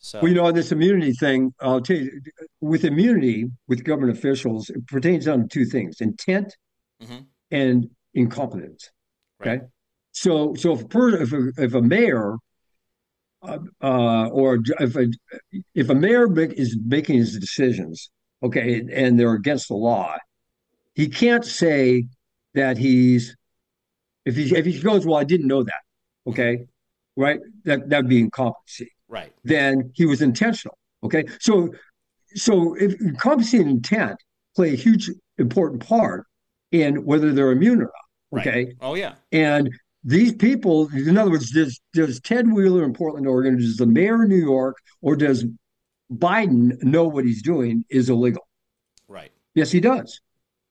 So, 0.00 0.20
well, 0.20 0.28
you 0.28 0.34
know, 0.34 0.44
on 0.44 0.54
this 0.54 0.70
immunity 0.70 1.12
thing, 1.12 1.52
I'll 1.60 1.80
tell 1.80 1.96
you, 1.96 2.20
with 2.60 2.84
immunity 2.84 3.50
with 3.66 3.82
government 3.82 4.16
officials, 4.16 4.70
it 4.70 4.86
pertains 4.86 5.26
on 5.26 5.48
two 5.48 5.64
things: 5.64 6.00
intent 6.00 6.56
mm-hmm. 7.02 7.22
and 7.50 7.90
incompetence. 8.18 8.90
Okay, 9.40 9.50
right. 9.50 9.60
so 10.12 10.54
so 10.54 10.72
if 10.72 10.82
a, 10.82 10.88
per, 10.88 11.22
if 11.22 11.32
a, 11.32 11.48
if 11.56 11.74
a 11.74 11.82
mayor 11.82 12.36
uh, 13.42 13.58
uh, 13.82 14.28
or 14.28 14.58
if 14.80 14.96
a 14.96 15.06
if 15.74 15.88
a 15.88 15.94
mayor 15.94 16.28
is 16.52 16.76
making 16.84 17.18
his 17.18 17.38
decisions, 17.38 18.10
okay, 18.42 18.82
and 18.92 19.18
they're 19.18 19.34
against 19.34 19.68
the 19.68 19.74
law, 19.74 20.16
he 20.94 21.08
can't 21.08 21.44
say 21.44 22.06
that 22.54 22.78
he's 22.78 23.36
if 24.24 24.36
he 24.36 24.54
if 24.56 24.66
he 24.66 24.80
goes, 24.80 25.06
well, 25.06 25.18
I 25.18 25.24
didn't 25.24 25.46
know 25.46 25.62
that. 25.62 25.80
Okay, 26.26 26.66
right? 27.16 27.40
That 27.64 27.88
that'd 27.88 28.08
be 28.08 28.20
incompetency 28.20 28.92
right 29.08 29.32
then 29.44 29.90
he 29.94 30.06
was 30.06 30.22
intentional 30.22 30.76
okay 31.02 31.24
so 31.40 31.70
so 32.34 32.74
if 32.74 32.94
competency 33.16 33.58
and 33.58 33.70
intent 33.70 34.16
play 34.54 34.72
a 34.72 34.76
huge 34.76 35.10
important 35.38 35.84
part 35.84 36.26
in 36.70 37.04
whether 37.04 37.32
they're 37.32 37.50
immune 37.50 37.80
or 37.80 37.84
not 37.84 38.07
okay 38.32 38.74
oh 38.80 38.94
yeah 38.94 39.14
and 39.32 39.70
these 40.04 40.34
people 40.34 40.88
in 40.92 41.16
other 41.16 41.30
words 41.30 41.50
does 41.50 41.80
does 41.94 42.20
ted 42.20 42.50
wheeler 42.50 42.84
in 42.84 42.92
portland 42.92 43.26
oregon 43.26 43.56
does 43.56 43.76
the 43.76 43.86
mayor 43.86 44.22
of 44.22 44.28
new 44.28 44.36
york 44.36 44.76
or 45.00 45.16
does 45.16 45.44
biden 46.12 46.80
know 46.82 47.04
what 47.04 47.24
he's 47.24 47.42
doing 47.42 47.84
is 47.90 48.10
illegal 48.10 48.46
right 49.08 49.30
yes 49.54 49.70
he 49.70 49.80
does 49.80 50.20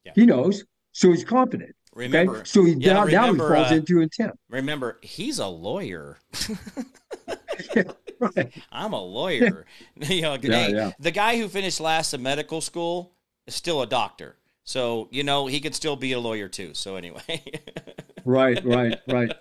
yeah. 0.06 0.12
he 0.16 0.26
knows 0.26 0.66
so 0.92 1.12
he's 1.12 1.24
competent 1.24 1.76
Remember, 1.98 2.38
okay? 2.38 2.42
so 2.46 2.64
he 2.64 2.74
yeah, 2.74 2.94
now, 2.94 3.06
remember, 3.06 3.38
now 3.38 3.46
he 3.48 3.54
falls 3.56 3.72
uh, 3.72 3.76
into 3.76 4.02
intent. 4.02 4.40
Remember, 4.50 5.00
he's 5.02 5.40
a 5.40 5.48
lawyer. 5.48 6.20
right. 8.20 8.54
I'm 8.72 8.94
a 8.94 9.02
lawyer. 9.02 9.66
you 9.96 10.22
know, 10.22 10.38
yeah, 10.40 10.52
hey, 10.52 10.74
yeah. 10.74 10.92
the 11.00 11.10
guy 11.10 11.38
who 11.38 11.48
finished 11.48 11.80
last 11.80 12.14
in 12.14 12.22
medical 12.22 12.62
school 12.62 13.14
is 13.48 13.56
still 13.56 13.82
a 13.82 13.88
doctor. 13.88 14.36
So, 14.68 15.08
you 15.12 15.24
know, 15.24 15.48
he 15.48 15.62
could 15.62 15.74
still 15.74 15.96
be 15.96 16.12
a 16.12 16.20
lawyer 16.20 16.50
too. 16.50 16.74
So 16.74 16.98
anyway. 16.98 17.42
right, 18.26 18.62
right, 18.66 19.00
right. 19.08 19.34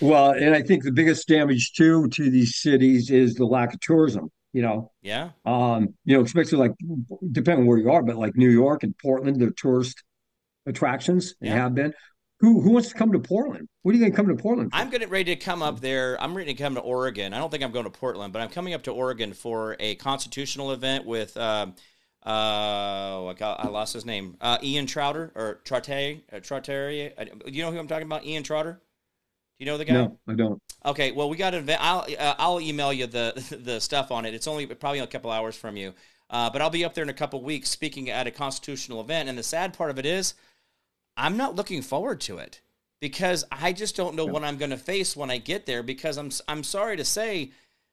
Well, 0.00 0.30
and 0.30 0.54
I 0.54 0.62
think 0.62 0.84
the 0.84 0.92
biggest 0.92 1.26
damage 1.26 1.72
too 1.72 2.06
to 2.10 2.30
these 2.30 2.56
cities 2.56 3.10
is 3.10 3.34
the 3.34 3.44
lack 3.44 3.74
of 3.74 3.80
tourism. 3.80 4.30
You 4.52 4.62
know. 4.62 4.92
Yeah. 5.02 5.30
Um, 5.44 5.94
you 6.04 6.16
know, 6.16 6.22
especially 6.22 6.58
like 6.58 6.70
depending 7.32 7.62
on 7.62 7.66
where 7.66 7.78
you 7.78 7.90
are, 7.90 8.00
but 8.00 8.14
like 8.14 8.36
New 8.36 8.48
York 8.48 8.84
and 8.84 8.96
Portland, 8.98 9.40
they're 9.40 9.50
tourist 9.50 10.04
attractions. 10.66 11.34
They 11.40 11.48
yeah. 11.48 11.56
have 11.56 11.74
been. 11.74 11.92
Who 12.38 12.60
who 12.60 12.70
wants 12.70 12.90
to 12.90 12.94
come 12.94 13.10
to 13.12 13.18
Portland? 13.18 13.68
What 13.82 13.90
are 13.90 13.94
you 13.98 14.00
going 14.00 14.12
to 14.12 14.16
come 14.16 14.28
to 14.28 14.40
Portland? 14.40 14.70
For? 14.70 14.76
I'm 14.78 14.88
getting 14.90 15.08
ready 15.08 15.34
to 15.34 15.44
come 15.44 15.64
up 15.64 15.80
there. 15.80 16.16
I'm 16.22 16.36
ready 16.36 16.54
to 16.54 16.62
come 16.62 16.76
to 16.76 16.80
Oregon. 16.80 17.34
I 17.34 17.38
don't 17.38 17.50
think 17.50 17.64
I'm 17.64 17.72
going 17.72 17.86
to 17.86 17.90
Portland, 17.90 18.32
but 18.32 18.40
I'm 18.40 18.50
coming 18.50 18.72
up 18.72 18.84
to 18.84 18.92
Oregon 18.92 19.32
for 19.32 19.74
a 19.80 19.96
constitutional 19.96 20.70
event 20.70 21.06
with. 21.06 21.36
Uh, 21.36 21.72
uh, 22.26 23.26
I, 23.26 23.34
got, 23.36 23.64
I 23.64 23.68
lost 23.68 23.94
his 23.94 24.04
name. 24.04 24.36
Uh, 24.40 24.58
Ian 24.62 24.86
Trouter 24.86 25.30
or 25.34 25.60
Trotter, 25.64 26.16
uh, 26.32 26.40
Trotter. 26.40 27.12
Uh, 27.16 27.24
you 27.46 27.62
know 27.62 27.70
who 27.70 27.78
I'm 27.78 27.88
talking 27.88 28.06
about? 28.06 28.24
Ian 28.24 28.42
Trotter. 28.42 28.80
Do 29.58 29.64
you 29.64 29.70
know 29.70 29.78
the 29.78 29.84
guy? 29.84 29.94
No, 29.94 30.18
I 30.28 30.34
don't. 30.34 30.62
Okay, 30.84 31.10
well, 31.10 31.28
we 31.28 31.36
got 31.36 31.54
an 31.54 31.60
event. 31.60 31.80
I'll 31.82 32.06
uh, 32.18 32.34
I'll 32.38 32.60
email 32.60 32.92
you 32.92 33.06
the 33.06 33.58
the 33.64 33.80
stuff 33.80 34.12
on 34.12 34.24
it. 34.24 34.34
It's 34.34 34.46
only 34.46 34.66
probably 34.66 35.00
a 35.00 35.06
couple 35.06 35.30
hours 35.30 35.56
from 35.56 35.76
you, 35.76 35.94
uh, 36.30 36.50
but 36.50 36.62
I'll 36.62 36.70
be 36.70 36.84
up 36.84 36.94
there 36.94 37.02
in 37.02 37.10
a 37.10 37.14
couple 37.14 37.42
weeks 37.42 37.68
speaking 37.68 38.08
at 38.10 38.26
a 38.26 38.30
constitutional 38.30 39.00
event. 39.00 39.28
And 39.28 39.36
the 39.36 39.42
sad 39.42 39.74
part 39.74 39.90
of 39.90 39.98
it 39.98 40.06
is, 40.06 40.34
I'm 41.16 41.36
not 41.36 41.56
looking 41.56 41.82
forward 41.82 42.20
to 42.22 42.38
it 42.38 42.60
because 43.00 43.44
I 43.50 43.72
just 43.72 43.96
don't 43.96 44.14
know 44.14 44.26
what 44.26 44.44
I'm 44.44 44.58
going 44.58 44.70
to 44.70 44.76
face 44.76 45.16
when 45.16 45.30
I 45.30 45.38
get 45.38 45.66
there. 45.66 45.82
Because 45.82 46.18
I'm 46.18 46.30
I'm 46.46 46.62
sorry 46.62 46.96
to 46.96 47.04
say, 47.04 47.50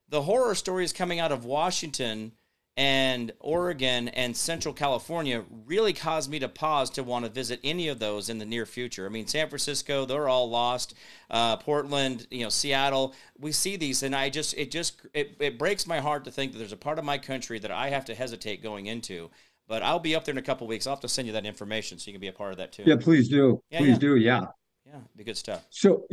the 0.10 0.22
horror 0.22 0.54
stories 0.54 0.94
coming 0.94 1.20
out 1.20 1.32
of 1.32 1.46
Washington 1.46 2.34
and 2.78 3.32
Oregon 3.40 4.10
and 4.10 4.36
Central 4.36 4.74
California 4.74 5.44
really 5.66 5.94
caused 5.94 6.30
me 6.30 6.40
to 6.40 6.50
pause 6.50 6.90
to 6.92 7.04
want 7.04 7.24
to 7.24 7.32
visit 7.32 7.60
any 7.64 7.88
of 7.88 8.00
those 8.00 8.30
in 8.30 8.38
the 8.38 8.46
near 8.46 8.66
future. 8.66 9.06
I 9.06 9.10
mean, 9.10 9.28
San 9.28 9.48
Francisco, 9.48 10.06
they're 10.06 10.28
all 10.28 10.50
lost. 10.50 10.94
Uh, 11.30 11.56
Portland, 11.56 12.28
you 12.30 12.44
know, 12.44 12.50
Seattle, 12.50 13.16
we 13.40 13.54
see 13.54 13.78
these, 13.78 14.04
and 14.04 14.14
I 14.14 14.30
just 14.30 14.54
it 14.56 14.72
just 14.72 15.02
it, 15.14 15.38
it 15.40 15.58
breaks 15.58 15.88
my 15.88 16.00
heart 16.00 16.26
to 16.26 16.32
think 16.32 16.52
that 16.52 16.58
there's 16.58 16.74
a 16.74 16.78
part 16.78 17.00
of 17.00 17.06
my 17.06 17.18
country 17.18 17.60
that 17.60 17.72
I 17.72 17.90
have 17.90 18.06
to 18.06 18.16
hesitate 18.16 18.62
going 18.62 18.88
into. 18.88 19.30
But 19.68 19.82
I'll 19.82 20.00
be 20.00 20.16
up 20.16 20.26
there 20.26 20.34
in 20.34 20.38
a 20.38 20.44
couple 20.44 20.68
weeks. 20.68 20.86
I'll 20.86 20.96
have 20.96 21.02
to 21.02 21.08
send 21.10 21.28
you 21.28 21.34
that 21.34 21.46
information 21.46 21.98
so 21.98 22.08
you 22.08 22.14
can 22.14 22.22
be 22.22 22.28
a 22.28 22.34
part 22.34 22.52
of 22.52 22.58
that 22.58 22.74
too. 22.74 22.84
Yeah, 22.86 22.98
please 23.00 23.30
do. 23.30 23.64
Yeah, 23.72 23.80
please 23.80 23.94
yeah. 23.94 23.98
do. 23.98 24.16
Yeah. 24.18 24.46
Yeah, 24.86 25.00
be 25.16 25.24
good 25.24 25.38
stuff. 25.38 25.66
So, 25.72 26.06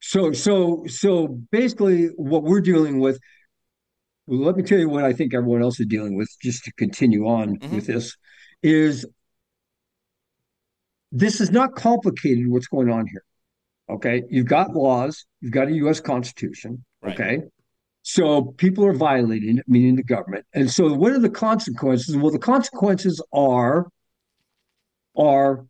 so, 0.00 0.32
so, 0.32 0.84
so 0.86 1.26
basically, 1.50 2.06
what 2.16 2.44
we're 2.44 2.60
dealing 2.60 3.00
with. 3.00 3.18
Well, 4.32 4.40
let 4.40 4.56
me 4.56 4.62
tell 4.62 4.78
you 4.78 4.88
what 4.88 5.04
I 5.04 5.12
think 5.12 5.34
everyone 5.34 5.60
else 5.60 5.78
is 5.78 5.86
dealing 5.86 6.16
with. 6.16 6.34
Just 6.40 6.64
to 6.64 6.72
continue 6.72 7.26
on 7.26 7.58
mm-hmm. 7.58 7.74
with 7.74 7.86
this, 7.86 8.16
is 8.62 9.04
this 11.10 11.42
is 11.42 11.50
not 11.50 11.74
complicated. 11.74 12.48
What's 12.48 12.66
going 12.66 12.88
on 12.88 13.06
here? 13.08 13.24
Okay, 13.90 14.22
you've 14.30 14.46
got 14.46 14.70
laws. 14.70 15.26
You've 15.42 15.52
got 15.52 15.68
a 15.68 15.72
U.S. 15.72 16.00
Constitution. 16.00 16.82
Right. 17.02 17.12
Okay, 17.12 17.38
so 18.00 18.54
people 18.56 18.86
are 18.86 18.94
violating 18.94 19.58
it, 19.58 19.64
meaning 19.68 19.96
the 19.96 20.02
government. 20.02 20.46
And 20.54 20.70
so 20.70 20.94
what 20.94 21.12
are 21.12 21.18
the 21.18 21.28
consequences? 21.28 22.16
Well, 22.16 22.32
the 22.32 22.38
consequences 22.38 23.22
are 23.34 23.86
are 25.14 25.66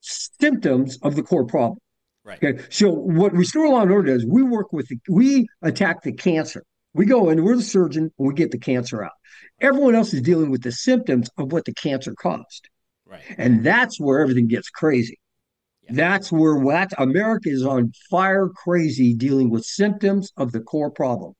symptoms 0.00 0.98
of 1.02 1.14
the 1.14 1.22
core 1.22 1.46
problem. 1.46 1.78
Right. 2.24 2.42
Okay. 2.42 2.62
So 2.70 2.90
what 2.90 3.32
Restore 3.32 3.68
Law 3.68 3.82
and 3.82 3.90
Order 3.90 4.14
does, 4.14 4.24
we 4.26 4.42
work 4.42 4.72
with 4.72 4.88
the, 4.88 4.98
we 5.08 5.46
attack 5.62 6.02
the 6.02 6.12
cancer. 6.12 6.64
We 6.94 7.06
go 7.06 7.28
in, 7.28 7.44
we're 7.44 7.56
the 7.56 7.62
surgeon, 7.62 8.10
and 8.18 8.28
we 8.28 8.34
get 8.34 8.50
the 8.50 8.58
cancer 8.58 9.04
out. 9.04 9.12
Everyone 9.60 9.94
else 9.94 10.14
is 10.14 10.22
dealing 10.22 10.50
with 10.50 10.62
the 10.62 10.72
symptoms 10.72 11.28
of 11.36 11.52
what 11.52 11.64
the 11.64 11.74
cancer 11.74 12.14
caused. 12.14 12.68
Right. 13.04 13.20
And 13.36 13.64
that's 13.64 14.00
where 14.00 14.20
everything 14.20 14.48
gets 14.48 14.70
crazy. 14.70 15.18
That's 15.88 16.32
where 16.32 16.56
what 16.56 16.92
America 16.98 17.50
is 17.50 17.64
on 17.64 17.92
fire 18.10 18.48
crazy 18.48 19.14
dealing 19.14 19.50
with 19.50 19.64
symptoms 19.64 20.32
of 20.36 20.52
the 20.52 20.60
core 20.60 20.90
problem. 20.90 21.34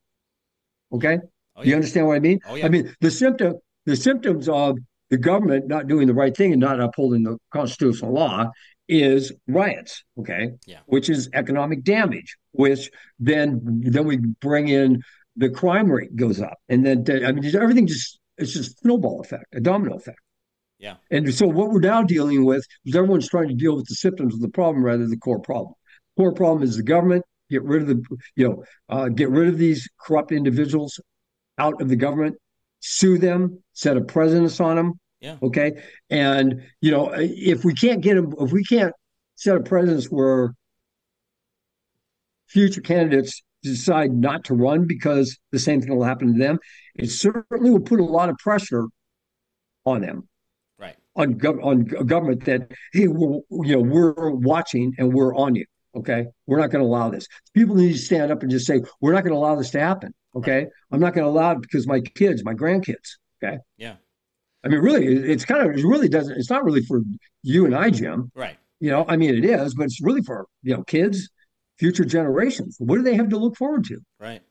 Okay? 0.93 1.19
Oh, 1.57 1.63
yeah. 1.63 1.69
You 1.69 1.75
understand 1.77 2.07
what 2.07 2.17
I 2.17 2.21
mean? 2.21 2.41
Oh, 2.47 2.55
yeah. 2.55 2.67
I 2.67 2.69
mean 2.69 2.95
the 3.01 3.11
symptom 3.11 3.55
the 3.87 3.97
symptoms 3.97 4.49
of 4.49 4.79
the 5.11 5.19
government 5.19 5.69
not 5.69 5.87
doing 5.87 6.07
the 6.07 6.15
right 6.15 6.37
thing 6.37 6.53
and 6.53 6.61
not 6.61 6.81
upholding 6.81 7.23
the 7.23 7.37
constitutional 7.53 8.13
law 8.13 8.51
is 8.89 9.33
riots, 9.47 10.03
okay? 10.19 10.51
Yeah. 10.67 10.81
Which 10.87 11.09
is 11.09 11.29
economic 11.33 11.85
damage, 11.85 12.37
which 12.53 12.91
then 13.19 13.61
then 13.85 14.07
we 14.07 14.17
bring 14.17 14.69
in 14.69 15.03
the 15.37 15.51
crime 15.51 15.91
rate 15.91 16.15
goes 16.17 16.41
up. 16.41 16.59
And 16.69 16.85
then 16.85 17.05
I 17.25 17.33
mean 17.33 17.57
everything 17.57 17.87
just 17.87 18.19
it's 18.37 18.53
just 18.53 18.79
snowball 18.81 19.21
effect, 19.21 19.45
a 19.55 19.61
domino 19.61 19.97
effect. 19.97 20.19
Yeah. 20.79 20.97
And 21.11 21.33
so 21.33 21.47
what 21.47 21.71
we're 21.71 21.81
now 21.81 22.03
dealing 22.03 22.45
with 22.45 22.67
is 22.85 22.95
everyone's 22.95 23.29
trying 23.29 23.49
to 23.49 23.55
deal 23.55 23.77
with 23.77 23.87
the 23.87 23.95
symptoms 23.95 24.35
of 24.35 24.41
the 24.41 24.49
problem 24.49 24.85
rather 24.85 24.99
than 24.99 25.11
the 25.11 25.17
core 25.17 25.41
problem. 25.41 25.75
Core 26.17 26.33
problem 26.33 26.63
is 26.63 26.77
the 26.77 26.83
government. 26.83 27.25
Get 27.51 27.63
rid 27.63 27.83
of 27.83 27.89
the, 27.89 28.03
you 28.37 28.49
know, 28.49 28.65
uh, 28.89 29.09
get 29.09 29.31
rid 29.31 29.49
of 29.49 29.59
these 29.59 29.89
corrupt 30.01 30.33
individuals 30.33 31.01
out 31.59 31.81
of 31.81 31.89
the 31.89 31.97
government. 31.97 32.37
Sue 32.87 33.17
them. 33.17 33.63
Set 33.73 33.97
a 33.97 34.03
precedence 34.03 34.61
on 34.61 34.77
them. 34.77 35.01
Yeah. 35.21 35.39
Okay. 35.43 35.83
And 36.11 36.63
you 36.83 36.91
know, 36.91 37.11
if 37.17 37.65
we 37.65 37.73
can't 37.73 38.03
get 38.03 38.15
them, 38.15 38.35
if 38.39 38.53
we 38.53 38.63
can't 38.63 38.93
set 39.37 39.57
a 39.57 39.61
precedence 39.61 40.07
where 40.11 40.53
future 42.47 42.83
candidates 42.83 43.43
decide 43.63 44.13
not 44.13 44.45
to 44.45 44.55
run 44.55 44.87
because 44.87 45.39
the 45.51 45.59
same 45.59 45.81
thing 45.81 45.97
will 45.97 46.05
happen 46.05 46.35
to 46.35 46.39
them, 46.39 46.59
it 46.95 47.11
certainly 47.11 47.71
will 47.71 47.81
put 47.81 48.01
a 48.01 48.05
lot 48.05 48.29
of 48.29 48.37
pressure 48.37 48.85
on 49.87 50.03
them 50.03 50.29
Right. 50.79 50.97
on, 51.17 51.35
gov- 51.35 51.65
on 51.65 51.85
government 51.85 52.45
that 52.45 52.71
hey 52.93 53.09
we're, 53.09 53.41
you 53.67 53.77
know 53.77 53.81
we're 53.81 54.31
watching 54.31 54.93
and 54.99 55.15
we're 55.15 55.35
on 55.35 55.55
you 55.55 55.65
Okay. 55.97 56.27
We're 56.47 56.59
not 56.59 56.71
going 56.71 56.83
to 56.83 56.89
allow 56.89 57.09
this. 57.09 57.29
People 57.55 57.77
need 57.77 57.93
to 57.93 57.99
stand 57.99 58.33
up 58.33 58.43
and 58.43 58.51
just 58.51 58.67
say, 58.67 58.83
we're 59.01 59.13
not 59.13 59.23
going 59.23 59.33
to 59.33 59.39
allow 59.39 59.55
this 59.55 59.71
to 59.71 59.81
happen. 59.81 60.13
Okay. 60.37 60.67
I'm 60.91 61.01
not 61.01 61.15
going 61.15 61.25
to 61.25 61.31
allow 61.31 61.53
it 61.53 61.61
because 61.61 61.87
my 61.87 62.01
kids, 62.01 62.45
my 62.45 62.55
grandkids. 62.55 63.17
Okay. 63.43 63.59
Yeah. 63.77 63.97
I 64.65 64.69
mean, 64.69 64.81
really, 64.81 65.07
it's 65.07 65.45
kind 65.45 65.69
of, 65.69 65.77
it 65.77 65.85
really 65.85 66.09
doesn't, 66.09 66.37
it's 66.37 66.51
not 66.51 66.65
really 66.65 66.83
for 66.83 67.03
you 67.43 67.67
and 67.67 67.75
I, 67.75 67.91
Jim. 67.91 68.31
Right. 68.35 68.57
You 68.81 68.91
know, 68.91 69.05
I 69.09 69.17
mean, 69.17 69.35
it 69.35 69.45
is, 69.45 69.75
but 69.75 69.85
it's 69.85 70.03
really 70.03 70.23
for, 70.23 70.47
you 70.63 70.75
know, 70.75 70.83
kids, 70.85 71.29
future 71.79 72.05
generations. 72.05 72.77
What 72.79 72.97
do 72.97 73.03
they 73.03 73.15
have 73.15 73.29
to 73.29 73.37
look 73.37 73.57
forward 73.57 73.85
to? 73.85 74.01
Right. 74.19 74.43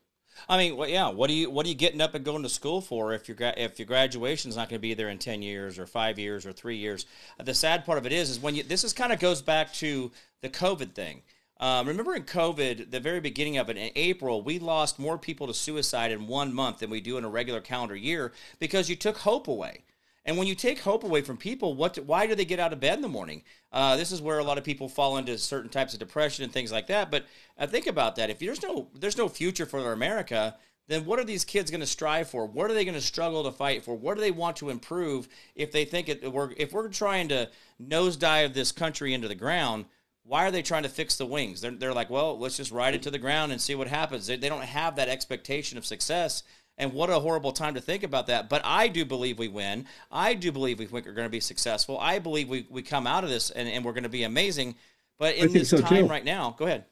I 0.50 0.58
mean, 0.58 0.76
well, 0.78 0.90
yeah. 0.90 1.10
What 1.10 1.28
do 1.28 1.34
you 1.34 1.50
What 1.50 1.66
are 1.66 1.70
you 1.70 1.76
getting 1.76 2.02
up 2.02 2.16
and 2.16 2.26
going 2.26 2.42
to 2.42 2.50
school 2.50 2.82
for 2.82 3.14
if 3.14 3.30
your 3.30 3.38
if 3.40 3.78
your 3.78 3.86
graduation 3.86 4.50
is 4.50 4.58
not 4.58 4.68
going 4.68 4.80
to 4.80 4.82
be 4.82 4.96
there 4.96 5.10
in 5.10 5.20
ten 5.20 5.44
years 5.44 5.78
or 5.78 5.86
five 5.86 6.18
years 6.18 6.46
or 6.46 6.52
three 6.52 6.78
years? 6.78 7.06
The 7.42 7.54
sad 7.54 7.86
part 7.86 8.00
of 8.00 8.06
it 8.08 8.12
is, 8.12 8.32
is 8.32 8.40
when 8.40 8.56
you 8.56 8.64
this 8.64 8.84
is 8.84 8.94
kind 8.94 9.14
of 9.14 9.20
goes 9.20 9.44
back 9.44 9.72
to 9.76 10.12
the 10.42 10.50
COVID 10.50 10.94
thing. 10.94 11.22
Um, 11.64 11.88
remember 11.88 12.14
in 12.14 12.24
COVID, 12.24 12.92
the 12.92 13.00
very 13.00 13.22
beginning 13.22 13.58
of 13.58 13.70
it, 13.70 13.78
in 13.78 13.90
April, 13.96 14.42
we 14.42 14.60
lost 14.60 15.00
more 15.00 15.18
people 15.18 15.48
to 15.48 15.54
suicide 15.54 16.12
in 16.12 16.28
one 16.28 16.54
month 16.54 16.80
than 16.80 16.90
we 16.90 17.00
do 17.00 17.18
in 17.18 17.24
a 17.24 17.30
regular 17.30 17.62
calendar 17.62 17.96
year 17.96 18.34
because 18.60 18.90
you 18.90 18.98
took 18.98 19.20
hope 19.20 19.48
away. 19.48 19.86
And 20.26 20.38
when 20.38 20.46
you 20.46 20.56
take 20.56 20.80
hope 20.80 21.06
away 21.06 21.22
from 21.22 21.38
people, 21.38 21.74
what? 21.74 21.96
Why 22.00 22.28
do 22.28 22.36
they 22.36 22.44
get 22.44 22.60
out 22.60 22.74
of 22.74 22.82
bed 22.82 22.96
in 22.96 23.02
the 23.02 23.08
morning? 23.08 23.44
Uh, 23.72 23.96
this 23.96 24.12
is 24.12 24.22
where 24.22 24.40
a 24.40 24.44
lot 24.44 24.58
of 24.58 24.66
people 24.66 24.90
fall 24.90 25.16
into 25.16 25.38
certain 25.38 25.70
types 25.70 25.94
of 25.94 26.00
depression 26.00 26.44
and 26.44 26.52
things 26.52 26.70
like 26.70 26.88
that. 26.88 27.10
But 27.10 27.28
uh, 27.58 27.66
think 27.66 27.88
about 27.88 28.18
that: 28.18 28.30
if 28.30 28.40
there's 28.40 28.62
no 28.62 28.90
there's 28.94 29.18
no 29.18 29.30
future 29.30 29.66
for 29.66 29.94
America, 29.94 30.58
then 30.90 31.06
what 31.06 31.18
are 31.18 31.24
these 31.24 31.46
kids 31.46 31.72
going 31.72 31.80
to 31.80 31.88
strive 31.88 32.30
for? 32.30 32.46
What 32.46 32.72
are 32.72 32.74
they 32.74 32.84
going 32.84 32.94
to 32.96 33.02
struggle 33.02 33.42
to 33.46 33.54
fight 33.54 33.86
for? 33.86 33.96
What 33.96 34.16
do 34.16 34.22
they 34.22 34.32
want 34.32 34.58
to 34.58 34.70
improve 34.70 35.30
if 35.56 35.72
they 35.72 35.86
think 35.86 36.10
it, 36.10 36.30
we're 36.30 36.52
if 36.58 36.74
we're 36.74 36.90
trying 36.90 37.30
to 37.30 37.50
nosedive 37.82 38.54
this 38.54 38.74
country 38.74 39.14
into 39.14 39.30
the 39.30 39.36
ground? 39.36 39.86
Why 40.26 40.46
are 40.46 40.52
they 40.52 40.62
trying 40.62 40.84
to 40.84 40.90
fix 40.90 41.18
the 41.18 41.26
wings? 41.26 41.62
They're, 41.62 41.72
they're 41.72 41.94
like, 41.94 42.10
well, 42.10 42.38
let's 42.40 42.58
just 42.58 42.72
ride 42.72 42.96
it 42.96 43.04
to 43.04 43.12
the 43.12 43.20
ground 43.20 43.52
and 43.52 43.60
see 43.60 43.76
what 43.76 43.88
happens. 43.88 44.28
They, 44.28 44.38
they 44.38 44.50
don't 44.50 44.64
have 44.64 44.96
that 44.96 45.10
expectation 45.10 45.78
of 45.78 45.86
success 45.86 46.44
and 46.78 46.94
what 46.94 47.10
a 47.10 47.20
horrible 47.20 47.52
time 47.52 47.76
to 47.76 47.82
think 47.82 48.04
about 48.04 48.28
that. 48.28 48.50
But 48.50 48.62
I 48.64 48.88
do 48.88 49.06
believe 49.06 49.38
we 49.38 49.48
win. 49.48 49.86
I 50.12 50.34
do 50.34 50.52
believe 50.52 50.80
we 50.80 50.86
think 50.86 51.06
we're 51.06 51.14
going 51.14 51.26
to 51.26 51.30
be 51.30 51.40
successful. 51.40 52.00
I 52.00 52.20
believe 52.20 52.50
we, 52.50 52.66
we 52.70 52.82
come 52.82 53.06
out 53.06 53.24
of 53.24 53.30
this 53.30 53.52
and, 53.52 53.68
and 53.68 53.84
we're 53.84 53.94
going 53.94 54.04
to 54.04 54.10
be 54.10 54.24
amazing. 54.24 54.76
But 55.20 55.36
in 55.36 55.52
this 55.52 55.70
so 55.70 55.78
time 55.78 56.06
too. 56.06 56.10
right 56.10 56.26
now, 56.26 56.56
go 56.58 56.66
ahead. 56.66 56.86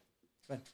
go 0.47 0.55
ahead. 0.55 0.65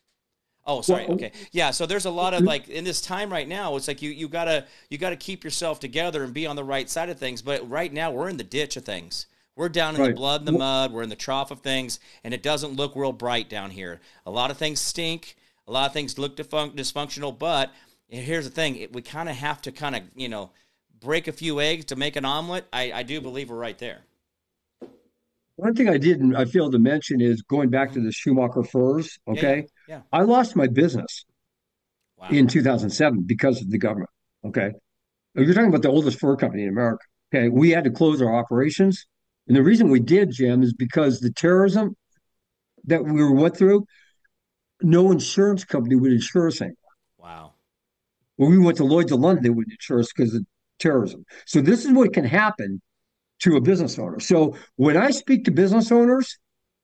Oh, 0.66 0.82
sorry. 0.82 1.06
Well, 1.06 1.16
okay. 1.16 1.32
Yeah. 1.52 1.72
So 1.72 1.86
there's 1.86 2.06
a 2.06 2.12
lot 2.12 2.34
of 2.34 2.40
mm-hmm. 2.40 2.48
like 2.48 2.68
in 2.68 2.84
this 2.84 3.02
time 3.02 3.32
right 3.32 3.48
now, 3.48 3.78
it's 3.78 3.88
like 3.88 4.02
you 4.02 4.10
you 4.10 4.28
gotta 4.28 4.66
you 4.90 4.98
gotta 4.98 5.16
keep 5.16 5.46
yourself 5.46 5.80
together 5.80 6.26
and 6.26 6.34
be 6.34 6.46
on 6.46 6.58
the 6.58 6.64
right 6.64 6.90
side 6.90 7.08
of 7.10 7.18
things. 7.18 7.42
But 7.42 7.68
right 7.70 7.92
now 7.92 8.12
we're 8.12 8.28
in 8.28 8.36
the 8.36 8.44
ditch 8.44 8.76
of 8.76 8.84
things. 8.84 9.28
We're 9.58 9.70
down 9.70 9.96
in 9.96 10.02
right. 10.02 10.10
the 10.10 10.16
blood 10.16 10.42
and 10.42 10.48
the 10.48 10.52
mud. 10.52 10.94
We're 10.94 11.02
in 11.02 11.10
the 11.10 11.16
trough 11.16 11.50
of 11.50 11.62
things, 11.62 12.00
and 12.24 12.32
it 12.32 12.44
doesn't 12.44 12.74
look 12.74 12.96
real 12.96 13.12
bright 13.12 13.50
down 13.50 13.72
here. 13.72 14.00
A 14.24 14.30
lot 14.30 14.52
of 14.52 14.58
things 14.58 14.80
stink. 14.80 15.36
A 15.68 15.72
lot 15.72 15.88
of 15.88 15.94
things 15.94 16.20
look 16.20 16.38
dysfunctional, 16.38 17.38
but 17.38 17.72
here's 18.08 18.46
the 18.46 18.52
thing: 18.52 18.88
we 18.94 19.02
kind 19.02 19.28
of 19.28 19.36
have 19.36 19.60
to 19.64 19.72
kind 19.72 19.96
of 19.96 20.04
you 20.16 20.30
know 20.30 20.52
break 21.00 21.28
a 21.28 21.32
few 21.32 21.60
eggs 21.60 21.86
to 21.86 21.96
make 21.96 22.16
an 22.16 22.24
omelet. 22.24 22.68
I, 22.72 22.92
I 22.94 23.04
do 23.04 23.20
believe 23.20 23.50
we're 23.50 23.58
right 23.58 23.78
there. 23.80 24.02
One 25.56 25.74
thing 25.74 25.90
I 25.90 25.98
didn't 25.98 26.36
I 26.36 26.46
failed 26.46 26.74
to 26.74 26.80
mention 26.80 27.20
is 27.20 27.42
going 27.42 27.70
back 27.70 27.94
to 27.94 28.00
the 28.00 28.12
Schumacher 28.12 28.64
furs. 28.64 29.18
Okay, 29.28 29.66
yeah, 29.88 29.96
yeah. 29.96 30.02
I 30.14 30.22
lost 30.22 30.56
my 30.56 30.68
business 30.68 31.26
wow. 32.16 32.28
in 32.30 32.48
2007 32.48 33.24
because 33.24 33.60
of 33.60 33.72
the 33.72 33.80
government. 33.80 34.12
Okay, 34.46 34.72
you're 35.34 35.56
talking 35.56 35.70
about 35.70 35.82
the 35.82 35.90
oldest 35.90 36.20
fur 36.20 36.36
company 36.36 36.62
in 36.62 36.70
America. 36.70 37.04
Okay, 37.34 37.50
we 37.50 37.72
had 37.72 37.86
to 37.86 37.90
close 37.90 38.22
our 38.22 38.34
operations, 38.34 39.08
and 39.48 39.56
the 39.56 39.64
reason 39.64 39.90
we 39.90 40.00
did, 40.00 40.32
Jim, 40.32 40.64
is 40.64 40.74
because 40.74 41.20
the 41.20 41.32
terrorism 41.32 41.96
that 42.88 43.04
we 43.04 43.24
were 43.24 43.34
went 43.34 43.56
through. 43.56 43.86
No 44.82 45.12
insurance 45.12 45.64
company 45.64 45.96
would 45.96 46.12
insure 46.12 46.48
us 46.48 46.62
anymore. 46.62 46.76
Wow. 47.18 47.54
When 48.36 48.52
we 48.52 48.58
went 48.58 48.78
to 48.78 48.84
Lloyd's 48.84 49.12
of 49.12 49.20
London, 49.20 49.44
they 49.44 49.50
wouldn't 49.50 49.74
insure 49.74 50.00
us 50.00 50.12
because 50.16 50.34
of 50.34 50.46
terrorism. 50.80 51.26
So 51.46 51.62
this 51.62 51.86
is 51.86 51.92
what 51.92 52.14
can 52.14 52.26
happen 52.26 52.82
to 53.40 53.56
a 53.56 53.62
business 53.62 53.98
owner. 54.00 54.20
So 54.20 54.56
when 54.76 54.98
I 54.98 55.12
speak 55.12 55.46
to 55.46 55.52
business 55.52 55.92
owners, 55.92 56.38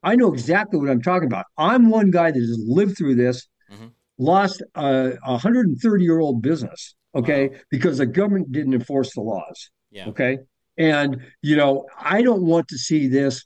I 0.04 0.16
know 0.16 0.34
exactly 0.34 0.80
what 0.80 0.90
I'm 0.90 1.02
talking 1.02 1.28
about. 1.28 1.46
I'm 1.58 1.90
one 1.90 2.12
guy 2.12 2.32
that 2.32 2.40
has 2.40 2.60
lived 2.68 2.98
through 2.98 3.16
this, 3.16 3.48
mm-hmm. 3.72 3.88
lost 4.18 4.62
a 4.76 5.14
130 5.26 6.04
year 6.04 6.20
old 6.20 6.42
business, 6.42 6.96
okay, 7.16 7.50
wow. 7.50 7.58
because 7.70 8.00
the 8.00 8.06
government 8.06 8.52
didn't 8.52 8.74
enforce 8.74 9.14
the 9.14 9.22
laws. 9.22 9.70
Yeah. 9.92 10.10
Okay. 10.10 10.40
And, 10.78 11.22
you 11.42 11.56
know, 11.56 11.86
I 12.00 12.22
don't 12.22 12.44
want 12.44 12.68
to 12.70 12.78
see 12.78 13.08
this. 13.08 13.46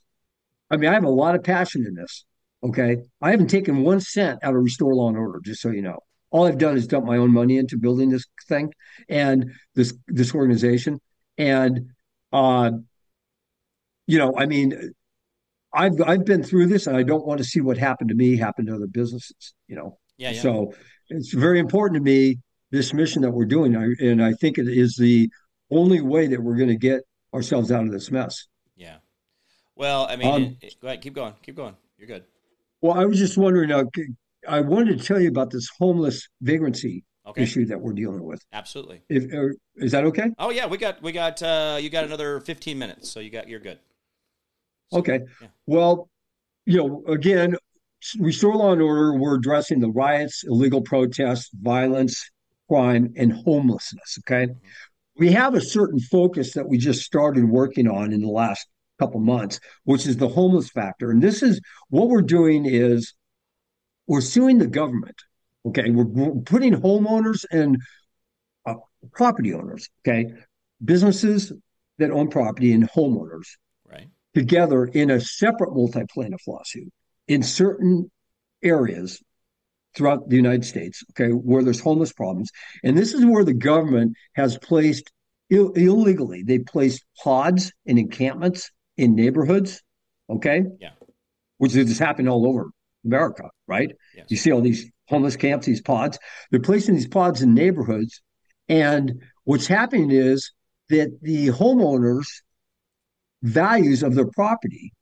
I 0.70 0.76
mean, 0.76 0.90
I 0.90 0.94
have 0.94 1.04
a 1.04 1.10
lot 1.10 1.34
of 1.34 1.42
passion 1.42 1.84
in 1.86 1.94
this. 1.94 2.24
Okay. 2.62 2.98
I 3.20 3.30
haven't 3.30 3.48
taken 3.48 3.82
one 3.82 4.00
cent 4.00 4.40
out 4.42 4.54
of 4.54 4.62
Restore 4.62 4.94
Law 4.94 5.08
and 5.08 5.16
Order, 5.16 5.40
just 5.44 5.60
so 5.60 5.70
you 5.70 5.82
know 5.82 5.98
all 6.30 6.46
I've 6.46 6.58
done 6.58 6.76
is 6.76 6.86
dump 6.86 7.06
my 7.06 7.16
own 7.16 7.32
money 7.32 7.56
into 7.56 7.78
building 7.78 8.10
this 8.10 8.24
thing 8.48 8.72
and 9.08 9.52
this 9.74 9.94
this 10.06 10.34
organization. 10.34 11.00
And 11.36 11.90
uh, 12.32 12.72
you 14.06 14.18
know, 14.18 14.34
I 14.36 14.46
mean, 14.46 14.92
I've 15.72 16.00
I've 16.04 16.24
been 16.24 16.42
through 16.42 16.66
this, 16.66 16.86
and 16.86 16.96
I 16.96 17.02
don't 17.02 17.26
want 17.26 17.38
to 17.38 17.44
see 17.44 17.60
what 17.60 17.78
happened 17.78 18.10
to 18.10 18.14
me 18.14 18.36
happen 18.36 18.66
to 18.66 18.74
other 18.74 18.86
businesses. 18.86 19.54
You 19.68 19.76
know, 19.76 19.98
yeah. 20.16 20.30
yeah. 20.30 20.40
So 20.40 20.74
it's 21.08 21.32
very 21.32 21.58
important 21.58 21.96
to 21.96 22.02
me 22.02 22.38
this 22.70 22.92
mission 22.92 23.22
that 23.22 23.30
we're 23.30 23.46
doing, 23.46 23.74
and 23.74 24.22
I 24.22 24.34
think 24.34 24.58
it 24.58 24.68
is 24.68 24.96
the 24.96 25.30
only 25.70 26.00
way 26.00 26.26
that 26.26 26.42
we're 26.42 26.56
going 26.56 26.68
to 26.68 26.76
get 26.76 27.02
ourselves 27.34 27.70
out 27.70 27.84
of 27.84 27.90
this 27.90 28.10
mess. 28.10 28.46
Yeah. 28.76 28.96
Well, 29.76 30.06
I 30.08 30.16
mean, 30.16 30.28
um, 30.28 30.42
it, 30.42 30.56
it, 30.62 30.74
go 30.80 30.88
ahead, 30.88 31.02
keep 31.02 31.14
going, 31.14 31.34
keep 31.42 31.56
going. 31.56 31.76
You're 31.98 32.08
good. 32.08 32.24
Well, 32.80 32.98
I 32.98 33.04
was 33.04 33.18
just 33.18 33.36
wondering, 33.36 33.70
uh, 33.70 33.84
I 34.48 34.60
wanted 34.60 34.98
to 34.98 35.04
tell 35.04 35.20
you 35.20 35.28
about 35.28 35.50
this 35.50 35.68
homeless 35.78 36.28
vagrancy 36.40 37.04
okay. 37.26 37.42
issue 37.42 37.66
that 37.66 37.80
we're 37.80 37.92
dealing 37.92 38.24
with. 38.24 38.44
Absolutely. 38.52 39.02
If, 39.08 39.32
uh, 39.32 39.54
is 39.76 39.92
that 39.92 40.04
okay? 40.04 40.30
Oh 40.38 40.50
yeah, 40.50 40.66
we 40.66 40.78
got 40.78 41.02
we 41.02 41.12
got 41.12 41.42
uh, 41.42 41.78
you 41.80 41.90
got 41.90 42.04
another 42.04 42.40
fifteen 42.40 42.78
minutes, 42.78 43.10
so 43.10 43.20
you 43.20 43.30
got 43.30 43.48
you're 43.48 43.60
good. 43.60 43.78
So, 44.90 44.98
okay. 44.98 45.20
Yeah. 45.40 45.48
Well, 45.66 46.08
you 46.66 46.78
know, 46.78 47.04
again, 47.06 47.56
restore 48.18 48.54
law 48.54 48.72
and 48.72 48.82
order. 48.82 49.14
We're 49.14 49.36
addressing 49.36 49.80
the 49.80 49.90
riots, 49.90 50.44
illegal 50.46 50.80
protests, 50.80 51.50
violence, 51.52 52.30
crime, 52.68 53.12
and 53.16 53.32
homelessness. 53.32 54.18
Okay. 54.20 54.46
Mm-hmm. 54.46 54.58
We 55.18 55.32
have 55.32 55.54
a 55.54 55.60
certain 55.60 55.98
focus 55.98 56.54
that 56.54 56.68
we 56.68 56.78
just 56.78 57.02
started 57.02 57.44
working 57.44 57.88
on 57.88 58.12
in 58.12 58.20
the 58.22 58.28
last 58.28 58.66
couple 58.98 59.20
months, 59.20 59.60
which 59.84 60.06
is 60.06 60.16
the 60.16 60.28
homeless 60.28 60.70
factor. 60.70 61.10
And 61.10 61.22
this 61.22 61.42
is 61.42 61.60
what 61.88 62.08
we're 62.08 62.22
doing 62.22 62.66
is 62.66 63.14
we're 64.06 64.20
suing 64.20 64.58
the 64.58 64.66
government. 64.66 65.16
Okay, 65.66 65.90
we're, 65.90 66.06
we're 66.06 66.40
putting 66.42 66.74
homeowners 66.74 67.44
and 67.50 67.78
uh, 68.64 68.74
property 69.12 69.52
owners, 69.52 69.88
okay, 70.06 70.26
businesses 70.82 71.52
that 71.98 72.10
own 72.10 72.28
property 72.28 72.72
and 72.72 72.88
homeowners, 72.88 73.46
right, 73.90 74.08
together 74.34 74.84
in 74.84 75.10
a 75.10 75.20
separate 75.20 75.74
multi-plaintiff 75.74 76.46
lawsuit 76.46 76.92
in 77.26 77.42
certain 77.42 78.10
areas 78.62 79.20
throughout 79.98 80.28
the 80.30 80.36
United 80.36 80.64
States, 80.64 81.02
okay, 81.10 81.32
where 81.32 81.62
there's 81.62 81.80
homeless 81.80 82.12
problems, 82.12 82.50
and 82.84 82.96
this 82.96 83.12
is 83.12 83.26
where 83.26 83.44
the 83.44 83.52
government 83.52 84.16
has 84.34 84.56
placed 84.58 85.10
Ill- 85.50 85.72
illegally. 85.72 86.42
They 86.42 86.58
placed 86.58 87.04
pods 87.22 87.72
and 87.86 87.98
encampments 87.98 88.70
in 88.96 89.14
neighborhoods, 89.14 89.82
okay, 90.28 90.62
yeah, 90.78 90.90
which 91.56 91.74
is 91.74 91.98
happening 91.98 92.28
all 92.28 92.46
over 92.46 92.70
America, 93.04 93.50
right? 93.66 93.92
Yes. 94.14 94.26
You 94.28 94.36
see 94.36 94.52
all 94.52 94.60
these 94.60 94.90
homeless 95.08 95.36
camps, 95.36 95.66
these 95.66 95.80
pods. 95.80 96.18
They're 96.50 96.60
placing 96.60 96.94
these 96.94 97.08
pods 97.08 97.42
in 97.42 97.54
neighborhoods. 97.54 98.20
And 98.68 99.22
what's 99.44 99.66
happening 99.66 100.10
is 100.10 100.52
that 100.90 101.18
the 101.22 101.48
homeowners' 101.48 102.26
values 103.42 104.02
of 104.02 104.14
their 104.14 104.28
property 104.30 104.92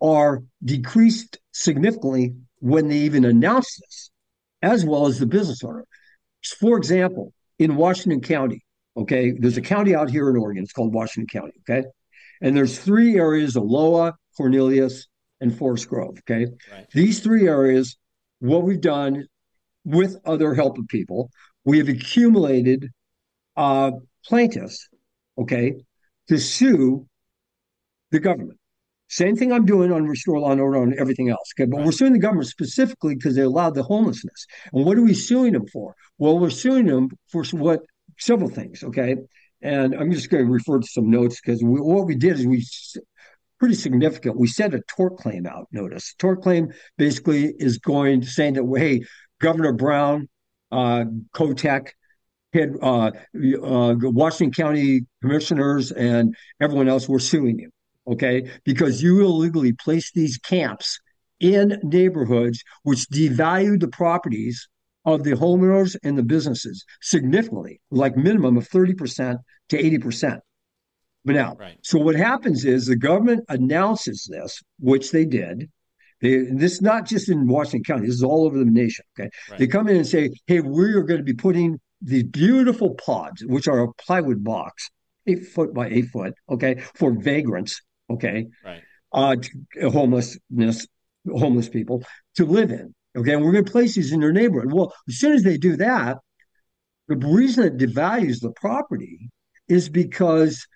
are 0.00 0.42
decreased 0.64 1.38
significantly 1.52 2.34
when 2.58 2.88
they 2.88 2.98
even 2.98 3.24
announce 3.24 3.78
this, 3.80 4.10
as 4.62 4.84
well 4.84 5.06
as 5.06 5.18
the 5.18 5.26
business 5.26 5.62
owner. 5.64 5.84
For 6.58 6.76
example, 6.76 7.32
in 7.58 7.76
Washington 7.76 8.20
County, 8.20 8.64
okay, 8.96 9.32
there's 9.32 9.56
a 9.56 9.62
county 9.62 9.94
out 9.94 10.10
here 10.10 10.30
in 10.30 10.36
Oregon. 10.36 10.62
It's 10.62 10.72
called 10.72 10.94
Washington 10.94 11.26
County, 11.40 11.54
okay? 11.68 11.86
And 12.40 12.56
there's 12.56 12.78
three 12.78 13.16
areas, 13.16 13.56
Aloha, 13.56 14.12
Cornelius, 14.36 15.06
and 15.40 15.56
Forest 15.56 15.88
Grove. 15.88 16.18
Okay. 16.20 16.46
Right. 16.72 16.86
These 16.92 17.20
three 17.20 17.48
areas, 17.48 17.96
what 18.40 18.62
we've 18.62 18.80
done 18.80 19.26
with 19.84 20.16
other 20.24 20.54
help 20.54 20.78
of 20.78 20.86
people, 20.88 21.30
we 21.64 21.78
have 21.78 21.88
accumulated 21.88 22.90
uh, 23.56 23.92
plaintiffs, 24.24 24.88
okay, 25.36 25.74
to 26.28 26.38
sue 26.38 27.06
the 28.10 28.20
government. 28.20 28.58
Same 29.08 29.36
thing 29.36 29.52
I'm 29.52 29.64
doing 29.64 29.92
on 29.92 30.06
Restore 30.06 30.40
Law 30.40 30.52
and 30.52 30.60
Order 30.60 30.78
on 30.78 30.98
everything 30.98 31.30
else. 31.30 31.52
Okay. 31.54 31.68
But 31.68 31.78
right. 31.78 31.86
we're 31.86 31.92
suing 31.92 32.12
the 32.12 32.18
government 32.18 32.48
specifically 32.48 33.14
because 33.14 33.36
they 33.36 33.42
allowed 33.42 33.74
the 33.74 33.82
homelessness. 33.82 34.46
And 34.72 34.84
what 34.84 34.98
are 34.98 35.02
we 35.02 35.14
suing 35.14 35.54
them 35.54 35.66
for? 35.66 35.94
Well, 36.18 36.38
we're 36.38 36.50
suing 36.50 36.86
them 36.86 37.10
for 37.30 37.44
what 37.52 37.80
several 38.18 38.50
things. 38.50 38.82
Okay. 38.84 39.16
And 39.60 39.94
I'm 39.94 40.12
just 40.12 40.30
going 40.30 40.46
to 40.46 40.52
refer 40.52 40.78
to 40.78 40.86
some 40.86 41.10
notes 41.10 41.40
because 41.40 41.60
what 41.62 42.06
we 42.06 42.14
did 42.14 42.38
is 42.38 42.46
we 42.46 42.64
pretty 43.58 43.74
significant. 43.74 44.38
We 44.38 44.46
sent 44.46 44.74
a 44.74 44.82
tort 44.96 45.16
claim 45.16 45.46
out 45.46 45.68
notice. 45.72 46.14
Tort 46.18 46.42
claim 46.42 46.72
basically 46.96 47.54
is 47.58 47.78
going 47.78 48.20
to 48.20 48.26
saying 48.26 48.54
that 48.54 48.74
hey, 48.76 49.02
Governor 49.40 49.72
Brown, 49.72 50.28
uh, 50.70 51.04
Kotek, 51.34 51.88
had 52.52 52.74
uh, 52.80 53.10
uh, 53.62 53.94
Washington 54.00 54.52
County 54.52 55.02
commissioners 55.20 55.92
and 55.92 56.34
everyone 56.60 56.88
else 56.88 57.08
were 57.08 57.18
suing 57.18 57.58
you, 57.58 57.70
okay, 58.08 58.50
because 58.64 59.02
you 59.02 59.20
illegally 59.22 59.72
placed 59.72 60.14
these 60.14 60.38
camps 60.38 60.98
in 61.40 61.78
neighborhoods 61.82 62.62
which 62.82 63.08
devalued 63.10 63.80
the 63.80 63.88
properties 63.88 64.68
of 65.04 65.22
the 65.22 65.32
homeowners 65.32 65.96
and 66.02 66.18
the 66.18 66.22
businesses 66.22 66.84
significantly, 67.00 67.80
like 67.90 68.16
minimum 68.16 68.56
of 68.56 68.68
30% 68.68 69.36
to 69.70 69.82
80%. 69.82 70.40
But 71.24 71.34
now, 71.34 71.56
right. 71.58 71.78
so 71.82 71.98
what 71.98 72.14
happens 72.14 72.64
is 72.64 72.86
the 72.86 72.96
government 72.96 73.44
announces 73.48 74.28
this, 74.30 74.62
which 74.78 75.10
they 75.10 75.24
did. 75.24 75.70
They, 76.20 76.38
this 76.38 76.74
is 76.74 76.82
not 76.82 77.06
just 77.06 77.28
in 77.28 77.46
Washington 77.46 77.84
County, 77.84 78.06
this 78.06 78.16
is 78.16 78.22
all 78.22 78.44
over 78.44 78.58
the 78.58 78.64
nation. 78.64 79.04
Okay. 79.18 79.30
Right. 79.50 79.58
They 79.58 79.66
come 79.66 79.88
in 79.88 79.96
and 79.96 80.06
say, 80.06 80.30
hey, 80.46 80.60
we 80.60 80.92
are 80.94 81.02
going 81.02 81.18
to 81.18 81.24
be 81.24 81.34
putting 81.34 81.78
these 82.00 82.24
beautiful 82.24 82.94
pods, 82.94 83.44
which 83.44 83.68
are 83.68 83.80
a 83.80 83.92
plywood 83.94 84.42
box, 84.42 84.90
eight 85.26 85.46
foot 85.46 85.74
by 85.74 85.88
eight 85.88 86.06
foot, 86.06 86.34
okay, 86.48 86.82
for 86.94 87.12
vagrants, 87.12 87.80
okay, 88.10 88.46
right. 88.64 88.82
uh, 89.12 89.36
homelessness, 89.90 90.86
homeless 91.28 91.68
people 91.68 92.02
to 92.36 92.44
live 92.44 92.70
in. 92.70 92.94
Okay, 93.16 93.32
and 93.32 93.44
we're 93.44 93.52
going 93.52 93.64
to 93.64 93.72
place 93.72 93.94
these 93.94 94.12
in 94.12 94.20
their 94.20 94.32
neighborhood. 94.32 94.72
Well, 94.72 94.92
as 95.08 95.16
soon 95.16 95.32
as 95.32 95.42
they 95.42 95.56
do 95.56 95.76
that, 95.76 96.18
the 97.08 97.16
reason 97.16 97.64
it 97.64 97.78
devalues 97.78 98.40
the 98.40 98.52
property 98.52 99.30
is 99.66 99.88
because 99.88 100.66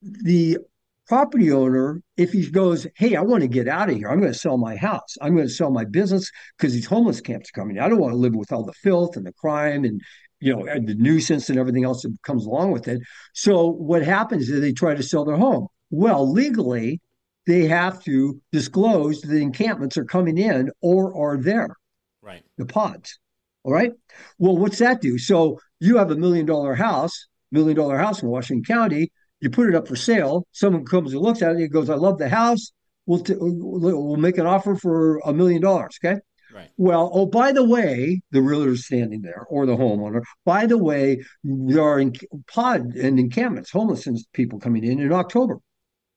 the 0.00 0.58
property 1.06 1.52
owner, 1.52 2.00
if 2.16 2.32
he 2.32 2.48
goes, 2.48 2.86
Hey, 2.96 3.16
I 3.16 3.22
want 3.22 3.42
to 3.42 3.48
get 3.48 3.68
out 3.68 3.90
of 3.90 3.96
here, 3.96 4.08
I'm 4.08 4.20
going 4.20 4.32
to 4.32 4.38
sell 4.38 4.56
my 4.56 4.76
house, 4.76 5.16
I'm 5.20 5.34
going 5.34 5.48
to 5.48 5.52
sell 5.52 5.70
my 5.70 5.84
business 5.84 6.30
because 6.56 6.72
these 6.72 6.86
homeless 6.86 7.20
camps 7.20 7.50
are 7.50 7.60
coming. 7.60 7.78
I 7.78 7.88
don't 7.88 8.00
want 8.00 8.12
to 8.12 8.18
live 8.18 8.34
with 8.34 8.52
all 8.52 8.64
the 8.64 8.72
filth 8.72 9.16
and 9.16 9.26
the 9.26 9.32
crime 9.32 9.84
and 9.84 10.00
you 10.42 10.54
know 10.54 10.64
the 10.64 10.94
nuisance 10.94 11.48
and 11.48 11.58
everything 11.58 11.84
else 11.84 12.02
that 12.02 12.14
comes 12.22 12.44
along 12.44 12.72
with 12.72 12.88
it. 12.88 13.00
So 13.32 13.68
what 13.68 14.02
happens 14.02 14.48
is 14.48 14.60
they 14.60 14.72
try 14.72 14.94
to 14.94 15.02
sell 15.02 15.24
their 15.24 15.36
home. 15.36 15.68
Well, 15.90 16.30
legally, 16.30 17.00
they 17.46 17.66
have 17.66 18.02
to 18.04 18.40
disclose 18.50 19.20
the 19.20 19.40
encampments 19.40 19.96
are 19.96 20.04
coming 20.04 20.38
in 20.38 20.70
or 20.80 21.14
are 21.16 21.36
there. 21.36 21.76
Right. 22.22 22.42
The 22.58 22.66
pods. 22.66 23.18
All 23.64 23.72
right. 23.72 23.92
Well, 24.38 24.56
what's 24.56 24.78
that 24.78 25.00
do? 25.00 25.18
So 25.18 25.58
you 25.80 25.96
have 25.98 26.10
a 26.10 26.16
million 26.16 26.46
dollar 26.46 26.74
house, 26.74 27.26
million 27.52 27.76
dollar 27.76 27.96
house 27.96 28.22
in 28.22 28.28
Washington 28.28 28.64
County. 28.64 29.12
You 29.40 29.50
put 29.50 29.68
it 29.68 29.74
up 29.74 29.86
for 29.86 29.96
sale. 29.96 30.46
Someone 30.52 30.84
comes 30.84 31.12
and 31.12 31.22
looks 31.22 31.42
at 31.42 31.52
it 31.52 31.56
and 31.56 31.70
goes, 31.70 31.90
"I 31.90 31.94
love 31.94 32.18
the 32.18 32.28
house. 32.28 32.72
We'll 33.06 33.20
t- 33.20 33.34
we'll 33.38 34.16
make 34.16 34.38
an 34.38 34.46
offer 34.46 34.74
for 34.74 35.18
a 35.24 35.32
million 35.32 35.62
dollars." 35.62 35.98
Okay. 36.04 36.20
Right. 36.54 36.70
Well, 36.76 37.10
oh, 37.12 37.26
by 37.26 37.52
the 37.52 37.64
way, 37.64 38.20
the 38.30 38.42
realtor's 38.42 38.84
standing 38.84 39.22
there 39.22 39.46
or 39.48 39.64
the 39.64 39.76
homeowner. 39.76 40.22
By 40.44 40.66
the 40.66 40.78
way, 40.78 41.22
there 41.42 41.82
are 41.82 41.98
in, 41.98 42.12
pod 42.52 42.94
and 42.94 43.18
encampments, 43.18 43.70
homelessness 43.70 44.24
people 44.32 44.58
coming 44.58 44.84
in 44.84 45.00
in 45.00 45.12
October. 45.12 45.58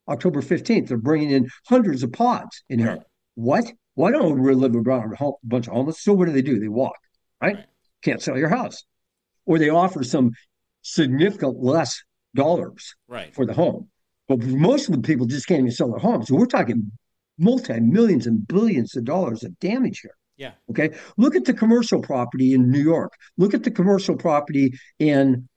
October 0.07 0.41
15th, 0.41 0.87
they're 0.87 0.97
bringing 0.97 1.31
in 1.31 1.49
hundreds 1.67 2.03
of 2.03 2.11
pods 2.11 2.63
in 2.69 2.79
here. 2.79 2.89
Right. 2.89 3.01
What? 3.35 3.71
Why 3.95 4.11
don't 4.11 4.41
we 4.41 4.53
live 4.53 4.75
around 4.75 5.15
a 5.19 5.31
bunch 5.43 5.67
of 5.67 5.73
homeless? 5.73 6.03
So 6.03 6.13
what 6.13 6.25
do 6.25 6.33
they 6.33 6.41
do? 6.41 6.59
They 6.59 6.67
walk, 6.67 6.97
right? 7.41 7.55
right? 7.55 7.65
Can't 8.03 8.21
sell 8.21 8.37
your 8.37 8.49
house. 8.49 8.83
Or 9.45 9.57
they 9.57 9.69
offer 9.69 10.03
some 10.03 10.31
significant 10.81 11.63
less 11.63 12.03
dollars 12.35 12.95
right. 13.07 13.33
for 13.33 13.45
the 13.45 13.53
home. 13.53 13.89
But 14.27 14.43
most 14.43 14.89
of 14.89 14.95
the 14.95 15.01
people 15.01 15.25
just 15.27 15.47
can't 15.47 15.59
even 15.59 15.71
sell 15.71 15.91
their 15.91 15.99
homes. 15.99 16.27
So 16.27 16.35
we're 16.35 16.45
talking 16.45 16.91
multi 17.37 17.79
millions 17.79 18.27
and 18.27 18.47
billions 18.47 18.95
of 18.95 19.05
dollars 19.05 19.43
of 19.43 19.57
damage 19.59 20.01
here. 20.01 20.15
Yeah. 20.37 20.51
Okay. 20.69 20.91
Look 21.17 21.35
at 21.35 21.45
the 21.45 21.53
commercial 21.53 22.01
property 22.01 22.53
in 22.53 22.69
New 22.69 22.81
York. 22.81 23.13
Look 23.37 23.53
at 23.53 23.63
the 23.63 23.71
commercial 23.71 24.15
property 24.15 24.73
in 24.99 25.47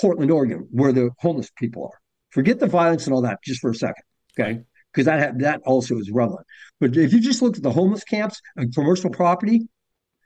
Portland, 0.00 0.30
Oregon, 0.30 0.68
where 0.70 0.92
the 0.92 1.10
homeless 1.18 1.50
people 1.56 1.84
are. 1.84 2.00
Forget 2.30 2.58
the 2.58 2.66
violence 2.66 3.06
and 3.06 3.14
all 3.14 3.22
that 3.22 3.38
just 3.44 3.60
for 3.60 3.70
a 3.70 3.74
second. 3.74 4.02
Okay. 4.38 4.60
Because 4.92 5.06
that 5.06 5.38
that 5.40 5.60
also 5.66 5.98
is 5.98 6.10
relevant. 6.10 6.46
But 6.80 6.96
if 6.96 7.12
you 7.12 7.20
just 7.20 7.42
look 7.42 7.56
at 7.56 7.62
the 7.62 7.70
homeless 7.70 8.04
camps 8.04 8.40
and 8.56 8.74
commercial 8.74 9.10
property 9.10 9.68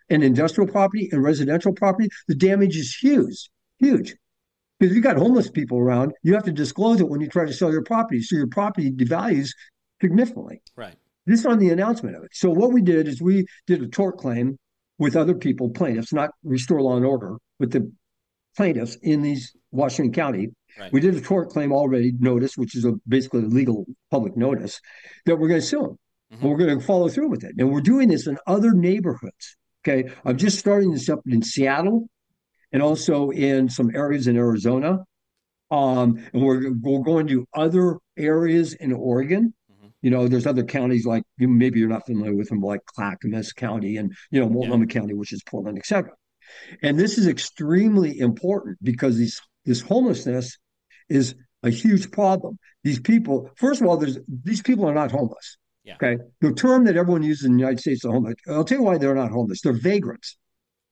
and 0.09 0.23
industrial 0.23 0.71
property 0.71 1.09
and 1.11 1.23
residential 1.23 1.73
property, 1.73 2.09
the 2.29 2.35
damage 2.35 2.77
is 2.77 2.95
huge. 2.95 3.51
Huge. 3.79 4.15
Because 4.79 4.93
if 4.93 4.97
you 4.97 5.03
got 5.03 5.17
homeless 5.17 5.51
people 5.51 5.79
around, 5.79 6.13
you 6.23 6.35
have 6.35 6.45
to 6.45 6.53
disclose 6.53 7.01
it 7.01 7.09
when 7.09 7.21
you 7.21 7.29
try 7.29 7.45
to 7.45 7.53
sell 7.53 7.73
your 7.73 7.83
property. 7.83 8.23
So 8.23 8.37
your 8.37 8.47
property 8.47 8.91
devalues 8.91 9.51
significantly. 10.01 10.63
Right. 10.77 10.97
This 11.31 11.47
on 11.47 11.61
the 11.61 11.71
announcement 11.71 12.17
of 12.17 12.25
it. 12.25 12.31
So 12.33 12.51
what 12.51 12.73
we 12.73 12.83
did 12.83 13.07
is 13.07 13.23
we 13.23 13.47
did 13.69 13.81
a 13.83 13.87
tort 13.87 14.19
claim 14.19 14.59
with 14.99 15.15
other 15.15 15.35
people, 15.35 15.71
plaintiffs, 15.71 16.13
not 16.13 16.31
restore 16.43 16.83
law 16.83 16.97
and 16.97 17.07
order, 17.07 17.37
with 17.61 17.71
the 17.71 17.89
plaintiffs 18.57 18.97
in 19.03 19.23
these 19.23 19.55
Washington 19.71 20.13
County. 20.13 20.49
Right. 20.77 20.93
We 20.93 20.99
did 21.01 21.15
a 21.15 21.21
tort 21.21 21.51
claim 21.51 21.73
already 21.73 22.13
notice, 22.19 22.57
which 22.57 22.77
is 22.77 22.85
a 22.85 22.95
basically 23.07 23.45
a 23.45 23.47
legal 23.47 23.87
public 24.11 24.37
notice 24.37 24.81
that 25.25 25.37
we're 25.37 25.47
going 25.47 25.61
to 25.61 25.67
sue 25.67 25.83
them. 25.83 25.99
Mm-hmm. 26.33 26.49
We're 26.49 26.57
going 26.57 26.81
to 26.81 26.85
follow 26.85 27.09
through 27.09 27.29
with 27.29 27.45
it. 27.45 27.55
And 27.59 27.71
we're 27.71 27.81
doing 27.81 28.09
this 28.09 28.27
in 28.27 28.37
other 28.49 28.73
neighborhoods. 28.73 29.57
Okay. 29.87 30.11
I'm 30.25 30.37
just 30.37 30.59
starting 30.59 30.91
this 30.91 31.09
up 31.09 31.21
in 31.27 31.43
Seattle 31.43 32.09
and 32.73 32.83
also 32.83 33.31
in 33.31 33.69
some 33.69 33.95
areas 33.95 34.27
in 34.27 34.37
Arizona. 34.37 34.99
Um, 35.71 36.25
and 36.33 36.43
we're, 36.43 36.73
we're 36.73 37.05
going 37.05 37.29
to 37.29 37.47
other 37.55 37.99
areas 38.17 38.75
in 38.75 38.93
Oregon. 38.93 39.55
You 40.03 40.11
know, 40.11 40.29
there's 40.29 40.47
other 40.47 40.65
counties 40.65 41.07
like 41.07 41.25
maybe 41.39 41.79
you're 41.79 41.89
not 41.89 42.07
familiar 42.07 42.35
with 42.35 42.49
them, 42.49 42.61
like 42.61 42.85
Clackamas 42.87 43.53
County 43.53 43.97
and 43.97 44.15
you 44.31 44.41
know 44.41 44.49
Multnomah 44.49 44.87
yeah. 44.89 45.01
County, 45.01 45.15
which 45.15 45.33
is 45.33 45.43
Portland, 45.45 45.79
etc. 45.79 46.13
And 46.83 46.99
this 46.99 47.19
is 47.19 47.27
extremely 47.27 48.19
important 48.19 48.79
because 48.83 49.17
these 49.17 49.41
this 49.65 49.81
homelessness 49.81 50.59
is 51.09 51.35
a 51.63 51.71
huge 51.71 52.11
problem. 52.11 52.59
These 52.83 53.01
people, 53.01 53.51
first 53.57 53.81
of 53.81 53.87
all, 53.87 53.97
there's 53.97 54.19
these 54.45 54.63
people 54.63 54.89
are 54.89 54.95
not 54.95 55.11
homeless. 55.13 55.59
Yeah. 55.85 55.97
Okay. 55.97 56.17
The 56.41 56.53
term 56.53 56.85
that 56.85 56.97
everyone 56.97 57.23
uses 57.23 57.45
in 57.45 57.53
the 57.53 57.59
United 57.59 57.81
States 57.81 58.05
is 58.05 58.11
homeless. 58.11 58.35
I'll 58.49 58.65
tell 58.65 58.79
you 58.79 58.85
why 58.85 58.99
they're 58.99 59.15
not 59.15 59.31
homeless. 59.31 59.61
They're 59.61 59.73
vagrants. 59.73 60.37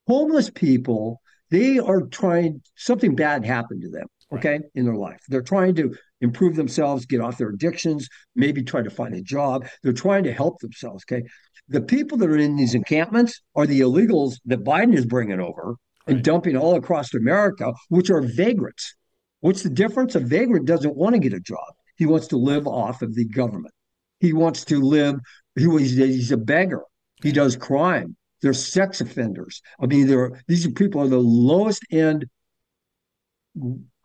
Homeless 0.06 0.50
people 0.50 1.20
they 1.50 1.78
are 1.78 2.02
trying 2.02 2.62
something 2.76 3.14
bad 3.14 3.44
happened 3.44 3.82
to 3.82 3.90
them 3.90 4.06
okay 4.33 4.53
right. 4.53 4.62
in 4.74 4.85
their 4.85 4.97
life. 4.97 5.20
They're 5.29 5.43
trying 5.43 5.74
to 5.76 5.95
improve 6.20 6.57
themselves 6.57 7.07
get 7.07 7.20
off 7.20 7.39
their 7.39 7.51
addictions 7.51 8.09
maybe 8.35 8.62
try 8.62 8.83
to 8.83 8.91
find 8.91 9.14
a 9.14 9.22
job. 9.22 9.66
They're 9.83 9.93
trying 9.93 10.24
to 10.24 10.33
help 10.33 10.59
themselves 10.61 11.05
okay? 11.11 11.24
The 11.68 11.83
people 11.83 12.16
that 12.18 12.31
are 12.31 12.37
in 12.37 12.57
these 12.57 12.74
encampments 12.74 13.41
are 13.55 13.66
the 13.66 13.81
illegals 13.81 14.37
that 14.47 14.64
biden 14.64 14.95
is 14.95 15.07
bringing 15.07 15.41
over 15.41 15.76
right. 16.07 16.16
and 16.16 16.24
dumping 16.24 16.57
all 16.57 16.76
across 16.76 17.14
america 17.14 17.72
which 17.89 18.11
are 18.11 18.22
vagrants 18.22 18.95
what's 19.41 19.62
the 19.62 19.70
difference 19.70 20.14
a 20.14 20.20
vagrant 20.20 20.66
doesn't 20.66 20.97
want 20.97 21.14
to 21.14 21.20
get 21.20 21.33
a 21.33 21.41
job. 21.41 21.74
He 21.97 22.07
wants 22.07 22.29
to 22.29 22.37
live 22.37 22.66
off 22.66 23.03
of 23.03 23.14
the 23.14 23.24
government. 23.24 23.74
He 24.20 24.33
wants 24.33 24.64
to 24.66 24.81
live 24.81 25.16
he, 25.57 25.66
he's 25.89 26.31
a 26.31 26.37
beggar. 26.37 26.83
He 27.22 27.33
does 27.33 27.57
crime. 27.57 28.16
They're 28.43 28.53
sex 28.53 29.01
offenders. 29.01 29.61
I 29.81 29.87
mean, 29.87 30.07
they're 30.07 30.41
these 30.47 30.70
people 30.72 31.03
are 31.03 31.09
the 31.09 31.18
lowest 31.18 31.85
end 31.91 32.26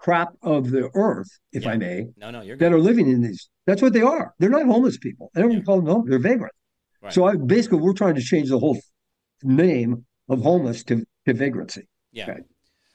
crap 0.03 0.33
of 0.41 0.69
the 0.69 0.89
earth, 0.93 1.29
if 1.53 1.63
yeah. 1.63 1.71
I 1.71 1.77
may. 1.77 2.07
No, 2.17 2.29
no, 2.29 2.41
you're 2.41 2.57
good. 2.57 2.65
that 2.65 2.75
are 2.75 2.79
living 2.79 3.09
in 3.09 3.21
these. 3.21 3.49
That's 3.65 3.81
what 3.81 3.93
they 3.93 4.01
are. 4.01 4.33
They're 4.37 4.49
not 4.49 4.65
homeless 4.65 4.97
people. 4.97 5.31
I 5.35 5.41
don't 5.41 5.51
yeah. 5.51 5.61
call 5.61 5.77
them 5.77 5.87
homeless. 5.87 6.09
They're 6.09 6.19
vagrants. 6.19 6.57
Right. 7.01 7.13
So 7.13 7.25
I, 7.25 7.35
basically, 7.35 7.79
we're 7.79 7.93
trying 7.93 8.15
to 8.15 8.21
change 8.21 8.49
the 8.49 8.59
whole 8.59 8.79
name 9.43 10.05
of 10.29 10.41
homeless 10.41 10.83
to, 10.85 11.05
to 11.25 11.33
vagrancy. 11.33 11.87
Yeah. 12.11 12.29
Okay. 12.29 12.41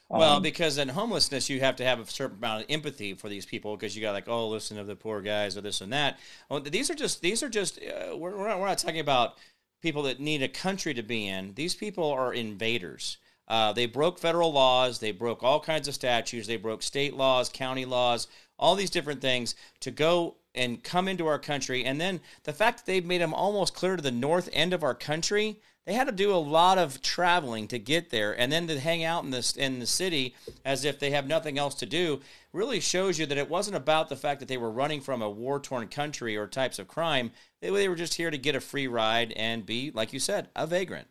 Well, 0.09 0.37
um, 0.37 0.43
because 0.43 0.79
in 0.79 0.89
homelessness, 0.89 1.49
you 1.49 1.59
have 1.59 1.75
to 1.77 1.83
have 1.83 1.99
a 1.99 2.05
certain 2.05 2.37
amount 2.37 2.63
of 2.63 2.67
empathy 2.69 3.13
for 3.13 3.29
these 3.29 3.45
people 3.45 3.75
because 3.75 3.95
you 3.95 4.01
got 4.01 4.13
like, 4.13 4.27
oh, 4.27 4.47
listen 4.47 4.77
to 4.77 4.83
the 4.83 4.95
poor 4.95 5.21
guys 5.21 5.55
or 5.55 5.61
this 5.61 5.81
and 5.81 5.93
that. 5.93 6.17
Well, 6.49 6.61
these 6.61 6.89
are 6.89 6.95
just 6.95 7.21
these 7.21 7.43
are 7.43 7.49
just 7.49 7.79
uh, 7.79 8.17
we're, 8.17 8.35
we're 8.35 8.47
not, 8.47 8.59
we're 8.59 8.67
not 8.67 8.79
talking 8.79 8.99
about 8.99 9.37
people 9.81 10.03
that 10.03 10.19
need 10.19 10.41
a 10.41 10.47
country 10.47 10.95
to 10.95 11.03
be 11.03 11.27
in. 11.27 11.53
These 11.53 11.75
people 11.75 12.09
are 12.09 12.33
invaders. 12.33 13.17
Uh, 13.49 13.73
they 13.73 13.85
broke 13.85 14.19
federal 14.19 14.51
laws. 14.51 14.99
They 14.99 15.11
broke 15.11 15.43
all 15.43 15.59
kinds 15.59 15.87
of 15.87 15.95
statutes. 15.95 16.47
They 16.47 16.57
broke 16.57 16.83
state 16.83 17.15
laws, 17.15 17.49
county 17.49 17.85
laws, 17.85 18.27
all 18.57 18.75
these 18.75 18.89
different 18.89 19.21
things 19.21 19.55
to 19.79 19.91
go 19.91 20.35
and 20.53 20.83
come 20.83 21.07
into 21.07 21.27
our 21.27 21.39
country. 21.39 21.85
And 21.85 21.99
then 21.99 22.21
the 22.43 22.53
fact 22.53 22.79
that 22.79 22.85
they've 22.85 23.05
made 23.05 23.21
them 23.21 23.33
almost 23.33 23.73
clear 23.73 23.95
to 23.95 24.01
the 24.01 24.11
north 24.11 24.49
end 24.51 24.73
of 24.73 24.83
our 24.83 24.95
country, 24.95 25.59
they 25.85 25.93
had 25.93 26.07
to 26.07 26.13
do 26.13 26.31
a 26.33 26.37
lot 26.37 26.77
of 26.77 27.01
traveling 27.01 27.67
to 27.69 27.79
get 27.79 28.11
there, 28.11 28.39
and 28.39 28.51
then 28.51 28.67
to 28.67 28.79
hang 28.79 29.03
out 29.03 29.23
in 29.23 29.31
this 29.31 29.55
in 29.55 29.79
the 29.79 29.87
city 29.87 30.35
as 30.63 30.85
if 30.85 30.99
they 30.99 31.09
have 31.09 31.25
nothing 31.25 31.57
else 31.57 31.73
to 31.75 31.85
do 31.87 32.19
really 32.53 32.79
shows 32.79 33.17
you 33.17 33.25
that 33.25 33.37
it 33.39 33.49
wasn't 33.49 33.75
about 33.75 34.09
the 34.09 34.15
fact 34.15 34.39
that 34.39 34.47
they 34.47 34.57
were 34.57 34.69
running 34.69 35.01
from 35.01 35.21
a 35.21 35.29
war 35.29 35.59
torn 35.59 35.87
country 35.87 36.37
or 36.37 36.45
types 36.45 36.77
of 36.77 36.87
crime. 36.87 37.31
They, 37.61 37.71
they 37.71 37.89
were 37.89 37.95
just 37.95 38.15
here 38.15 38.29
to 38.29 38.37
get 38.37 38.55
a 38.55 38.59
free 38.59 38.87
ride 38.87 39.31
and 39.31 39.65
be, 39.65 39.91
like 39.91 40.13
you 40.13 40.19
said, 40.19 40.49
a 40.55 40.67
vagrant. 40.67 41.07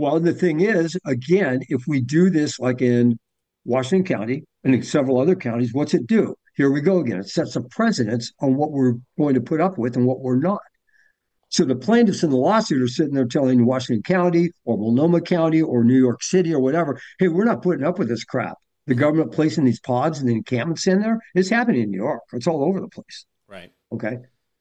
Well, 0.00 0.18
the 0.18 0.32
thing 0.32 0.60
is, 0.60 0.96
again, 1.04 1.60
if 1.68 1.82
we 1.86 2.00
do 2.00 2.30
this 2.30 2.58
like 2.58 2.80
in 2.80 3.18
Washington 3.66 4.16
County 4.16 4.44
and 4.64 4.74
in 4.74 4.82
several 4.82 5.20
other 5.20 5.36
counties, 5.36 5.74
what's 5.74 5.92
it 5.92 6.06
do? 6.06 6.34
here 6.56 6.70
we 6.70 6.80
go 6.80 7.00
again. 7.00 7.18
It 7.18 7.28
sets 7.28 7.54
a 7.56 7.60
precedence 7.60 8.32
on 8.40 8.56
what 8.56 8.72
we're 8.72 8.94
going 9.18 9.34
to 9.34 9.42
put 9.42 9.60
up 9.60 9.76
with 9.76 9.96
and 9.96 10.06
what 10.06 10.20
we're 10.20 10.38
not. 10.38 10.62
So 11.50 11.66
the 11.66 11.76
plaintiffs 11.76 12.22
in 12.22 12.30
the 12.30 12.36
lawsuit 12.36 12.80
are 12.80 12.88
sitting 12.88 13.12
there 13.12 13.26
telling 13.26 13.66
Washington 13.66 14.02
County 14.02 14.52
or 14.64 14.78
Multnomah 14.78 15.20
County 15.20 15.60
or 15.60 15.84
New 15.84 15.98
York 15.98 16.22
City 16.22 16.54
or 16.54 16.60
whatever, 16.60 16.98
hey, 17.18 17.28
we're 17.28 17.44
not 17.44 17.62
putting 17.62 17.84
up 17.84 17.98
with 17.98 18.08
this 18.08 18.24
crap. 18.24 18.56
The 18.86 18.94
government 18.94 19.32
placing 19.32 19.66
these 19.66 19.80
pods 19.80 20.18
and 20.18 20.28
the 20.28 20.32
encampments 20.32 20.86
in 20.86 21.02
there, 21.02 21.18
it's 21.34 21.50
happening 21.50 21.82
in 21.82 21.90
New 21.90 21.98
York. 21.98 22.22
It's 22.32 22.46
all 22.46 22.64
over 22.64 22.80
the 22.80 22.88
place. 22.88 23.26
Right. 23.48 23.70
Okay. 23.92 24.16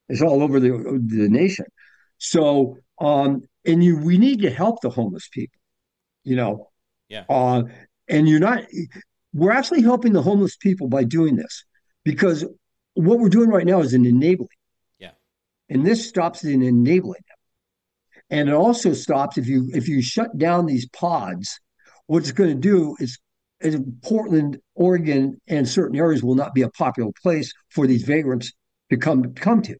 It's 0.09 0.21
all 0.21 0.43
over 0.43 0.59
the 0.59 1.01
the 1.05 1.29
nation. 1.29 1.65
So 2.17 2.77
um, 2.99 3.43
and 3.65 3.83
you 3.83 3.97
we 3.97 4.17
need 4.17 4.41
to 4.41 4.49
help 4.49 4.81
the 4.81 4.89
homeless 4.89 5.27
people, 5.29 5.59
you 6.23 6.35
know. 6.35 6.69
Yeah. 7.07 7.25
Uh, 7.29 7.63
and 8.07 8.27
you're 8.27 8.39
not 8.39 8.63
we're 9.33 9.51
actually 9.51 9.81
helping 9.81 10.13
the 10.13 10.21
homeless 10.21 10.55
people 10.55 10.87
by 10.87 11.03
doing 11.03 11.35
this 11.35 11.65
because 12.03 12.45
what 12.93 13.19
we're 13.19 13.29
doing 13.29 13.49
right 13.49 13.65
now 13.65 13.79
is 13.79 13.93
an 13.93 14.05
enabling. 14.05 14.49
Yeah. 14.97 15.11
And 15.69 15.85
this 15.85 16.07
stops 16.07 16.43
it 16.43 16.51
in 16.51 16.61
enabling 16.61 17.21
them. 17.27 17.37
And 18.31 18.49
it 18.49 18.55
also 18.55 18.93
stops 18.93 19.37
if 19.37 19.47
you 19.47 19.69
if 19.73 19.87
you 19.87 20.01
shut 20.01 20.37
down 20.37 20.65
these 20.65 20.87
pods, 20.89 21.59
what 22.07 22.19
it's 22.19 22.31
going 22.31 22.49
to 22.49 22.55
do 22.55 22.95
is, 22.99 23.19
is 23.59 23.79
Portland, 24.03 24.59
Oregon, 24.75 25.39
and 25.47 25.67
certain 25.67 25.97
areas 25.97 26.23
will 26.23 26.35
not 26.35 26.53
be 26.53 26.61
a 26.61 26.69
popular 26.69 27.11
place 27.21 27.53
for 27.69 27.87
these 27.87 28.03
vagrants 28.03 28.51
to 28.89 28.97
come 28.97 29.33
come 29.33 29.61
to. 29.63 29.75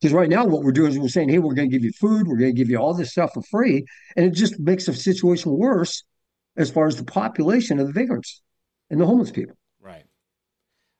Because 0.00 0.12
right 0.12 0.28
now, 0.28 0.44
what 0.44 0.62
we're 0.62 0.72
doing 0.72 0.92
is 0.92 0.98
we're 0.98 1.08
saying, 1.08 1.30
hey, 1.30 1.38
we're 1.38 1.54
going 1.54 1.70
to 1.70 1.74
give 1.74 1.84
you 1.84 1.92
food, 1.92 2.26
we're 2.26 2.36
going 2.36 2.54
to 2.54 2.56
give 2.56 2.68
you 2.68 2.76
all 2.76 2.94
this 2.94 3.10
stuff 3.10 3.32
for 3.32 3.42
free. 3.42 3.84
And 4.16 4.26
it 4.26 4.34
just 4.34 4.58
makes 4.60 4.86
the 4.86 4.94
situation 4.94 5.52
worse 5.52 6.04
as 6.56 6.70
far 6.70 6.86
as 6.86 6.96
the 6.96 7.04
population 7.04 7.78
of 7.78 7.86
the 7.86 7.92
vagrants 7.92 8.42
and 8.90 9.00
the 9.00 9.06
homeless 9.06 9.30
people. 9.30 9.56
Right. 9.80 10.04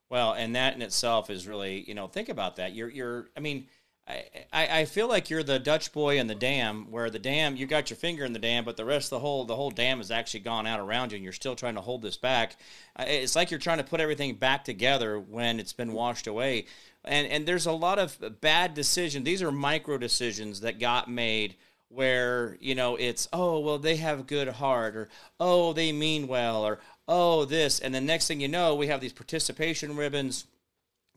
Well, 0.08 0.32
and 0.32 0.56
that 0.56 0.74
in 0.74 0.82
itself 0.82 1.30
is 1.30 1.46
really, 1.46 1.84
you 1.86 1.94
know, 1.94 2.06
think 2.06 2.28
about 2.28 2.56
that. 2.56 2.74
You're, 2.74 2.88
you're, 2.88 3.28
I 3.36 3.40
mean, 3.40 3.66
I, 4.08 4.80
I 4.80 4.84
feel 4.84 5.08
like 5.08 5.30
you're 5.30 5.42
the 5.42 5.58
Dutch 5.58 5.92
boy 5.92 6.20
in 6.20 6.28
the 6.28 6.34
dam, 6.34 6.92
where 6.92 7.10
the 7.10 7.18
dam 7.18 7.56
you 7.56 7.66
got 7.66 7.90
your 7.90 7.96
finger 7.96 8.24
in 8.24 8.32
the 8.32 8.38
dam, 8.38 8.64
but 8.64 8.76
the 8.76 8.84
rest 8.84 9.06
of 9.06 9.10
the 9.10 9.18
whole 9.18 9.44
the 9.44 9.56
whole 9.56 9.70
dam 9.70 9.98
has 9.98 10.12
actually 10.12 10.40
gone 10.40 10.64
out 10.64 10.78
around 10.78 11.10
you, 11.10 11.16
and 11.16 11.24
you're 11.24 11.32
still 11.32 11.56
trying 11.56 11.74
to 11.74 11.80
hold 11.80 12.02
this 12.02 12.16
back. 12.16 12.56
It's 13.00 13.34
like 13.34 13.50
you're 13.50 13.58
trying 13.58 13.78
to 13.78 13.84
put 13.84 14.00
everything 14.00 14.36
back 14.36 14.64
together 14.64 15.18
when 15.18 15.58
it's 15.58 15.72
been 15.72 15.92
washed 15.92 16.28
away, 16.28 16.66
and 17.06 17.26
and 17.28 17.46
there's 17.46 17.66
a 17.66 17.72
lot 17.72 17.98
of 17.98 18.40
bad 18.40 18.74
decisions. 18.74 19.24
These 19.24 19.42
are 19.42 19.52
micro 19.52 19.98
decisions 19.98 20.60
that 20.60 20.78
got 20.78 21.10
made 21.10 21.56
where 21.88 22.56
you 22.60 22.74
know 22.74 22.96
it's 22.96 23.28
oh 23.32 23.60
well 23.60 23.78
they 23.78 23.96
have 23.96 24.20
a 24.20 24.24
good 24.24 24.48
heart 24.48 24.96
or 24.96 25.08
oh 25.38 25.72
they 25.72 25.92
mean 25.92 26.26
well 26.26 26.66
or 26.66 26.80
oh 27.06 27.44
this 27.44 27.78
and 27.78 27.94
the 27.94 28.00
next 28.00 28.26
thing 28.26 28.40
you 28.40 28.48
know 28.48 28.74
we 28.74 28.88
have 28.88 29.00
these 29.00 29.12
participation 29.12 29.96
ribbons 29.96 30.46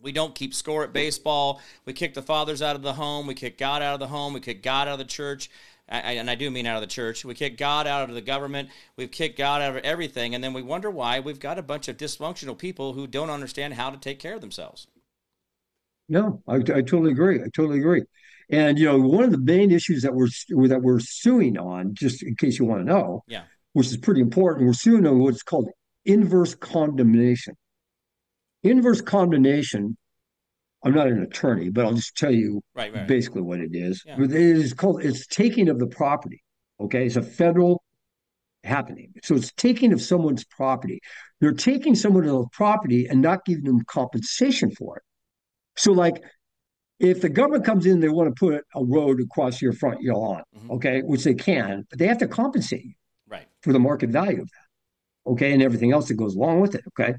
we 0.02 0.12
don't 0.12 0.36
keep 0.36 0.54
score 0.54 0.84
at 0.84 0.94
baseball. 0.94 1.62
We 1.86 1.94
kick 1.94 2.14
the 2.14 2.22
fathers 2.22 2.62
out 2.62 2.76
of 2.76 2.82
the 2.82 2.94
home. 2.94 3.28
We 3.28 3.34
kick 3.34 3.58
God 3.58 3.82
out 3.82 3.94
of 3.96 4.00
the 4.00 4.08
home. 4.08 4.34
We 4.34 4.40
kick 4.40 4.64
God 4.64 4.88
out 4.88 4.94
of 4.94 5.00
the 5.00 5.06
church. 5.06 5.50
I, 5.90 6.14
and 6.14 6.30
I 6.30 6.36
do 6.36 6.52
mean 6.52 6.68
out 6.68 6.76
of 6.76 6.82
the 6.82 6.88
church. 6.88 7.26
We 7.26 7.34
kick 7.34 7.58
God 7.58 7.88
out 7.88 8.08
of 8.08 8.16
the 8.16 8.22
government. 8.22 8.70
We've 8.96 9.10
kicked 9.10 9.38
God 9.38 9.62
out 9.62 9.76
of 9.76 9.84
everything. 9.84 10.36
And 10.36 10.44
then 10.44 10.54
we 10.54 10.62
wonder 10.62 10.90
why 10.90 11.20
we've 11.20 11.40
got 11.40 11.58
a 11.58 11.64
bunch 11.64 11.88
of 11.88 11.98
dysfunctional 11.98 12.58
people 12.58 12.94
who 12.94 13.08
don't 13.08 13.30
understand 13.30 13.74
how 13.74 13.90
to 13.90 13.98
take 13.98 14.20
care 14.20 14.36
of 14.36 14.42
themselves. 14.42 14.88
No, 16.10 16.41
I, 16.47 16.55
I 16.55 16.82
totally 16.82 17.12
agree. 17.12 17.39
I 17.39 17.47
totally 17.55 17.80
agree. 17.80 18.03
And 18.49 18.80
you 18.80 18.86
know, 18.86 18.99
one 18.99 19.24
of 19.24 19.32
the 19.32 19.38
main 19.38 19.72
issues 19.72 20.01
that 20.01 20.14
we're 20.14 20.28
that 20.68 20.82
we're 20.82 20.99
suing 20.99 21.57
on, 21.57 21.93
just 21.93 22.24
in 22.24 22.36
case 22.36 22.60
you 22.60 22.66
want 22.66 22.82
to 22.82 22.86
know, 22.86 23.24
yeah, 23.28 23.43
which 23.74 23.88
is 23.88 23.97
pretty 23.97 24.22
important, 24.22 24.66
we're 24.66 24.74
suing 24.74 25.05
on 25.05 25.20
what's 25.20 25.43
called 25.43 25.70
inverse 26.05 26.55
condemnation 26.55 27.55
inverse 28.64 29.01
condemnation 29.01 29.97
i'm 30.84 30.93
not 30.93 31.07
an 31.07 31.22
attorney 31.22 31.70
but 31.70 31.86
i'll 31.86 31.93
just 31.93 32.16
tell 32.16 32.32
you 32.32 32.62
right, 32.76 32.93
right. 32.93 33.07
basically 33.07 33.41
what 33.41 33.60
it 33.60 33.72
is 33.74 34.03
yeah. 34.05 34.22
it 34.22 34.32
is 34.32 34.74
called 34.74 35.03
it's 35.03 35.28
taking 35.28 35.70
of 35.70 35.80
the 35.80 35.88
property 35.88 36.41
okay 36.80 37.05
it's 37.05 37.16
a 37.16 37.22
federal 37.22 37.84
happening 38.64 39.14
so 39.24 39.36
it's 39.36 39.53
taking 39.53 39.93
of 39.93 40.01
someone's 40.01 40.43
property 40.45 40.99
they're 41.39 41.53
taking 41.53 41.95
someone's 41.95 42.45
property 42.51 43.07
and 43.07 43.22
not 43.22 43.45
giving 43.45 43.64
them 43.64 43.82
compensation 43.86 44.72
for 44.72 44.97
it 44.97 45.03
so 45.80 45.92
like 45.92 46.22
if 47.00 47.22
the 47.22 47.30
government 47.30 47.66
comes 47.66 47.86
in 47.86 48.00
they 48.00 48.10
want 48.10 48.34
to 48.34 48.40
put 48.40 48.64
a 48.76 48.86
road 48.86 49.20
across 49.22 49.62
your 49.62 49.74
front 49.74 50.00
lawn 50.04 50.44
mm-hmm. 50.56 50.72
okay 50.72 51.02
which 51.02 51.24
they 51.24 51.34
can 51.34 51.86
but 51.90 51.98
they 51.98 52.08
have 52.08 52.18
to 52.18 52.28
compensate 52.28 52.84
you 52.84 52.94
right 53.28 53.48
for 53.64 53.74
the 53.74 53.80
market 53.80 54.10
value 54.10 54.42
of 54.42 54.50
that 54.50 55.32
okay 55.32 55.54
and 55.54 55.64
everything 55.64 55.92
else 55.92 56.08
that 56.08 56.16
goes 56.16 56.36
along 56.36 56.60
with 56.60 56.76
it 56.76 56.84
okay 56.88 57.16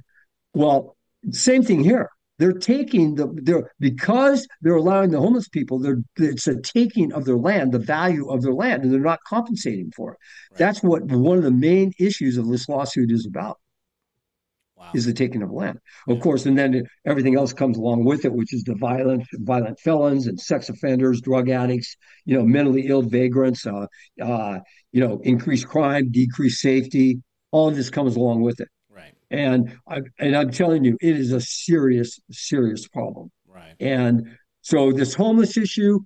well 0.54 0.96
same 1.32 1.62
thing 1.62 1.82
here. 1.82 2.10
They're 2.38 2.52
taking 2.52 3.16
the 3.16 3.28
they're 3.42 3.70
because 3.80 4.48
they're 4.62 4.76
allowing 4.76 5.10
the 5.10 5.20
homeless 5.20 5.48
people. 5.48 5.78
They're 5.78 5.98
it's 6.16 6.46
a 6.46 6.58
taking 6.60 7.12
of 7.12 7.26
their 7.26 7.36
land, 7.36 7.72
the 7.72 7.78
value 7.78 8.30
of 8.30 8.40
their 8.40 8.54
land, 8.54 8.82
and 8.82 8.92
they're 8.92 9.00
not 9.00 9.20
compensating 9.26 9.92
for 9.94 10.12
it. 10.12 10.18
Right. 10.52 10.58
That's 10.58 10.82
what 10.82 11.02
one 11.04 11.36
of 11.36 11.44
the 11.44 11.50
main 11.50 11.92
issues 11.98 12.38
of 12.38 12.48
this 12.48 12.66
lawsuit 12.68 13.10
is 13.10 13.26
about. 13.26 13.58
Wow. 14.80 14.92
Is 14.94 15.04
the 15.04 15.12
taking 15.12 15.42
of 15.42 15.50
land, 15.50 15.78
of 16.08 16.16
yeah. 16.16 16.22
course, 16.22 16.46
and 16.46 16.56
then 16.56 16.86
everything 17.04 17.36
else 17.36 17.52
comes 17.52 17.76
along 17.76 18.06
with 18.06 18.24
it, 18.24 18.32
which 18.32 18.54
is 18.54 18.64
the 18.64 18.74
violent, 18.76 19.26
violent 19.34 19.78
felons 19.78 20.26
and 20.26 20.40
sex 20.40 20.70
offenders, 20.70 21.20
drug 21.20 21.50
addicts, 21.50 21.98
you 22.24 22.34
know, 22.34 22.46
mentally 22.46 22.86
ill 22.86 23.02
vagrants, 23.02 23.66
uh, 23.66 23.84
uh, 24.22 24.58
you 24.92 25.06
know, 25.06 25.20
increased 25.22 25.68
crime, 25.68 26.10
decreased 26.10 26.62
safety. 26.62 27.20
All 27.50 27.68
of 27.68 27.76
this 27.76 27.90
comes 27.90 28.16
along 28.16 28.40
with 28.40 28.58
it. 28.58 28.68
Right. 28.88 29.12
And 29.30 29.76
I 29.86 30.00
and 30.18 30.34
I'm 30.34 30.50
telling 30.50 30.82
you, 30.82 30.96
it 31.02 31.14
is 31.14 31.32
a 31.32 31.42
serious, 31.42 32.18
serious 32.30 32.88
problem. 32.88 33.30
Right. 33.46 33.74
And 33.80 34.34
so 34.62 34.92
this 34.92 35.12
homeless 35.12 35.58
issue, 35.58 35.98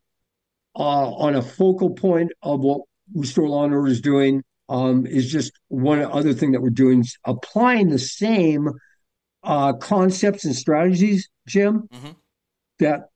uh, 0.74 1.12
on 1.14 1.36
a 1.36 1.42
focal 1.42 1.90
point 1.90 2.32
of 2.42 2.58
what 2.58 2.80
Restore 3.14 3.48
Law 3.48 3.66
and 3.66 3.72
Order 3.72 3.86
is 3.86 4.00
doing, 4.00 4.42
um, 4.68 5.06
is 5.06 5.30
just 5.30 5.52
one 5.68 6.02
other 6.02 6.32
thing 6.32 6.52
that 6.52 6.62
we're 6.62 6.70
doing, 6.70 7.04
applying 7.24 7.88
the 7.88 7.98
same 7.98 8.70
uh, 9.42 9.74
concepts 9.74 10.44
and 10.44 10.56
strategies, 10.56 11.28
Jim, 11.46 11.88
mm-hmm. 11.92 12.10
that 12.78 13.08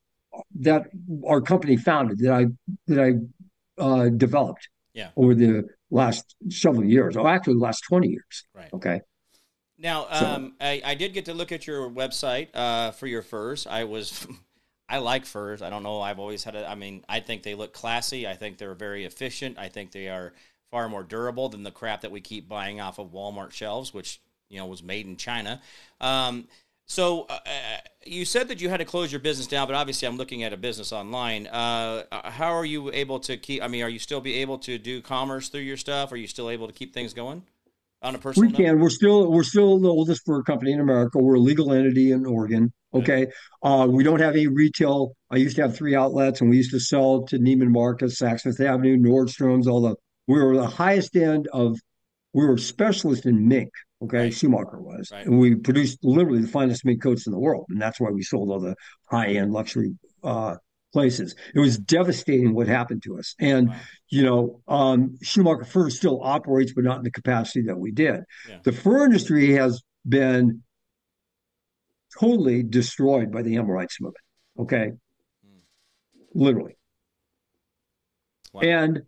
that 0.59 0.87
our 1.27 1.41
company 1.41 1.75
founded, 1.75 2.19
that 2.19 2.33
I 2.33 2.45
that 2.87 2.99
I 2.99 3.81
uh, 3.81 4.09
developed 4.09 4.69
yeah. 4.93 5.09
over 5.15 5.33
the 5.33 5.67
last 5.89 6.35
several 6.49 6.85
years, 6.85 7.17
or 7.17 7.27
actually 7.27 7.55
the 7.55 7.59
last 7.59 7.81
twenty 7.87 8.09
years. 8.09 8.45
Right. 8.53 8.69
Okay. 8.73 9.01
Now, 9.81 10.07
um, 10.09 10.55
so, 10.59 10.65
I, 10.67 10.81
I, 10.83 10.95
did 10.95 11.13
get 11.13 11.23
to 11.25 11.33
look 11.33 11.53
at 11.53 11.65
your 11.65 11.89
website 11.89 12.49
uh, 12.53 12.91
for 12.91 13.07
your 13.07 13.21
furs. 13.21 13.65
I 13.65 13.85
was, 13.85 14.27
I 14.89 14.97
like 14.97 15.25
furs. 15.25 15.61
I 15.61 15.69
don't 15.69 15.83
know. 15.83 16.01
I've 16.01 16.19
always 16.19 16.43
had 16.43 16.55
a. 16.55 16.69
I 16.69 16.75
mean, 16.75 17.05
I 17.07 17.21
think 17.21 17.43
they 17.43 17.55
look 17.55 17.71
classy. 17.71 18.27
I 18.27 18.35
think 18.35 18.57
they're 18.57 18.75
very 18.75 19.05
efficient. 19.05 19.57
I 19.57 19.69
think 19.69 19.93
they 19.93 20.09
are 20.09 20.33
far 20.71 20.89
more 20.89 21.03
durable 21.03 21.49
than 21.49 21.63
the 21.63 21.71
crap 21.71 22.01
that 22.01 22.11
we 22.11 22.21
keep 22.21 22.47
buying 22.47 22.79
off 22.79 22.99
of 22.99 23.11
Walmart 23.11 23.51
shelves, 23.51 23.93
which 23.93 24.21
you 24.49 24.57
know 24.57 24.65
was 24.65 24.83
made 24.83 25.05
in 25.05 25.17
China. 25.17 25.61
Um, 26.01 26.47
so 26.85 27.27
uh, 27.29 27.39
uh 27.45 27.77
you 28.05 28.25
said 28.25 28.47
that 28.47 28.61
you 28.61 28.69
had 28.69 28.77
to 28.77 28.85
close 28.85 29.11
your 29.11 29.19
business 29.19 29.45
down, 29.45 29.67
but 29.67 29.75
obviously 29.75 30.07
I'm 30.07 30.17
looking 30.17 30.43
at 30.43 30.53
a 30.53 30.57
business 30.57 30.91
online. 30.91 31.47
Uh, 31.47 32.03
uh, 32.11 32.31
how 32.31 32.53
are 32.53 32.65
you 32.65 32.91
able 32.91 33.19
to 33.21 33.37
keep? 33.37 33.61
I 33.61 33.67
mean, 33.67 33.83
are 33.83 33.89
you 33.89 33.99
still 33.99 34.21
be 34.21 34.35
able 34.35 34.57
to 34.59 34.77
do 34.77 35.01
commerce 35.01 35.49
through 35.49 35.61
your 35.61 35.77
stuff? 35.77 36.11
Are 36.11 36.17
you 36.17 36.27
still 36.27 36.49
able 36.49 36.67
to 36.67 36.73
keep 36.73 36.93
things 36.93 37.13
going? 37.13 37.43
on 38.01 38.15
a 38.15 38.17
personal 38.17 38.49
we 38.49 38.55
can 38.55 38.65
note? 38.65 38.79
we're 38.79 38.89
still 38.89 39.31
we're 39.31 39.43
still 39.43 39.79
the 39.79 39.89
oldest 39.89 40.25
fur 40.25 40.41
company 40.43 40.71
in 40.71 40.79
america 40.79 41.17
we're 41.17 41.35
a 41.35 41.39
legal 41.39 41.73
entity 41.73 42.11
in 42.11 42.25
oregon 42.25 42.71
okay 42.93 43.27
uh, 43.63 43.85
we 43.89 44.03
don't 44.03 44.21
have 44.21 44.35
any 44.35 44.47
retail 44.47 45.13
i 45.31 45.35
used 45.35 45.55
to 45.55 45.61
have 45.61 45.75
three 45.75 45.95
outlets 45.95 46.41
and 46.41 46.49
we 46.49 46.57
used 46.57 46.71
to 46.71 46.79
sell 46.79 47.23
to 47.23 47.37
neiman 47.37 47.69
marcus 47.69 48.19
saks 48.19 48.41
fifth 48.41 48.61
avenue 48.61 48.97
nordstrom's 48.97 49.67
all 49.67 49.81
the 49.81 49.95
we 50.29 50.41
were 50.41 50.55
the 50.55 50.67
highest 50.67 51.15
end 51.15 51.47
of 51.51 51.77
we 52.33 52.45
were 52.45 52.57
specialists 52.57 53.25
in 53.25 53.47
mink 53.47 53.69
okay 54.01 54.17
right. 54.17 54.33
schumacher 54.33 54.79
was 54.79 55.09
right. 55.11 55.25
and 55.25 55.39
we 55.39 55.55
produced 55.55 55.97
literally 56.03 56.41
the 56.41 56.47
finest 56.47 56.85
mink 56.85 57.01
coats 57.01 57.27
in 57.27 57.33
the 57.33 57.39
world 57.39 57.65
and 57.69 57.81
that's 57.81 57.99
why 57.99 58.09
we 58.09 58.21
sold 58.21 58.49
all 58.49 58.59
the 58.59 58.75
high-end 59.09 59.51
luxury 59.51 59.91
uh, 60.23 60.55
places. 60.91 61.35
It 61.53 61.59
was 61.59 61.77
devastating 61.77 62.53
what 62.53 62.67
happened 62.67 63.03
to 63.03 63.17
us. 63.17 63.35
And, 63.39 63.69
wow. 63.69 63.75
you 64.09 64.23
know, 64.23 64.61
um, 64.67 65.17
Schumacher 65.21 65.65
Fur 65.65 65.89
still 65.89 66.21
operates, 66.23 66.73
but 66.73 66.83
not 66.83 66.97
in 66.97 67.03
the 67.03 67.11
capacity 67.11 67.63
that 67.63 67.77
we 67.77 67.91
did. 67.91 68.21
Yeah. 68.47 68.57
The 68.63 68.71
fur 68.71 69.05
industry 69.05 69.53
has 69.53 69.81
been 70.07 70.63
totally 72.19 72.63
destroyed 72.63 73.31
by 73.31 73.43
the 73.43 73.55
animal 73.55 73.75
rights 73.75 73.97
movement. 74.01 74.23
Okay. 74.57 74.91
Mm. 75.45 75.59
Literally. 76.33 76.77
Wow. 78.53 78.61
And, 78.61 79.01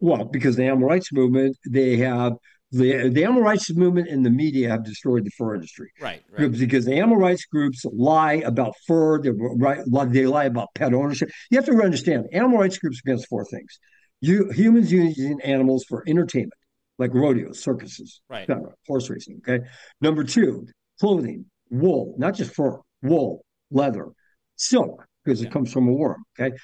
well, 0.00 0.24
because 0.24 0.56
the 0.56 0.64
animal 0.64 0.88
rights 0.88 1.12
movement, 1.12 1.56
they 1.68 1.96
have 1.98 2.34
the 2.70 3.08
the 3.08 3.24
animal 3.24 3.42
rights 3.42 3.70
movement 3.74 4.08
and 4.08 4.24
the 4.24 4.30
media 4.30 4.68
have 4.68 4.84
destroyed 4.84 5.24
the 5.24 5.30
fur 5.30 5.54
industry. 5.54 5.90
Right, 6.00 6.22
right. 6.30 6.50
Because 6.50 6.84
the 6.84 6.94
animal 6.94 7.16
rights 7.16 7.46
groups 7.46 7.84
lie 7.84 8.34
about 8.44 8.74
fur, 8.86 9.20
they 9.22 9.30
right, 9.30 9.80
they 10.12 10.26
lie 10.26 10.44
about 10.44 10.68
pet 10.74 10.92
ownership. 10.92 11.30
You 11.50 11.58
have 11.58 11.66
to 11.66 11.82
understand, 11.82 12.26
animal 12.32 12.58
rights 12.58 12.78
groups 12.78 13.00
against 13.04 13.28
four 13.28 13.44
things: 13.44 13.78
you 14.20 14.50
humans 14.50 14.92
using 14.92 15.40
animals 15.42 15.84
for 15.88 16.04
entertainment, 16.06 16.52
like 16.98 17.14
rodeos, 17.14 17.62
circuses, 17.62 18.20
right, 18.28 18.48
horse 18.86 19.08
racing. 19.08 19.40
Okay. 19.46 19.64
Number 20.00 20.24
two, 20.24 20.66
clothing. 21.00 21.46
wool, 21.70 22.14
not 22.18 22.34
just 22.34 22.54
fur, 22.54 22.80
wool, 23.02 23.44
leather, 23.70 24.08
silk, 24.56 25.04
because 25.24 25.40
yeah. 25.40 25.48
it 25.48 25.52
comes 25.52 25.72
from 25.72 25.88
a 25.88 25.92
worm. 25.92 26.22
Okay. 26.38 26.56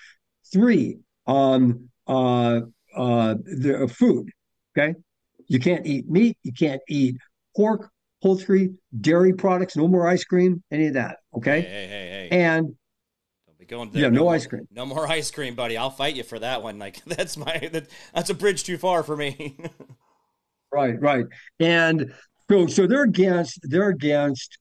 Three, 0.52 0.98
um, 1.26 1.88
uh, 2.06 2.60
uh, 2.96 3.34
the 3.44 3.88
food. 3.88 4.30
Okay. 4.76 4.94
You 5.46 5.60
can't 5.60 5.86
eat 5.86 6.08
meat. 6.08 6.38
You 6.42 6.52
can't 6.52 6.80
eat 6.88 7.16
pork, 7.56 7.90
poultry, 8.22 8.74
dairy 9.00 9.32
products. 9.32 9.76
No 9.76 9.86
more 9.88 10.06
ice 10.08 10.24
cream. 10.24 10.62
Any 10.70 10.86
of 10.86 10.94
that. 10.94 11.18
Okay. 11.36 11.60
Hey, 11.60 11.68
hey, 11.68 11.86
hey, 11.86 12.28
hey. 12.30 12.44
And 12.44 12.74
Don't 13.46 13.58
be 13.58 13.66
going 13.66 13.90
there. 13.90 14.02
Yeah, 14.02 14.08
no, 14.08 14.22
no 14.22 14.28
ice 14.28 14.46
cream. 14.46 14.66
No 14.70 14.86
more 14.86 15.06
ice 15.06 15.30
cream, 15.30 15.54
buddy. 15.54 15.76
I'll 15.76 15.90
fight 15.90 16.16
you 16.16 16.22
for 16.22 16.38
that 16.38 16.62
one. 16.62 16.78
Like 16.78 17.04
that's 17.06 17.36
my 17.36 17.68
that, 17.72 17.88
that's 18.14 18.30
a 18.30 18.34
bridge 18.34 18.64
too 18.64 18.78
far 18.78 19.02
for 19.02 19.16
me. 19.16 19.58
right, 20.72 21.00
right. 21.00 21.26
And 21.60 22.12
so 22.50 22.66
so 22.66 22.86
they're 22.86 23.04
against 23.04 23.60
they're 23.62 23.90
against 23.90 24.58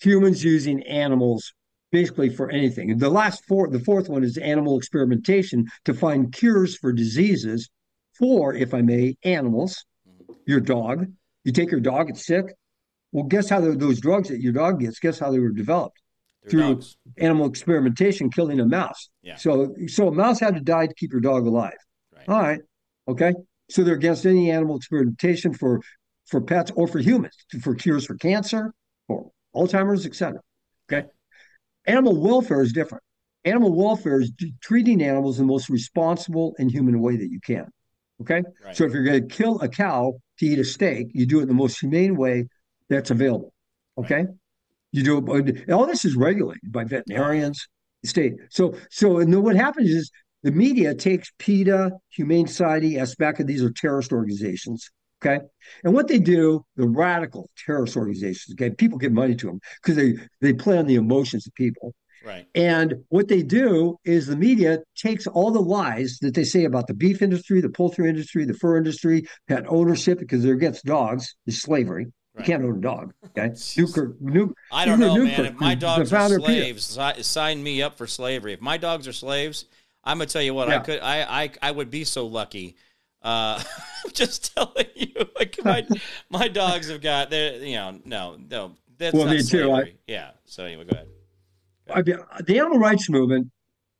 humans 0.00 0.44
using 0.44 0.82
animals 0.82 1.52
basically 1.92 2.28
for 2.28 2.50
anything. 2.50 2.96
The 2.98 3.10
last 3.10 3.44
four, 3.46 3.68
the 3.68 3.80
fourth 3.80 4.08
one 4.08 4.24
is 4.24 4.36
animal 4.38 4.76
experimentation 4.78 5.66
to 5.84 5.94
find 5.94 6.32
cures 6.32 6.76
for 6.76 6.92
diseases 6.92 7.70
for, 8.18 8.54
if 8.54 8.74
I 8.74 8.82
may, 8.82 9.16
animals. 9.24 9.84
Your 10.46 10.60
dog, 10.60 11.06
you 11.44 11.52
take 11.52 11.70
your 11.70 11.80
dog, 11.80 12.10
it's 12.10 12.24
sick. 12.26 12.54
Well, 13.12 13.24
guess 13.24 13.48
how 13.48 13.60
those 13.60 14.00
drugs 14.00 14.28
that 14.28 14.40
your 14.40 14.52
dog 14.52 14.80
gets? 14.80 14.98
Guess 14.98 15.18
how 15.18 15.30
they 15.30 15.38
were 15.38 15.50
developed 15.50 16.00
They're 16.42 16.50
through 16.50 16.74
dogs. 16.74 16.96
animal 17.18 17.46
experimentation, 17.46 18.30
killing 18.30 18.60
a 18.60 18.66
mouse. 18.66 19.08
Yeah. 19.22 19.36
So, 19.36 19.74
so 19.86 20.08
a 20.08 20.12
mouse 20.12 20.38
had 20.40 20.54
to 20.54 20.60
die 20.60 20.86
to 20.86 20.94
keep 20.94 21.12
your 21.12 21.20
dog 21.20 21.46
alive. 21.46 21.76
Right. 22.14 22.28
All 22.28 22.40
right. 22.40 22.60
Okay. 23.08 23.32
So 23.70 23.82
they're 23.82 23.94
against 23.94 24.26
any 24.26 24.50
animal 24.50 24.76
experimentation 24.76 25.52
for 25.52 25.80
for 26.26 26.40
pets 26.40 26.72
or 26.74 26.88
for 26.88 26.98
humans, 26.98 27.36
for 27.62 27.74
cures 27.74 28.04
for 28.04 28.16
cancer, 28.16 28.72
for 29.06 29.30
Alzheimer's, 29.54 30.06
etc. 30.06 30.40
Okay. 30.90 31.06
Animal 31.86 32.20
welfare 32.20 32.62
is 32.62 32.72
different. 32.72 33.02
Animal 33.44 33.72
welfare 33.72 34.20
is 34.20 34.32
treating 34.60 35.02
animals 35.02 35.38
in 35.38 35.46
the 35.46 35.52
most 35.52 35.68
responsible 35.68 36.54
and 36.58 36.70
human 36.70 37.00
way 37.00 37.16
that 37.16 37.30
you 37.30 37.40
can. 37.40 37.68
Okay. 38.22 38.42
Right. 38.64 38.76
So 38.76 38.84
if 38.84 38.92
you're 38.92 39.04
going 39.04 39.28
to 39.28 39.34
kill 39.34 39.60
a 39.60 39.68
cow 39.68 40.14
to 40.38 40.46
eat 40.46 40.58
a 40.58 40.64
steak, 40.64 41.08
you 41.12 41.26
do 41.26 41.38
it 41.38 41.42
in 41.42 41.48
the 41.48 41.54
most 41.54 41.78
humane 41.78 42.16
way 42.16 42.48
that's 42.88 43.10
available. 43.10 43.52
Okay. 43.98 44.14
Right. 44.16 44.28
You 44.92 45.02
do 45.02 45.34
it. 45.36 45.70
All 45.70 45.86
this 45.86 46.04
is 46.04 46.16
regulated 46.16 46.72
by 46.72 46.84
veterinarians, 46.84 47.68
state. 48.04 48.34
So, 48.50 48.74
so, 48.90 49.18
and 49.18 49.32
then 49.32 49.42
what 49.42 49.56
happens 49.56 49.90
is 49.90 50.10
the 50.42 50.52
media 50.52 50.94
takes 50.94 51.30
PETA, 51.38 51.92
Humane 52.10 52.46
Society, 52.46 52.94
ASPCA, 52.94 53.46
these 53.46 53.62
are 53.62 53.70
terrorist 53.70 54.12
organizations, 54.12 54.90
Okay. 55.26 55.44
And 55.84 55.94
what 55.94 56.08
they 56.08 56.18
do, 56.18 56.64
the 56.76 56.86
radical 56.86 57.50
terrorist 57.56 57.96
organizations, 57.96 58.54
okay, 58.54 58.74
people 58.74 58.98
give 58.98 59.12
money 59.12 59.34
to 59.36 59.46
them 59.46 59.60
because 59.82 59.96
they, 59.96 60.14
they 60.40 60.52
play 60.52 60.78
on 60.78 60.86
the 60.86 60.94
emotions 60.94 61.46
of 61.46 61.54
people. 61.54 61.94
Right. 62.24 62.46
And 62.54 63.04
what 63.08 63.28
they 63.28 63.42
do 63.42 63.98
is 64.04 64.26
the 64.26 64.36
media 64.36 64.80
takes 64.96 65.26
all 65.28 65.52
the 65.52 65.60
lies 65.60 66.18
that 66.22 66.34
they 66.34 66.42
say 66.44 66.64
about 66.64 66.88
the 66.88 66.94
beef 66.94 67.22
industry, 67.22 67.60
the 67.60 67.68
poultry 67.68 68.08
industry, 68.08 68.44
the 68.44 68.54
fur 68.54 68.76
industry, 68.76 69.26
pet 69.48 69.64
ownership, 69.68 70.18
because 70.18 70.42
they're 70.42 70.54
against 70.54 70.84
dogs, 70.84 71.36
is 71.46 71.62
slavery. 71.62 72.06
Right. 72.34 72.46
You 72.46 72.52
can't 72.52 72.64
own 72.64 72.78
a 72.78 72.80
dog. 72.80 73.12
Okay. 73.26 73.48
Nuker, 73.54 74.14
nuke, 74.20 74.52
I 74.72 74.84
don't 74.84 74.98
know, 74.98 75.16
man. 75.16 75.46
If 75.46 75.54
my 75.54 75.76
dogs 75.76 76.12
are 76.12 76.28
slaves, 76.40 76.98
sign 77.22 77.62
me 77.62 77.80
up 77.80 77.96
for 77.96 78.08
slavery. 78.08 78.54
If 78.54 78.60
my 78.60 78.76
dogs 78.76 79.06
are 79.06 79.12
slaves, 79.12 79.66
I'm 80.02 80.18
gonna 80.18 80.26
tell 80.26 80.42
you 80.42 80.54
what, 80.54 80.68
yeah. 80.68 80.76
I 80.76 80.78
could 80.80 81.00
I, 81.00 81.42
I 81.44 81.50
I 81.62 81.70
would 81.70 81.90
be 81.90 82.04
so 82.04 82.26
lucky 82.26 82.76
uh, 83.26 83.60
I'm 84.04 84.12
just 84.12 84.54
telling 84.54 84.86
you, 84.94 85.12
like 85.36 85.58
my 85.64 85.86
my 86.30 86.48
dogs 86.48 86.88
have 86.88 87.00
got 87.00 87.28
their, 87.28 87.56
you 87.56 87.74
know, 87.74 87.98
no, 88.04 88.38
no, 88.48 88.72
that's 88.96 89.14
well, 89.14 89.26
not 89.26 89.40
slavery. 89.40 89.66
Too, 89.66 89.72
I, 89.72 89.94
yeah. 90.06 90.30
So 90.44 90.64
anyway, 90.64 90.84
go 90.84 90.94
ahead. 90.94 91.08
Go 91.88 91.94
ahead. 91.94 92.26
I, 92.32 92.42
the 92.42 92.58
animal 92.60 92.78
rights 92.78 93.10
movement, 93.10 93.50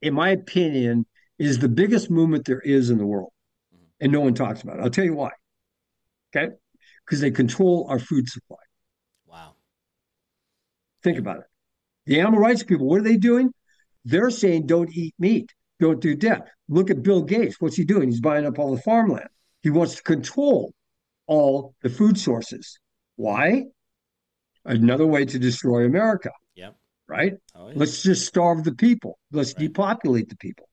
in 0.01 0.15
my 0.15 0.31
opinion, 0.31 1.07
is 1.41 1.59
the 1.59 1.69
biggest 1.69 2.09
movement 2.09 2.47
there 2.47 2.61
is 2.61 2.91
in 2.91 2.99
the 2.99 3.07
world, 3.07 3.33
mm-hmm. 3.75 3.85
and 4.01 4.13
no 4.13 4.21
one 4.21 4.33
talks 4.33 4.63
about 4.63 4.79
it. 4.79 4.83
I'll 4.83 4.91
tell 4.91 5.05
you 5.05 5.15
why. 5.15 5.33
Okay, 6.35 6.55
because 7.05 7.21
they 7.21 7.33
control 7.33 7.87
our 7.91 7.99
food 7.99 8.29
supply. 8.29 8.59
Wow. 9.27 9.55
Think 11.03 11.19
about 11.19 11.39
it. 11.39 11.45
The 12.07 12.21
animal 12.21 12.39
rights 12.39 12.63
people, 12.63 12.87
what 12.87 13.01
are 13.01 13.05
they 13.05 13.17
doing? 13.17 13.53
They're 14.05 14.31
saying 14.31 14.67
don't 14.67 14.91
eat 14.93 15.17
meat 15.19 15.53
don't 15.79 16.01
do 16.01 16.15
debt. 16.15 16.49
Look 16.69 16.91
at 16.91 17.03
Bill 17.03 17.23
Gates. 17.23 17.57
What's 17.61 17.77
he 17.77 17.85
doing? 17.85 18.09
He's 18.09 18.21
buying 18.21 18.47
up 18.47 18.59
all 18.59 18.75
the 18.75 18.83
farmland. 18.83 19.29
He 19.63 19.71
wants 19.71 19.97
to 19.97 20.03
control 20.03 20.73
all 21.27 21.75
the 21.83 21.91
food 21.91 22.19
sources. 22.19 22.79
Why? 23.17 23.65
Another 24.65 25.07
way 25.07 25.25
to 25.25 25.39
destroy 25.39 25.85
America. 25.85 26.31
Yep. 26.55 26.77
Right? 27.09 27.35
Oh, 27.55 27.69
yeah. 27.69 27.75
Let's 27.77 28.03
just 28.03 28.27
starve 28.27 28.65
the 28.65 28.75
people. 28.75 29.19
Let's 29.33 29.55
right. 29.55 29.69
depopulate 29.69 30.29
the 30.29 30.37
people. 30.37 30.69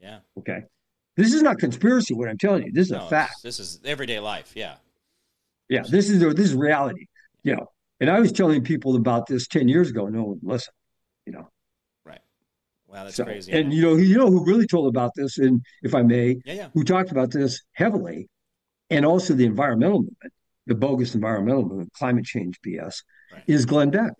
Yeah. 0.00 0.18
Okay. 0.38 0.62
This 1.16 1.32
is 1.32 1.42
not 1.42 1.58
conspiracy. 1.58 2.14
What 2.14 2.28
I'm 2.28 2.38
telling 2.38 2.64
you, 2.64 2.72
this 2.72 2.86
is 2.86 2.92
no, 2.92 3.06
a 3.06 3.08
fact. 3.08 3.36
This 3.42 3.60
is 3.60 3.80
everyday 3.84 4.18
life. 4.18 4.52
Yeah. 4.54 4.76
Yeah. 5.68 5.82
This 5.88 6.10
is 6.10 6.20
this 6.20 6.46
is 6.46 6.54
reality. 6.54 7.06
You 7.42 7.56
know. 7.56 7.66
And 8.00 8.10
I 8.10 8.18
was 8.18 8.32
telling 8.32 8.64
people 8.64 8.96
about 8.96 9.26
this 9.26 9.46
ten 9.46 9.68
years 9.68 9.90
ago. 9.90 10.08
No 10.08 10.24
one 10.24 10.40
listened. 10.42 10.74
You 11.26 11.32
know. 11.34 11.48
Wow, 12.92 13.04
that's 13.04 13.16
so, 13.16 13.24
crazy. 13.24 13.50
And 13.52 13.72
you 13.72 13.82
know, 13.82 13.96
you 13.96 14.18
know 14.18 14.30
who 14.30 14.44
really 14.44 14.66
told 14.66 14.86
about 14.86 15.12
this, 15.16 15.38
and 15.38 15.64
if 15.82 15.94
I 15.94 16.02
may, 16.02 16.36
yeah, 16.44 16.52
yeah. 16.52 16.68
who 16.74 16.84
talked 16.84 17.10
about 17.10 17.30
this 17.30 17.62
heavily, 17.72 18.28
and 18.90 19.06
also 19.06 19.32
the 19.32 19.46
environmental 19.46 20.00
movement, 20.00 20.32
the 20.66 20.74
bogus 20.74 21.14
environmental 21.14 21.62
movement, 21.62 21.92
climate 21.94 22.26
change 22.26 22.60
BS, 22.64 22.96
right. 23.32 23.42
is 23.46 23.64
Glenn 23.64 23.90
Beck. 23.90 24.12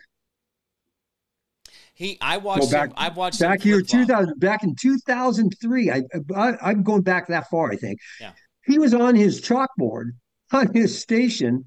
He, 1.92 2.16
I 2.22 2.38
watched. 2.38 2.72
back, 2.72 2.88
him, 2.88 2.94
I've 2.96 3.16
watched 3.16 3.40
back 3.40 3.60
here, 3.60 3.82
two 3.82 4.06
thousand, 4.06 4.40
back 4.40 4.62
in 4.62 4.74
two 4.74 4.96
thousand 5.06 5.52
three. 5.60 5.90
I, 5.90 6.04
I, 6.34 6.70
am 6.70 6.82
going 6.82 7.02
back 7.02 7.28
that 7.28 7.50
far. 7.50 7.70
I 7.70 7.76
think. 7.76 7.98
Yeah. 8.18 8.32
He 8.64 8.78
was 8.78 8.94
on 8.94 9.14
his 9.14 9.42
chalkboard 9.42 10.12
on 10.50 10.72
his 10.72 10.98
station, 10.98 11.66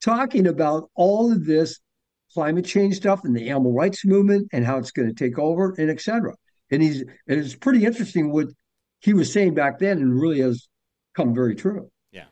talking 0.00 0.46
about 0.46 0.88
all 0.94 1.32
of 1.32 1.46
this 1.46 1.80
climate 2.32 2.64
change 2.64 2.94
stuff 2.94 3.22
and 3.24 3.36
the 3.36 3.48
animal 3.48 3.72
rights 3.72 4.04
movement 4.04 4.48
and 4.52 4.64
how 4.64 4.78
it's 4.78 4.92
going 4.92 5.08
to 5.08 5.14
take 5.14 5.38
over 5.38 5.74
and 5.78 5.90
et 5.90 6.00
cetera 6.00 6.34
and 6.70 6.82
he's 6.82 7.00
and 7.00 7.10
it's 7.26 7.54
pretty 7.54 7.84
interesting 7.84 8.32
what 8.32 8.48
he 9.00 9.14
was 9.14 9.32
saying 9.32 9.54
back 9.54 9.78
then, 9.78 9.98
and 9.98 10.20
really 10.20 10.40
has 10.40 10.68
come 11.14 11.34
very 11.34 11.54
true. 11.54 11.90
Yeah, 12.12 12.24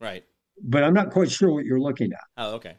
Right. 0.00 0.24
but 0.62 0.82
I'm 0.82 0.94
not 0.94 1.10
quite 1.10 1.30
sure 1.30 1.52
what 1.52 1.64
you're 1.64 1.80
looking 1.80 2.12
at. 2.12 2.20
Oh, 2.36 2.54
okay. 2.54 2.76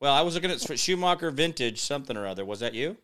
Well, 0.00 0.12
I 0.12 0.22
was 0.22 0.34
looking 0.34 0.50
at 0.50 0.60
Schumacher 0.78 1.30
Vintage 1.30 1.80
something 1.80 2.16
or 2.16 2.26
other. 2.26 2.44
Was 2.44 2.60
that 2.60 2.74
you? 2.74 2.96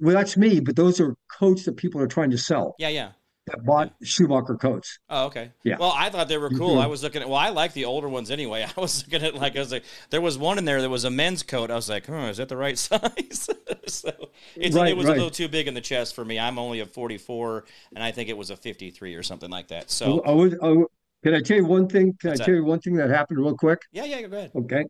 Well, 0.00 0.14
that's 0.14 0.36
me, 0.36 0.60
but 0.60 0.76
those 0.76 1.00
are 1.00 1.14
coats 1.30 1.64
that 1.64 1.76
people 1.76 2.00
are 2.00 2.06
trying 2.06 2.30
to 2.30 2.38
sell. 2.38 2.74
Yeah, 2.78 2.88
yeah. 2.88 3.12
That 3.46 3.64
bought. 3.64 3.94
Schumacher 4.02 4.56
coats. 4.56 4.98
Oh, 5.08 5.26
okay. 5.26 5.52
Yeah. 5.64 5.76
Well, 5.78 5.92
I 5.96 6.10
thought 6.10 6.28
they 6.28 6.38
were 6.38 6.50
cool. 6.50 6.78
I 6.78 6.86
was 6.86 7.02
looking 7.02 7.22
at. 7.22 7.28
Well, 7.28 7.38
I 7.38 7.48
like 7.48 7.72
the 7.72 7.84
older 7.86 8.08
ones 8.08 8.30
anyway. 8.30 8.66
I 8.76 8.80
was 8.80 9.04
looking 9.04 9.26
at 9.26 9.34
like 9.34 9.56
I 9.56 9.60
was 9.60 9.72
like, 9.72 9.84
there 10.10 10.20
was 10.20 10.36
one 10.36 10.58
in 10.58 10.64
there 10.64 10.80
that 10.82 10.90
was 10.90 11.04
a 11.04 11.10
men's 11.10 11.42
coat. 11.42 11.70
I 11.70 11.74
was 11.74 11.88
like, 11.88 12.08
oh, 12.08 12.26
is 12.26 12.36
that 12.36 12.48
the 12.48 12.56
right 12.56 12.78
size? 12.78 13.48
so 13.86 14.12
right, 14.56 14.88
it 14.88 14.96
was 14.96 15.06
right. 15.06 15.12
a 15.12 15.12
little 15.12 15.30
too 15.30 15.48
big 15.48 15.68
in 15.68 15.74
the 15.74 15.80
chest 15.80 16.14
for 16.14 16.24
me. 16.24 16.38
I'm 16.38 16.58
only 16.58 16.80
a 16.80 16.86
44, 16.86 17.64
and 17.94 18.04
I 18.04 18.12
think 18.12 18.28
it 18.28 18.36
was 18.36 18.50
a 18.50 18.56
53 18.56 19.14
or 19.14 19.22
something 19.22 19.50
like 19.50 19.68
that. 19.68 19.90
So 19.90 20.20
I 20.20 20.32
would. 20.32 20.58
I 20.62 20.68
would 20.68 20.86
can 21.22 21.34
I 21.34 21.40
tell 21.40 21.58
you 21.58 21.66
one 21.66 21.86
thing? 21.86 22.16
Can 22.18 22.30
What's 22.30 22.40
I 22.40 22.44
tell 22.44 22.54
that? 22.54 22.60
you 22.60 22.64
one 22.64 22.80
thing 22.80 22.94
that 22.96 23.10
happened 23.10 23.40
real 23.40 23.54
quick? 23.54 23.82
Yeah, 23.92 24.04
yeah, 24.04 24.22
go 24.22 24.36
ahead. 24.36 24.52
Okay. 24.56 24.84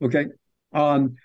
Okay. 0.00 0.26
Um, 0.72 1.16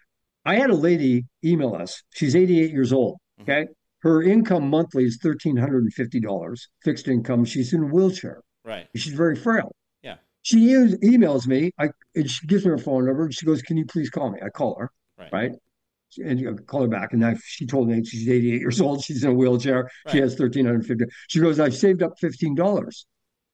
I 0.47 0.55
had 0.55 0.69
a 0.69 0.75
lady 0.75 1.25
email 1.43 1.75
us. 1.75 2.01
She's 2.13 2.35
88 2.35 2.71
years 2.71 2.93
old. 2.93 3.17
Mm-hmm. 3.39 3.51
Okay. 3.51 3.61
Mm-hmm. 3.63 3.71
Her 4.07 4.23
income 4.23 4.69
monthly 4.69 5.03
is 5.03 5.19
$1,350, 5.23 6.67
fixed 6.83 7.07
income. 7.07 7.43
She's 7.43 7.73
in 7.73 7.83
a 7.83 7.87
wheelchair. 7.87 8.41
Right. 8.63 8.87
She's 8.95 9.13
very 9.13 9.35
frail. 9.35 9.75
Yeah. 10.03 10.15
She 10.43 10.69
emails 10.69 11.47
me. 11.47 11.71
I 11.77 11.89
and 12.15 12.29
she 12.29 12.47
gives 12.47 12.63
me 12.63 12.69
her 12.69 12.77
phone 12.77 13.05
number. 13.05 13.25
And 13.25 13.33
she 13.33 13.45
goes, 13.45 13.61
Can 13.61 13.75
you 13.75 13.85
please 13.85 14.09
call 14.09 14.31
me? 14.31 14.39
I 14.45 14.49
call 14.49 14.77
her. 14.79 14.91
Right. 15.17 15.33
right? 15.33 15.51
And 16.23 16.47
I 16.47 16.53
call 16.63 16.83
her 16.83 16.87
back. 16.87 17.11
And 17.11 17.25
I, 17.25 17.35
she 17.43 17.65
told 17.65 17.89
me 17.89 18.03
she's 18.05 18.29
88 18.29 18.61
years 18.61 18.79
old. 18.79 19.03
She's 19.03 19.23
in 19.23 19.31
a 19.31 19.33
wheelchair. 19.33 19.89
Right. 20.05 20.11
She 20.11 20.17
has 20.19 20.39
1350 20.39 21.05
She 21.27 21.39
goes, 21.39 21.59
I've 21.59 21.75
saved 21.75 22.01
up 22.01 22.13
$15 22.23 23.05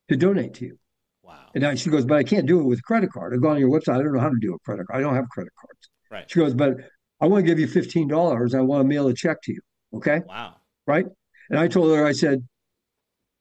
to 0.10 0.18
donate 0.18 0.54
to 0.56 0.66
you. 0.66 0.78
Wow. 1.24 1.46
And 1.56 1.66
I, 1.66 1.76
she 1.76 1.90
goes, 1.90 2.06
but 2.06 2.18
I 2.18 2.24
can't 2.24 2.46
do 2.46 2.60
it 2.60 2.66
with 2.66 2.80
a 2.80 2.84
credit 2.84 3.12
card. 3.12 3.34
I 3.34 3.38
go 3.38 3.50
on 3.50 3.60
your 3.60 3.70
website. 3.70 3.96
I 3.96 4.04
don't 4.04 4.14
know 4.14 4.20
how 4.20 4.30
to 4.30 4.40
do 4.40 4.54
a 4.54 4.60
credit 4.60 4.86
card. 4.88 5.00
I 5.00 5.02
don't 5.02 5.16
have 5.16 5.30
credit 5.30 5.54
cards. 5.60 5.90
Right. 6.14 6.30
She 6.30 6.40
goes, 6.40 6.54
but 6.54 6.76
I 7.20 7.26
want 7.26 7.44
to 7.44 7.52
give 7.52 7.60
you 7.60 7.68
fifteen 7.68 8.08
dollars. 8.08 8.54
I 8.54 8.62
want 8.62 8.82
to 8.84 8.88
mail 8.88 9.08
a 9.08 9.16
check 9.16 9.42
to 9.46 9.52
you. 9.52 9.62
Okay. 9.96 10.22
Wow. 10.28 10.58
Right. 10.86 11.08
And 11.50 11.60
I 11.60 11.68
told 11.68 11.96
her, 11.96 12.06
I 12.06 12.12
said, 12.12 12.48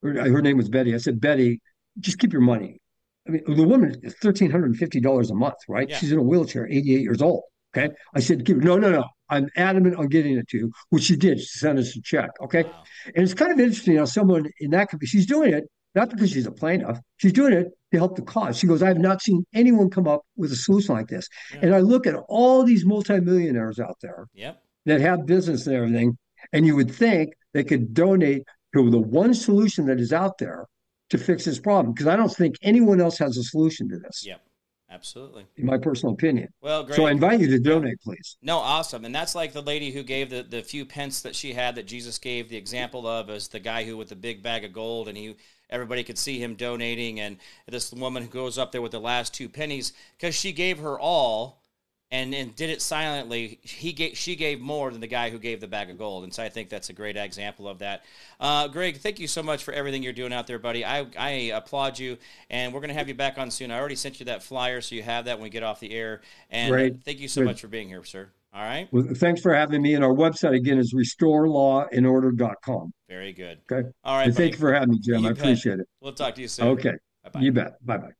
her 0.03 0.41
name 0.41 0.57
was 0.57 0.71
Betty. 0.71 0.95
I 0.95 0.99
said, 0.99 1.21
Betty, 1.21 1.61
just 2.01 2.19
keep 2.19 2.33
your 2.33 2.43
money. 2.43 2.81
I 3.29 3.33
mean, 3.33 3.43
the 3.47 3.63
woman 3.63 4.01
is 4.03 4.15
thirteen 4.23 4.51
hundred 4.51 4.71
and 4.71 4.77
fifty 4.77 5.01
dollars 5.01 5.31
a 5.31 5.35
month, 5.35 5.59
right? 5.69 5.89
Yeah. 5.89 5.99
She's 5.99 6.13
in 6.13 6.19
a 6.19 6.23
wheelchair, 6.23 6.67
eighty-eight 6.67 7.03
years 7.03 7.21
old. 7.21 7.43
Okay. 7.77 7.95
I 8.15 8.21
said, 8.21 8.47
keep 8.47 8.57
no, 8.57 8.79
no, 8.79 8.91
no. 8.91 9.05
I'm 9.29 9.49
adamant 9.57 9.97
on 9.97 10.09
getting 10.09 10.39
it 10.39 10.49
to 10.49 10.59
you, 10.59 10.73
which 10.89 11.05
she 11.05 11.17
did. 11.17 11.41
She 11.41 11.59
sent 11.59 11.79
us 11.79 11.95
a 11.95 12.01
check. 12.03 12.31
Okay. 12.43 12.63
Wow. 12.63 12.85
And 13.15 13.23
it's 13.23 13.35
kind 13.35 13.53
of 13.53 13.61
interesting 13.61 13.97
how 13.99 14.07
someone 14.07 14.51
in 14.61 14.71
that 14.71 14.89
company, 14.89 15.07
she's 15.07 15.27
doing 15.27 15.53
it 15.53 15.65
not 15.95 16.11
because 16.11 16.31
she's 16.31 16.47
a 16.47 16.53
plaintiff. 16.53 16.99
She's 17.17 17.33
doing 17.33 17.53
it 17.53 17.69
to 17.93 17.99
help 17.99 18.17
the 18.17 18.23
cause. 18.23 18.59
She 18.59 18.67
goes, 18.67 18.83
I 18.83 18.89
have 18.89 18.99
not 18.99 19.23
seen 19.23 19.45
anyone 19.55 19.91
come 19.91 20.09
up 20.09 20.23
with 20.37 20.53
a 20.53 20.57
solution 20.57 20.95
like 20.95 21.09
this. 21.09 21.29
Yeah. 21.53 21.61
And 21.63 21.75
I 21.75 21.81
look 21.81 22.07
at 22.07 22.15
all 22.29 22.65
these 22.65 22.85
multimillionaires 22.85 23.79
out 23.79 23.97
there 24.01 24.27
yep. 24.35 24.63
that 24.87 25.01
have 25.01 25.27
business 25.27 25.67
and 25.67 25.77
everything, 25.77 26.17
and 26.53 26.67
you 26.67 26.77
would 26.77 26.93
think 26.93 27.35
they 27.53 27.65
could 27.65 27.93
donate 27.95 28.45
to 28.75 28.91
the 28.91 28.99
one 28.99 29.35
solution 29.35 29.87
that 29.87 30.01
is 30.01 30.13
out 30.13 30.39
there 30.39 30.67
to 31.11 31.19
fix 31.19 31.45
this 31.45 31.59
problem. 31.59 31.93
Because 31.93 32.07
I 32.07 32.17
don't 32.17 32.33
think 32.33 32.57
anyone 32.63 33.01
else 33.01 33.19
has 33.19 33.37
a 33.37 33.43
solution 33.43 33.89
to 33.91 33.99
this. 33.99 34.25
Yep. 34.27 34.41
Absolutely. 34.93 35.47
In 35.57 35.65
my 35.65 35.79
personal 35.79 36.13
opinion. 36.13 36.49
Well, 36.61 36.85
great. 36.85 36.97
So 36.97 37.07
I 37.07 37.13
invite 37.13 37.41
you 37.41 37.49
to 37.49 37.59
donate, 37.59 37.99
please. 38.03 38.37
No, 38.43 38.59
awesome. 38.59 39.07
And 39.07 39.15
that's 39.15 39.35
like 39.35 39.55
the 39.55 39.63
lady 39.63 39.91
who 39.91 40.03
gave 40.03 40.29
the, 40.29 40.43
the 40.43 40.63
few 40.63 40.85
pence 40.85 41.23
that 41.23 41.35
she 41.35 41.55
had 41.55 41.77
that 41.77 41.87
Jesus 41.87 42.19
gave 42.19 42.51
the 42.51 42.59
example 42.59 43.07
of 43.07 43.31
as 43.31 43.49
the 43.49 43.59
guy 43.59 43.85
who 43.85 43.97
with 43.97 44.11
the 44.11 44.17
big 44.17 44.43
bag 44.43 44.65
of 44.65 44.73
gold 44.75 45.09
and 45.09 45.17
he 45.17 45.35
everybody 45.73 46.05
could 46.05 46.19
see 46.19 46.39
him 46.39 46.55
donating 46.55 47.19
and 47.21 47.39
this 47.67 47.93
woman 47.93 48.23
who 48.23 48.29
goes 48.29 48.59
up 48.59 48.73
there 48.73 48.83
with 48.83 48.93
the 48.93 49.01
last 49.01 49.35
two 49.35 49.49
pennies 49.49 49.93
because 50.17 50.35
she 50.35 50.53
gave 50.53 50.79
her 50.79 50.99
all 50.99 51.63
and 52.13 52.35
and 52.35 52.55
did 52.55 52.71
it 52.71 52.81
silently. 52.83 53.59
He 53.63 53.93
gave, 53.93 54.17
she 54.17 54.37
gave 54.37 54.61
more 54.61 54.91
than 54.91 55.01
the 55.01 55.07
guy 55.07 55.31
who 55.31 55.39
gave 55.39 55.61
the 55.61 55.67
bag 55.67 55.91
of 55.91 55.99
gold, 55.99 56.25
and 56.25 56.33
so 56.33 56.43
I 56.43 56.51
think 56.51 56.69
that's 56.69 56.91
a 56.91 56.93
great 56.93 57.17
example 57.17 57.67
of 57.67 57.79
that. 57.79 58.05
Uh, 58.39 58.69
Gregg, 58.69 58.99
thank 58.99 59.19
you 59.19 59.27
so 59.27 59.43
much 59.43 59.65
for 59.65 59.73
everything 59.73 60.03
you're 60.03 60.13
doing 60.13 60.33
out 60.33 60.47
there, 60.47 60.59
buddy. 60.59 60.85
I 60.85 61.07
I 61.19 61.31
applaud 61.55 61.99
you, 61.99 62.19
and 62.51 62.73
we're 62.73 62.81
gonna 62.81 62.93
have 62.93 63.09
you 63.09 63.15
back 63.15 63.39
on 63.39 63.51
soon. 63.51 63.71
I 63.71 63.79
already 63.79 63.97
sent 63.97 64.21
you 64.21 64.27
that 64.27 64.43
flyer, 64.43 64.83
so 64.83 64.95
you 64.95 65.03
have 65.03 65.25
that 65.25 65.39
when 65.39 65.45
we 65.45 65.51
get 65.51 65.63
off 65.63 65.81
the 65.81 65.93
air. 65.93 66.21
And 66.51 66.71
Great. 66.71 67.03
thank 67.03 67.19
you 67.19 67.29
so 67.29 67.43
much 67.43 67.63
for 67.63 67.69
being 67.69 67.89
here, 67.89 68.05
sir. 68.05 68.29
All 68.55 68.63
right. 68.63 68.87
Well, 68.93 69.07
thanks 69.15 69.41
for 69.41 69.55
having 69.55 69.81
me. 69.81 69.95
And 69.95 70.05
our 70.05 70.13
website 70.13 70.55
again 70.55 70.79
is 70.79 70.93
restorelawandorder.com. 70.95 72.93
Very 73.09 73.33
good. 73.33 73.61
Okay. 73.71 73.89
All 74.05 74.17
right. 74.17 74.35
thank 74.35 74.53
you 74.53 74.59
for 74.59 74.75
having 74.75 74.91
me, 74.91 74.99
Jim. 75.01 75.23
You 75.23 75.29
I 75.29 75.33
bet. 75.33 75.39
appreciate 75.41 75.81
it. 75.81 75.87
We'll 76.01 76.13
talk 76.13 76.35
to 76.35 76.43
you 76.43 76.49
soon. 76.49 76.69
Okay. 76.69 76.93
Bye-bye. 77.25 77.41
You 77.41 77.53
bet. 77.53 77.85
Bye 77.85 77.99
bye. 77.99 78.13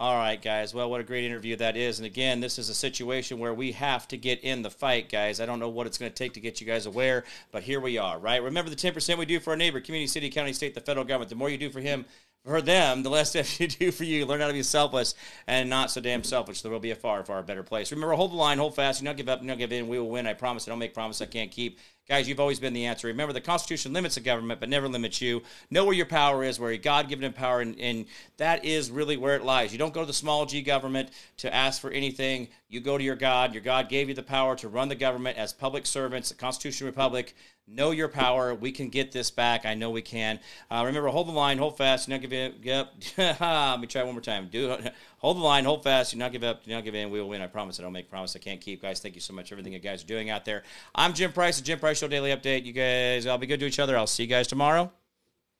All 0.00 0.14
right, 0.14 0.40
guys. 0.40 0.72
Well, 0.72 0.88
what 0.88 1.00
a 1.00 1.04
great 1.04 1.24
interview 1.24 1.56
that 1.56 1.76
is. 1.76 1.98
And 1.98 2.06
again, 2.06 2.38
this 2.38 2.56
is 2.56 2.68
a 2.68 2.74
situation 2.74 3.40
where 3.40 3.52
we 3.52 3.72
have 3.72 4.06
to 4.08 4.16
get 4.16 4.38
in 4.44 4.62
the 4.62 4.70
fight, 4.70 5.10
guys. 5.10 5.40
I 5.40 5.46
don't 5.46 5.58
know 5.58 5.68
what 5.68 5.88
it's 5.88 5.98
going 5.98 6.12
to 6.12 6.16
take 6.16 6.34
to 6.34 6.40
get 6.40 6.60
you 6.60 6.68
guys 6.68 6.86
aware, 6.86 7.24
but 7.50 7.64
here 7.64 7.80
we 7.80 7.98
are, 7.98 8.16
right? 8.16 8.40
Remember 8.40 8.70
the 8.70 8.76
10% 8.76 9.18
we 9.18 9.26
do 9.26 9.40
for 9.40 9.50
our 9.50 9.56
neighbor, 9.56 9.80
community, 9.80 10.06
city, 10.06 10.30
county, 10.30 10.52
state, 10.52 10.74
the 10.74 10.80
federal 10.80 11.04
government. 11.04 11.30
The 11.30 11.34
more 11.34 11.50
you 11.50 11.58
do 11.58 11.68
for 11.68 11.80
him, 11.80 12.04
for 12.44 12.62
them, 12.62 13.02
the 13.02 13.10
less 13.10 13.32
that 13.34 13.58
you 13.58 13.66
do 13.66 13.90
for 13.90 14.04
you. 14.04 14.24
Learn 14.24 14.40
how 14.40 14.46
to 14.46 14.52
be 14.52 14.62
selfless 14.62 15.16
and 15.48 15.68
not 15.68 15.90
so 15.90 16.00
damn 16.00 16.22
selfish. 16.22 16.62
There 16.62 16.70
will 16.70 16.78
be 16.78 16.92
a 16.92 16.96
far, 16.96 17.24
far 17.24 17.42
better 17.42 17.64
place. 17.64 17.90
Remember, 17.90 18.14
hold 18.14 18.30
the 18.30 18.36
line, 18.36 18.58
hold 18.58 18.76
fast. 18.76 19.00
You 19.00 19.04
Do 19.04 19.10
not 19.10 19.16
give 19.16 19.28
up, 19.28 19.40
you 19.40 19.46
do 19.46 19.48
not 19.48 19.58
give 19.58 19.72
in. 19.72 19.88
We 19.88 19.98
will 19.98 20.10
win. 20.10 20.28
I 20.28 20.34
promise. 20.34 20.68
I 20.68 20.70
don't 20.70 20.78
make 20.78 20.94
promises 20.94 21.22
I 21.22 21.26
can't 21.26 21.50
keep. 21.50 21.80
Guys, 22.08 22.26
you've 22.26 22.40
always 22.40 22.58
been 22.58 22.72
the 22.72 22.86
answer. 22.86 23.06
Remember, 23.08 23.34
the 23.34 23.40
Constitution 23.42 23.92
limits 23.92 24.14
the 24.14 24.22
government, 24.22 24.60
but 24.60 24.70
never 24.70 24.88
limits 24.88 25.20
you. 25.20 25.42
Know 25.70 25.84
where 25.84 25.92
your 25.92 26.06
power 26.06 26.42
is, 26.42 26.58
where 26.58 26.70
your 26.70 26.80
God 26.80 27.06
given 27.06 27.30
power, 27.34 27.60
and, 27.60 27.78
and 27.78 28.06
that 28.38 28.64
is 28.64 28.90
really 28.90 29.18
where 29.18 29.36
it 29.36 29.44
lies. 29.44 29.72
You 29.72 29.78
don't 29.78 29.92
go 29.92 30.00
to 30.00 30.06
the 30.06 30.14
small 30.14 30.46
g 30.46 30.62
government 30.62 31.10
to 31.36 31.54
ask 31.54 31.82
for 31.82 31.90
anything. 31.90 32.48
You 32.70 32.80
go 32.80 32.98
to 32.98 33.04
your 33.04 33.16
God. 33.16 33.54
Your 33.54 33.62
God 33.62 33.88
gave 33.88 34.08
you 34.10 34.14
the 34.14 34.22
power 34.22 34.54
to 34.56 34.68
run 34.68 34.88
the 34.88 34.94
government 34.94 35.38
as 35.38 35.54
public 35.54 35.86
servants, 35.86 36.28
the 36.28 36.34
Constitution 36.34 36.86
Republic. 36.86 37.34
Know 37.66 37.92
your 37.92 38.08
power. 38.08 38.54
We 38.54 38.72
can 38.72 38.90
get 38.90 39.10
this 39.10 39.30
back. 39.30 39.64
I 39.64 39.72
know 39.72 39.90
we 39.90 40.02
can. 40.02 40.38
Uh, 40.70 40.82
remember, 40.84 41.08
hold 41.08 41.28
the 41.28 41.32
line, 41.32 41.56
hold 41.56 41.78
fast, 41.78 42.06
do 42.06 42.12
not 42.12 42.20
give 42.20 42.32
in. 42.32 42.54
Yep. 42.62 42.94
Let 43.18 43.80
me 43.80 43.86
try 43.86 44.02
one 44.02 44.12
more 44.12 44.20
time. 44.20 44.48
Do 44.50 44.76
hold 45.18 45.38
the 45.38 45.42
line, 45.42 45.64
hold 45.64 45.82
fast, 45.82 46.12
do 46.12 46.18
not 46.18 46.30
give 46.30 46.44
up, 46.44 46.64
do 46.64 46.70
not 46.70 46.84
give 46.84 46.94
in. 46.94 47.10
We 47.10 47.20
will 47.20 47.28
win. 47.28 47.40
I 47.40 47.46
promise. 47.46 47.80
I 47.80 47.82
don't 47.82 47.92
make 47.92 48.10
promise 48.10 48.36
I 48.36 48.38
can't 48.38 48.60
keep. 48.60 48.82
Guys, 48.82 49.00
thank 49.00 49.14
you 49.14 49.20
so 49.22 49.32
much 49.32 49.48
for 49.48 49.54
everything 49.54 49.72
you 49.72 49.78
guys 49.78 50.04
are 50.04 50.06
doing 50.06 50.28
out 50.28 50.44
there. 50.44 50.62
I'm 50.94 51.14
Jim 51.14 51.32
Price, 51.32 51.56
the 51.56 51.64
Jim 51.64 51.78
Price 51.78 51.98
Show 51.98 52.08
Daily 52.08 52.30
Update. 52.30 52.66
You 52.66 52.72
guys, 52.72 53.26
I'll 53.26 53.38
be 53.38 53.46
good 53.46 53.60
to 53.60 53.66
each 53.66 53.78
other. 53.78 53.96
I'll 53.96 54.06
see 54.06 54.24
you 54.24 54.28
guys 54.28 54.46
tomorrow. 54.46 54.92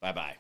Bye 0.01 0.13
bye. 0.13 0.37